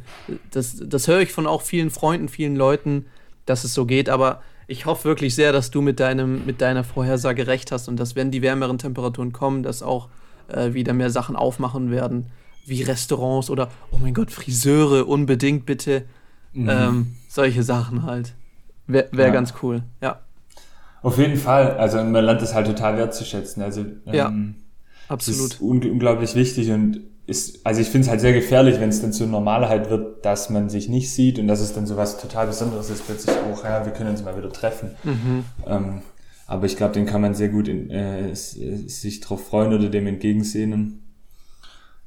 das, 0.51 0.77
das 0.85 1.09
höre 1.09 1.21
ich 1.21 1.33
von 1.33 1.47
auch 1.47 1.63
vielen 1.63 1.91
Freunden, 1.91 2.29
vielen 2.29 2.57
Leuten, 2.57 3.07
dass 3.47 3.65
es 3.65 3.75
so 3.75 3.87
geht, 3.87 4.09
aber 4.09 4.43
ich 4.67 4.87
hoffe 4.87 5.05
wirklich 5.05 5.35
sehr, 5.35 5.53
dass 5.53 5.71
du 5.71 5.81
mit, 5.81 5.99
deinem, 5.99 6.47
mit 6.47 6.61
deiner 6.61 6.85
Vorhersage 6.85 7.47
recht 7.47 7.73
hast 7.73 7.89
und 7.89 7.99
dass, 7.99 8.15
wenn 8.15 8.31
die 8.31 8.43
wärmeren 8.43 8.79
Temperaturen 8.79 9.33
kommen, 9.33 9.63
dass 9.63 9.83
auch 9.83 10.09
äh, 10.49 10.75
wieder 10.75 10.93
mehr 10.93 11.11
Sachen 11.11 11.35
aufmachen 11.35 11.91
werden, 11.91 12.27
wie 12.67 12.83
Restaurants 12.83 13.51
oder, 13.51 13.71
oh 13.91 13.99
mein 14.01 14.15
Gott, 14.15 14.31
Friseure, 14.31 15.09
unbedingt 15.09 15.67
bitte. 15.67 16.05
Mhm. 16.53 16.69
Ähm, 16.69 17.17
solche 17.29 17.63
Sachen 17.63 18.05
halt. 18.05 18.35
Wäre 18.92 19.09
wär 19.12 19.26
ja. 19.26 19.33
ganz 19.33 19.55
cool, 19.62 19.83
ja. 20.00 20.20
Auf 21.03 21.18
jeden 21.18 21.37
Fall. 21.37 21.76
Also 21.79 21.96
man 22.03 22.24
lernt 22.24 22.42
es 22.42 22.55
halt 22.55 22.66
total 22.66 22.96
wertzuschätzen. 22.96 23.62
Also 23.62 23.87
ja, 24.05 24.29
ähm, 24.29 24.57
absolut. 25.09 25.55
ist 25.55 25.61
un 25.61 25.83
unglaublich 25.83 26.35
wichtig 26.35 26.70
und 26.70 27.00
ist, 27.26 27.64
also 27.64 27.81
ich 27.81 27.88
finde 27.88 28.07
es 28.07 28.11
halt 28.11 28.20
sehr 28.20 28.33
gefährlich, 28.33 28.81
wenn 28.81 28.88
es 28.88 29.00
dann 29.00 29.12
zur 29.12 29.29
Normalheit 29.29 29.88
wird, 29.88 30.24
dass 30.26 30.50
man 30.50 30.68
sich 30.68 30.88
nicht 30.88 31.12
sieht 31.12 31.38
und 31.38 31.46
dass 31.46 31.61
es 31.61 31.72
dann 31.72 31.87
so 31.87 31.96
was 31.96 32.18
total 32.18 32.48
Besonderes 32.48 32.90
ist, 32.90 33.07
plötzlich 33.07 33.37
auch, 33.37 33.64
ja, 33.64 33.85
wir 33.85 33.92
können 33.92 34.11
uns 34.11 34.24
mal 34.24 34.37
wieder 34.37 34.53
treffen. 34.53 34.90
Mhm. 35.05 35.44
Ähm, 35.66 36.03
aber 36.48 36.66
ich 36.66 36.76
glaube, 36.76 36.92
den 36.94 37.07
kann 37.07 37.20
man 37.20 37.35
sehr 37.35 37.48
gut 37.48 37.68
in, 37.68 37.88
äh, 37.90 38.35
sich 38.35 39.20
drauf 39.20 39.46
freuen 39.46 39.72
oder 39.72 39.88
dem 39.88 40.09
entgegensehnen. 40.09 41.05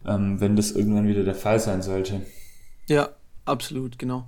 ähm, 0.06 0.42
wenn 0.42 0.58
das 0.58 0.72
irgendwann 0.72 1.08
wieder 1.08 1.24
der 1.24 1.36
Fall 1.36 1.60
sein 1.60 1.82
sollte. 1.82 2.22
Ja, 2.88 3.10
absolut, 3.46 3.98
genau. 3.98 4.26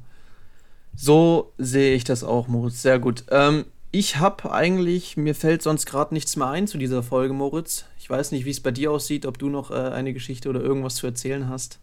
So 0.96 1.54
sehe 1.58 1.96
ich 1.96 2.04
das 2.04 2.24
auch, 2.24 2.48
Moritz. 2.48 2.82
Sehr 2.82 3.00
gut. 3.00 3.26
Ähm, 3.30 3.66
ich 3.92 4.18
habe 4.18 4.52
eigentlich, 4.52 5.16
mir 5.16 5.36
fällt 5.36 5.62
sonst 5.62 5.86
gerade 5.86 6.14
nichts 6.14 6.36
mehr 6.36 6.48
ein 6.48 6.68
zu 6.68 6.78
dieser 6.78 7.04
Folge, 7.04 7.34
Moritz. 7.34 7.86
Ich 7.98 8.10
weiß 8.10 8.32
nicht, 8.32 8.46
wie 8.46 8.50
es 8.50 8.60
bei 8.60 8.72
dir 8.72 8.92
aussieht, 8.92 9.26
ob 9.26 9.38
du 9.38 9.50
noch 9.50 9.72
äh, 9.72 9.76
eine 9.76 10.14
Geschichte 10.14 10.50
oder 10.50 10.62
irgendwas 10.62 10.96
zu 10.96 11.08
erzählen 11.08 11.50
hast. 11.50 11.80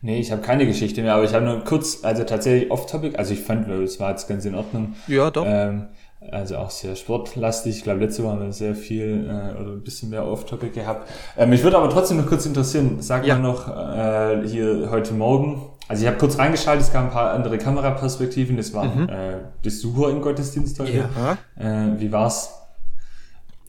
Nee, 0.00 0.20
ich 0.20 0.30
habe 0.30 0.42
keine 0.42 0.66
Geschichte 0.66 1.02
mehr, 1.02 1.14
aber 1.14 1.24
ich 1.24 1.34
habe 1.34 1.44
nur 1.44 1.64
kurz, 1.64 2.04
also 2.04 2.22
tatsächlich 2.22 2.70
off-topic, 2.70 3.18
also 3.18 3.34
ich 3.34 3.40
fand, 3.40 3.68
es 3.68 3.98
war 3.98 4.10
jetzt 4.10 4.28
ganz 4.28 4.44
in 4.44 4.54
Ordnung. 4.54 4.94
Ja, 5.08 5.30
doch. 5.30 5.44
Ähm, 5.46 5.88
also 6.30 6.56
auch 6.58 6.70
sehr 6.70 6.96
sportlastig. 6.96 7.78
Ich 7.78 7.82
glaube, 7.82 8.00
letzte 8.00 8.22
Woche 8.22 8.32
haben 8.32 8.42
wir 8.42 8.52
sehr 8.52 8.74
viel 8.74 9.26
äh, 9.28 9.60
oder 9.60 9.72
ein 9.72 9.82
bisschen 9.82 10.10
mehr 10.10 10.26
Off-Topic 10.26 10.70
gehabt. 10.72 11.10
Ähm, 11.36 11.50
mich 11.50 11.62
würde 11.62 11.78
aber 11.78 11.90
trotzdem 11.90 12.16
noch 12.18 12.26
kurz 12.26 12.46
interessieren, 12.46 12.96
sag 13.00 13.26
ja. 13.26 13.36
mal 13.36 13.42
noch 13.42 13.68
äh, 13.68 14.46
hier 14.48 14.88
heute 14.90 15.14
Morgen. 15.14 15.62
Also 15.88 16.02
ich 16.02 16.06
habe 16.06 16.18
kurz 16.18 16.38
reingeschaltet, 16.38 16.86
es 16.86 16.92
gab 16.92 17.04
ein 17.04 17.10
paar 17.10 17.32
andere 17.32 17.56
Kameraperspektiven. 17.56 18.56
Das 18.58 18.74
waren 18.74 19.04
mhm. 19.04 19.08
äh, 19.08 19.38
Besucher 19.62 20.10
im 20.10 20.20
Gottesdienst 20.20 20.78
heute. 20.78 21.08
Ja. 21.16 21.38
Äh, 21.56 21.98
wie 21.98 22.12
war's? 22.12 22.50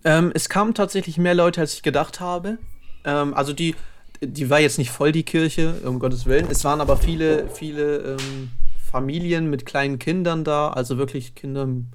Ähm, 0.03 0.31
es 0.33 0.49
kamen 0.49 0.73
tatsächlich 0.73 1.17
mehr 1.17 1.33
Leute, 1.33 1.61
als 1.61 1.73
ich 1.73 1.81
gedacht 1.81 2.19
habe. 2.19 2.57
Ähm, 3.05 3.33
also 3.33 3.53
die, 3.53 3.75
die 4.21 4.49
war 4.49 4.59
jetzt 4.59 4.77
nicht 4.77 4.91
voll 4.91 5.13
die 5.13 5.23
Kirche, 5.23 5.75
um 5.85 5.99
Gottes 5.99 6.25
Willen. 6.25 6.47
Es 6.49 6.65
waren 6.65 6.81
aber 6.81 6.97
viele, 6.97 7.47
viele 7.47 7.97
ähm, 7.97 8.51
Familien 8.91 9.49
mit 9.49 9.65
kleinen 9.65 9.97
Kindern 9.97 10.43
da, 10.43 10.69
also 10.69 10.97
wirklich 10.97 11.35
Kinder 11.35 11.63
im, 11.63 11.87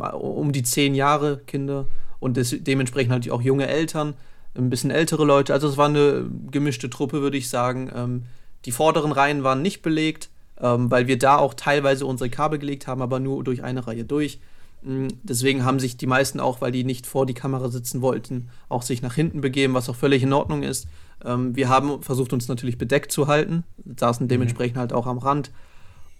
um 0.00 0.52
die 0.52 0.62
zehn 0.62 0.94
Jahre 0.94 1.38
Kinder 1.46 1.86
und 2.18 2.38
des, 2.38 2.54
dementsprechend 2.58 3.12
halt 3.12 3.30
auch 3.30 3.42
junge 3.42 3.66
Eltern, 3.66 4.14
ein 4.54 4.70
bisschen 4.70 4.90
ältere 4.90 5.24
Leute. 5.24 5.52
Also 5.52 5.68
es 5.68 5.76
war 5.76 5.88
eine 5.88 6.24
gemischte 6.50 6.88
Truppe, 6.88 7.20
würde 7.20 7.36
ich 7.36 7.50
sagen. 7.50 8.24
Die 8.66 8.72
vorderen 8.72 9.12
Reihen 9.12 9.44
waren 9.44 9.62
nicht 9.62 9.80
belegt, 9.80 10.28
ähm, 10.60 10.90
weil 10.90 11.06
wir 11.06 11.18
da 11.18 11.36
auch 11.38 11.54
teilweise 11.54 12.04
unsere 12.04 12.28
Kabel 12.30 12.58
gelegt 12.58 12.86
haben, 12.86 13.00
aber 13.00 13.20
nur 13.20 13.44
durch 13.44 13.62
eine 13.62 13.86
Reihe 13.86 14.04
durch. 14.04 14.40
Mm, 14.82 15.08
deswegen 15.22 15.64
haben 15.64 15.78
sich 15.78 15.96
die 15.96 16.06
meisten 16.06 16.40
auch, 16.40 16.60
weil 16.60 16.72
die 16.72 16.84
nicht 16.84 17.06
vor 17.06 17.26
die 17.26 17.34
Kamera 17.34 17.68
sitzen 17.68 18.02
wollten, 18.02 18.50
auch 18.68 18.82
sich 18.82 19.02
nach 19.02 19.14
hinten 19.14 19.40
begeben, 19.40 19.74
was 19.74 19.88
auch 19.88 19.96
völlig 19.96 20.22
in 20.22 20.32
Ordnung 20.32 20.62
ist. 20.62 20.88
Ähm, 21.24 21.54
wir 21.54 21.68
haben 21.68 22.02
versucht, 22.02 22.32
uns 22.32 22.48
natürlich 22.48 22.76
bedeckt 22.76 23.12
zu 23.12 23.28
halten, 23.28 23.64
saßen 23.98 24.26
mhm. 24.26 24.28
dementsprechend 24.28 24.78
halt 24.78 24.92
auch 24.92 25.06
am 25.06 25.18
Rand. 25.18 25.52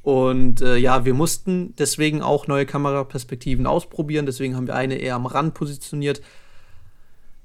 Und 0.02 0.60
äh, 0.60 0.76
ja, 0.76 1.04
wir 1.04 1.14
mussten 1.14 1.74
deswegen 1.76 2.22
auch 2.22 2.46
neue 2.46 2.64
Kameraperspektiven 2.64 3.66
ausprobieren. 3.66 4.24
Deswegen 4.24 4.54
haben 4.54 4.68
wir 4.68 4.76
eine 4.76 4.94
eher 4.94 5.16
am 5.16 5.26
Rand 5.26 5.54
positioniert. 5.54 6.22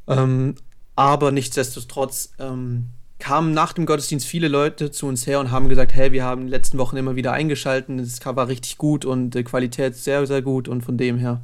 Ähm, 0.08 0.54
aber 0.96 1.32
nichtsdestotrotz 1.32 2.34
ähm, 2.38 2.92
kamen 3.22 3.54
nach 3.54 3.72
dem 3.72 3.86
Gottesdienst 3.86 4.26
viele 4.26 4.48
Leute 4.48 4.92
zu 4.92 5.06
uns 5.06 5.28
her 5.28 5.40
und 5.40 5.52
haben 5.52 5.70
gesagt, 5.70 5.94
hey, 5.94 6.12
wir 6.12 6.26
haben 6.26 6.42
in 6.42 6.48
den 6.48 6.52
letzten 6.52 6.80
Wochen 6.80 6.98
immer 6.98 7.16
wieder 7.16 7.32
eingeschalten, 7.32 8.00
das 8.00 8.20
war 8.26 8.48
richtig 8.48 8.78
gut 8.78 9.06
und 9.06 9.32
die 9.32 9.44
Qualität 9.44 9.96
sehr, 9.96 10.26
sehr 10.26 10.42
gut. 10.42 10.68
Und 10.68 10.82
von 10.84 10.98
dem 10.98 11.18
her 11.20 11.42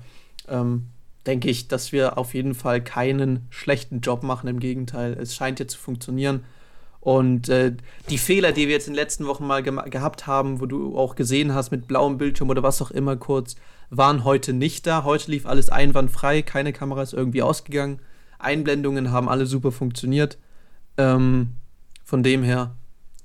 ähm, 0.49 0.87
denke 1.27 1.49
ich, 1.49 1.67
dass 1.67 1.91
wir 1.91 2.17
auf 2.17 2.33
jeden 2.33 2.55
Fall 2.55 2.83
keinen 2.83 3.45
schlechten 3.51 4.01
Job 4.01 4.23
machen. 4.23 4.47
Im 4.47 4.59
Gegenteil, 4.59 5.15
es 5.21 5.35
scheint 5.35 5.59
ja 5.59 5.67
zu 5.67 5.77
funktionieren. 5.77 6.43
Und 6.99 7.47
äh, 7.47 7.75
die 8.09 8.17
Fehler, 8.17 8.51
die 8.51 8.67
wir 8.67 8.73
jetzt 8.73 8.87
in 8.87 8.93
den 8.93 8.99
letzten 8.99 9.27
Wochen 9.27 9.45
mal 9.45 9.61
ge 9.61 9.73
gehabt 9.89 10.25
haben, 10.25 10.59
wo 10.59 10.65
du 10.65 10.97
auch 10.97 11.15
gesehen 11.15 11.53
hast 11.53 11.69
mit 11.71 11.87
blauem 11.87 12.17
Bildschirm 12.17 12.49
oder 12.49 12.63
was 12.63 12.81
auch 12.81 12.91
immer 12.91 13.15
kurz, 13.15 13.55
waren 13.91 14.23
heute 14.23 14.51
nicht 14.51 14.87
da. 14.87 15.03
Heute 15.03 15.29
lief 15.29 15.45
alles 15.45 15.69
einwandfrei, 15.69 16.41
keine 16.41 16.73
Kamera 16.73 17.03
ist 17.03 17.13
irgendwie 17.13 17.43
ausgegangen. 17.43 17.99
Einblendungen 18.39 19.11
haben 19.11 19.29
alle 19.29 19.45
super 19.45 19.71
funktioniert. 19.71 20.37
Ähm, 20.97 21.53
von 22.07 22.23
dem 22.23 22.41
her 22.41 22.73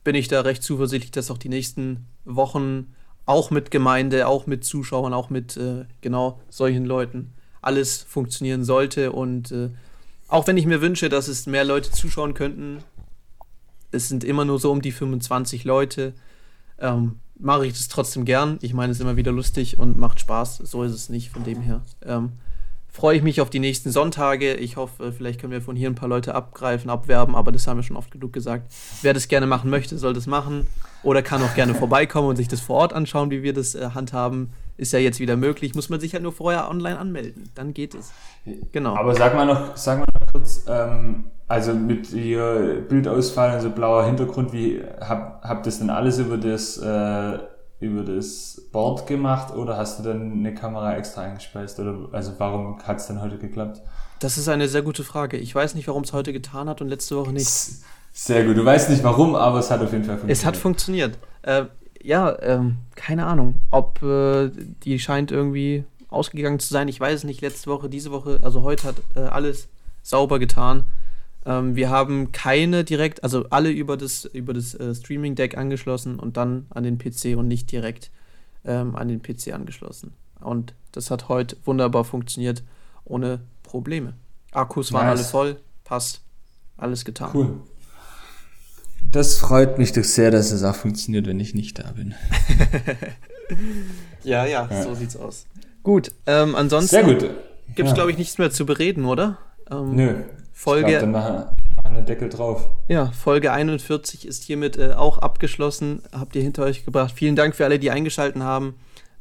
bin 0.03 0.17
ich 0.17 0.27
da 0.27 0.41
recht 0.41 0.65
zuversichtlich, 0.65 1.13
dass 1.13 1.31
auch 1.31 1.39
die 1.39 1.49
nächsten 1.49 2.09
Wochen 2.25 2.93
auch 3.27 3.53
mit 3.53 3.71
Gemeinde, 3.71 4.27
auch 4.27 4.49
mit 4.49 4.65
Zuschauern, 4.65 5.15
auch 5.15 5.31
mit 5.31 5.57
äh, 5.57 5.85
genau 6.01 6.41
solchen 6.51 6.85
Leuten 6.85 7.33
alles 7.61 8.03
funktionieren 8.03 8.65
sollte. 8.65 9.13
Und 9.13 9.53
äh, 9.53 9.71
auch 10.27 10.49
wenn 10.49 10.57
ich 10.57 10.67
mir 10.67 10.81
wünsche, 10.81 11.09
dass 11.09 11.29
es 11.29 11.47
mehr 11.47 11.63
Leute 11.63 11.93
zuschauen 11.93 12.35
könnten, 12.35 12.79
es 13.93 14.09
sind 14.09 14.25
immer 14.25 14.45
nur 14.45 14.59
so 14.59 14.73
um 14.73 14.83
die 14.83 14.91
25 14.91 15.63
Leute. 15.63 16.13
Ähm, 16.81 17.21
mache 17.39 17.67
ich 17.67 17.75
das 17.75 17.87
trotzdem 17.87 18.25
gern. 18.25 18.59
Ich 18.63 18.75
meine, 18.75 18.91
es 18.91 18.99
ist 18.99 19.03
immer 19.03 19.17
wieder 19.17 19.31
lustig 19.31 19.79
und 19.79 19.97
macht 19.97 20.19
Spaß. 20.19 20.57
So 20.57 20.83
ist 20.83 20.93
es 20.93 21.09
nicht, 21.09 21.31
von 21.31 21.45
dem 21.45 21.61
her. 21.61 21.83
Ähm, 22.05 22.33
freue 22.93 23.17
ich 23.17 23.23
mich 23.23 23.41
auf 23.41 23.51
die 23.51 23.59
nächsten 23.59 23.91
Sonntage. 23.91 24.55
Ich 24.55 24.77
hoffe, 24.77 25.13
vielleicht 25.13 25.41
können 25.41 25.53
wir 25.53 25.63
von 25.63 25.75
hier 25.75 25.89
ein 25.89 25.95
paar 25.95 26.09
Leute 26.09 26.35
abgreifen, 26.35 26.91
abwerben, 26.91 27.35
aber 27.35 27.51
das 27.51 27.67
haben 27.67 27.79
wir 27.79 27.83
schon 27.83 27.97
oft 27.97 28.11
genug 28.11 28.33
gesagt. 28.33 28.71
Wer 29.01 29.15
das 29.15 29.29
gerne 29.29 29.47
machen 29.47 29.71
möchte, 29.71 29.97
soll 29.97 30.13
das 30.13 30.27
machen. 30.27 30.67
Oder 31.03 31.23
kann 31.23 31.43
auch 31.43 31.55
gerne 31.55 31.75
vorbeikommen 31.75 32.29
und 32.29 32.37
sich 32.37 32.49
das 32.49 32.61
vor 32.61 32.77
Ort 32.77 32.93
anschauen, 32.93 33.31
wie 33.31 33.43
wir 33.43 33.55
das 33.55 33.75
äh, 33.75 33.91
handhaben. 33.95 34.53
Ist 34.77 34.93
ja 34.93 34.99
jetzt 34.99 35.21
wieder 35.21 35.37
möglich. 35.37 35.75
Muss 35.75 35.89
man 35.89 36.01
sich 36.01 36.13
halt 36.13 36.23
nur 36.23 36.33
vorher 36.33 36.69
online 36.71 36.99
anmelden. 36.99 37.51
Dann 37.55 37.75
geht 37.75 37.95
es. 37.95 38.13
Genau. 38.73 38.95
Aber 38.95 39.15
sag 39.15 39.35
mal 39.35 39.47
noch, 39.47 39.77
sag 39.77 39.99
mal 39.99 40.07
noch 40.21 40.33
kurz, 40.33 40.65
ähm, 40.69 41.25
also 41.49 41.75
mit 41.75 42.13
ihr 42.13 42.85
Bildausfall 42.89 43.57
und 43.57 43.63
so 43.63 43.71
blauer 43.71 44.05
Hintergrund, 44.05 44.53
wie 44.53 44.83
habt 45.01 45.45
hab 45.45 45.63
das 45.63 45.79
denn 45.79 45.91
alles 45.91 46.19
über 46.19 46.37
das 46.37 46.79
äh, 46.79 47.39
über 47.83 48.03
das 48.03 48.63
Board 48.71 49.07
gemacht 49.07 49.55
oder 49.55 49.77
hast 49.77 49.99
du 49.99 50.05
dann 50.05 50.33
eine 50.33 50.55
Kamera 50.55 50.97
extra 50.97 51.23
eingespeist 51.23 51.81
oder 51.81 52.09
also 52.13 52.33
warum 52.39 52.79
hat 52.83 52.99
es 52.99 53.07
denn 53.09 53.21
heute 53.21 53.39
geklappt? 53.39 53.83
Das 54.21 54.39
ist 54.39 54.49
eine 54.49 54.69
sehr 54.69 54.83
gute 54.83 55.03
Frage. 55.03 55.37
Ich 55.37 55.53
weiß 55.53 55.75
nicht, 55.75 55.89
warum 55.89 56.05
es 56.05 56.13
heute 56.13 56.33
getan 56.33 56.69
hat 56.69 56.81
und 56.81 56.89
letzte 56.89 57.17
Woche 57.17 57.33
nicht. 57.33 57.49
Sehr 58.13 58.45
gut. 58.45 58.57
Du 58.57 58.65
weißt 58.65 58.89
nicht 58.91 59.03
warum, 59.03 59.35
aber 59.35 59.59
es 59.59 59.71
hat 59.71 59.81
auf 59.81 59.91
jeden 59.93 60.05
Fall 60.05 60.17
funktioniert. 60.17 60.39
Es 60.39 60.45
hat 60.45 60.57
funktioniert. 60.57 61.19
Äh, 61.43 61.65
ja, 62.01 62.41
ähm, 62.41 62.77
keine 62.95 63.27
Ahnung, 63.27 63.57
ob 63.71 64.01
äh, 64.03 64.51
die 64.85 64.99
scheint 65.01 65.33
irgendwie 65.33 65.85
ausgegangen 66.09 66.61
zu 66.61 66.69
sein. 66.69 66.87
Ich 66.87 67.01
weiß 67.01 67.15
es 67.15 67.25
nicht. 67.25 67.41
Letzte 67.41 67.69
Woche, 67.69 67.89
diese 67.89 68.13
Woche, 68.13 68.39
also 68.43 68.63
heute 68.63 68.89
hat 68.89 68.97
äh, 69.17 69.21
alles 69.21 69.69
sauber 70.03 70.39
getan. 70.39 70.85
Ähm, 71.45 71.75
wir 71.75 71.91
haben 71.91 72.33
keine 72.33 72.85
direkt, 72.85 73.25
also 73.25 73.47
alle 73.51 73.71
über 73.71 73.97
das, 73.97 74.25
über 74.25 74.53
das 74.53 74.75
äh, 74.75 74.95
Streaming-Deck 74.95 75.57
angeschlossen 75.57 76.19
und 76.19 76.37
dann 76.37 76.67
an 76.71 76.85
den 76.85 76.99
PC 76.99 77.37
und 77.37 77.49
nicht 77.49 77.71
direkt 77.73 78.11
ähm, 78.65 78.95
an 78.95 79.09
den 79.09 79.23
PC 79.23 79.53
angeschlossen. 79.53 80.13
Und 80.41 80.75
das 80.93 81.11
hat 81.11 81.29
heute 81.29 81.57
wunderbar 81.65 82.05
funktioniert, 82.05 82.63
ohne 83.05 83.41
Probleme. 83.63 84.15
Akkus 84.53 84.93
waren 84.93 85.07
nice. 85.07 85.19
alle 85.19 85.29
voll, 85.29 85.57
passt, 85.85 86.21
alles 86.77 87.05
getan. 87.05 87.31
Cool. 87.35 87.61
Das 89.11 89.37
freut 89.37 89.79
mich 89.79 89.93
doch 89.93 90.05
sehr, 90.05 90.31
dass 90.31 90.53
es 90.53 90.63
auch 90.63 90.75
funktioniert, 90.75 91.27
wenn 91.27 91.41
ich 91.41 91.55
nicht 91.55 91.79
da 91.79 91.93
bin. 91.93 92.15
ja, 94.25 94.47
ja, 94.47 94.69
ja, 94.71 94.83
so 94.83 94.95
sieht's 94.95 95.17
aus. 95.17 95.47
Gut, 95.83 96.13
ähm, 96.27 96.55
ansonsten 96.55 96.91
Sehr 96.91 97.05
gut. 97.05 97.21
gibt 97.21 97.81
es, 97.81 97.89
ja. 97.89 97.95
glaube 97.95 98.11
ich, 98.11 98.19
nichts 98.19 98.39
mehr 98.39 98.51
zu 98.51 98.65
bereden, 98.65 99.05
oder? 99.05 99.39
Ähm, 99.71 99.97
Nö, 99.97 100.15
Folge. 100.53 100.93
Ich 100.93 100.99
glaub, 100.99 101.13
dann 101.13 101.55
machen 101.85 101.97
wir 101.97 102.03
Deckel 102.03 102.29
drauf. 102.29 102.69
Ja, 102.89 103.07
Folge 103.11 103.53
41 103.53 104.27
ist 104.27 104.45
hiermit 104.45 104.79
äh, 104.79 104.93
auch 104.93 105.19
abgeschlossen. 105.19 106.03
Habt 106.13 106.37
ihr 106.37 106.43
hinter 106.43 106.65
euch 106.65 106.85
gebracht. 106.85 107.13
Vielen 107.15 107.37
Dank 107.37 107.55
für 107.55 107.65
alle, 107.65 107.79
die 107.79 107.91
eingeschaltet 107.91 108.43
haben. 108.43 108.75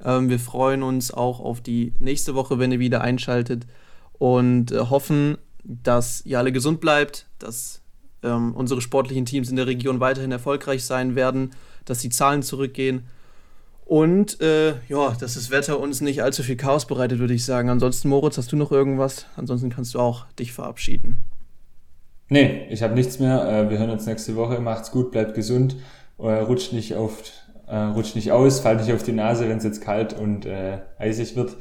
Ähm, 0.04 0.30
wir 0.30 0.40
freuen 0.40 0.84
uns 0.84 1.14
auch 1.14 1.40
auf 1.40 1.62
die 1.62 1.94
nächste 2.00 2.36
Woche, 2.36 2.60
wenn 2.60 2.72
ihr 2.72 2.80
wieder 2.80 3.02
einschaltet. 3.02 3.66
Und 4.14 4.72
äh, 4.72 4.80
hoffen, 4.80 5.38
dass 5.64 6.26
ihr 6.26 6.40
alle 6.40 6.52
gesund 6.52 6.82
bleibt, 6.82 7.28
dass 7.40 7.82
ähm, 8.24 8.54
unsere 8.56 8.82
sportlichen 8.82 9.26
Teams 9.26 9.50
in 9.50 9.56
der 9.56 9.68
Region 9.68 10.00
weiterhin 10.00 10.32
erfolgreich 10.32 10.84
sein 10.86 11.16
werden, 11.16 11.52
dass 11.86 12.00
die 12.00 12.10
Zahlen 12.10 12.44
zurückgehen. 12.44 13.08
Und 13.92 14.40
äh, 14.40 14.76
ja, 14.88 15.18
dass 15.20 15.34
das 15.34 15.52
Wetter 15.52 15.78
uns 15.78 16.00
nicht 16.00 16.24
allzu 16.24 16.44
viel 16.44 16.56
Chaos 16.56 16.86
bereitet, 16.86 17.20
würde 17.20 17.34
ich 17.34 17.44
sagen. 17.44 17.70
Ansonsten, 17.70 18.08
Moritz, 18.08 18.38
hast 18.38 18.50
du 18.54 18.56
noch 18.56 18.72
irgendwas? 18.72 19.26
Ansonsten 19.36 19.70
kannst 19.70 19.96
du 19.96 20.00
auch 20.00 20.28
dich 20.40 20.54
verabschieden. 20.54 21.18
Nee, 22.30 22.68
ich 22.70 22.84
habe 22.84 22.94
nichts 22.94 23.20
mehr. 23.20 23.46
Äh, 23.46 23.70
wir 23.70 23.80
hören 23.80 23.90
uns 23.90 24.06
nächste 24.06 24.38
Woche. 24.38 24.62
Macht's 24.62 24.92
gut, 24.92 25.12
bleibt 25.12 25.34
gesund. 25.34 25.76
Äh, 26.20 26.24
rutscht 26.24 26.72
nicht 26.72 26.96
auf, 26.96 27.18
äh, 27.68 27.76
rutscht 27.76 28.16
nicht 28.16 28.32
aus, 28.32 28.62
fallt 28.62 28.80
nicht 28.80 28.94
auf 28.94 29.04
die 29.04 29.12
Nase, 29.12 29.50
wenn 29.50 29.58
es 29.58 29.66
jetzt 29.66 29.82
kalt 29.82 30.18
und 30.18 30.46
äh, 30.46 30.78
eisig 30.98 31.36
wird. 31.36 31.58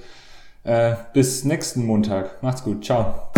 Äh, 0.62 0.95
bis 1.12 1.45
nächsten 1.45 1.85
Montag. 1.85 2.45
Macht's 2.45 2.62
gut. 2.62 2.85
Ciao. 2.85 3.30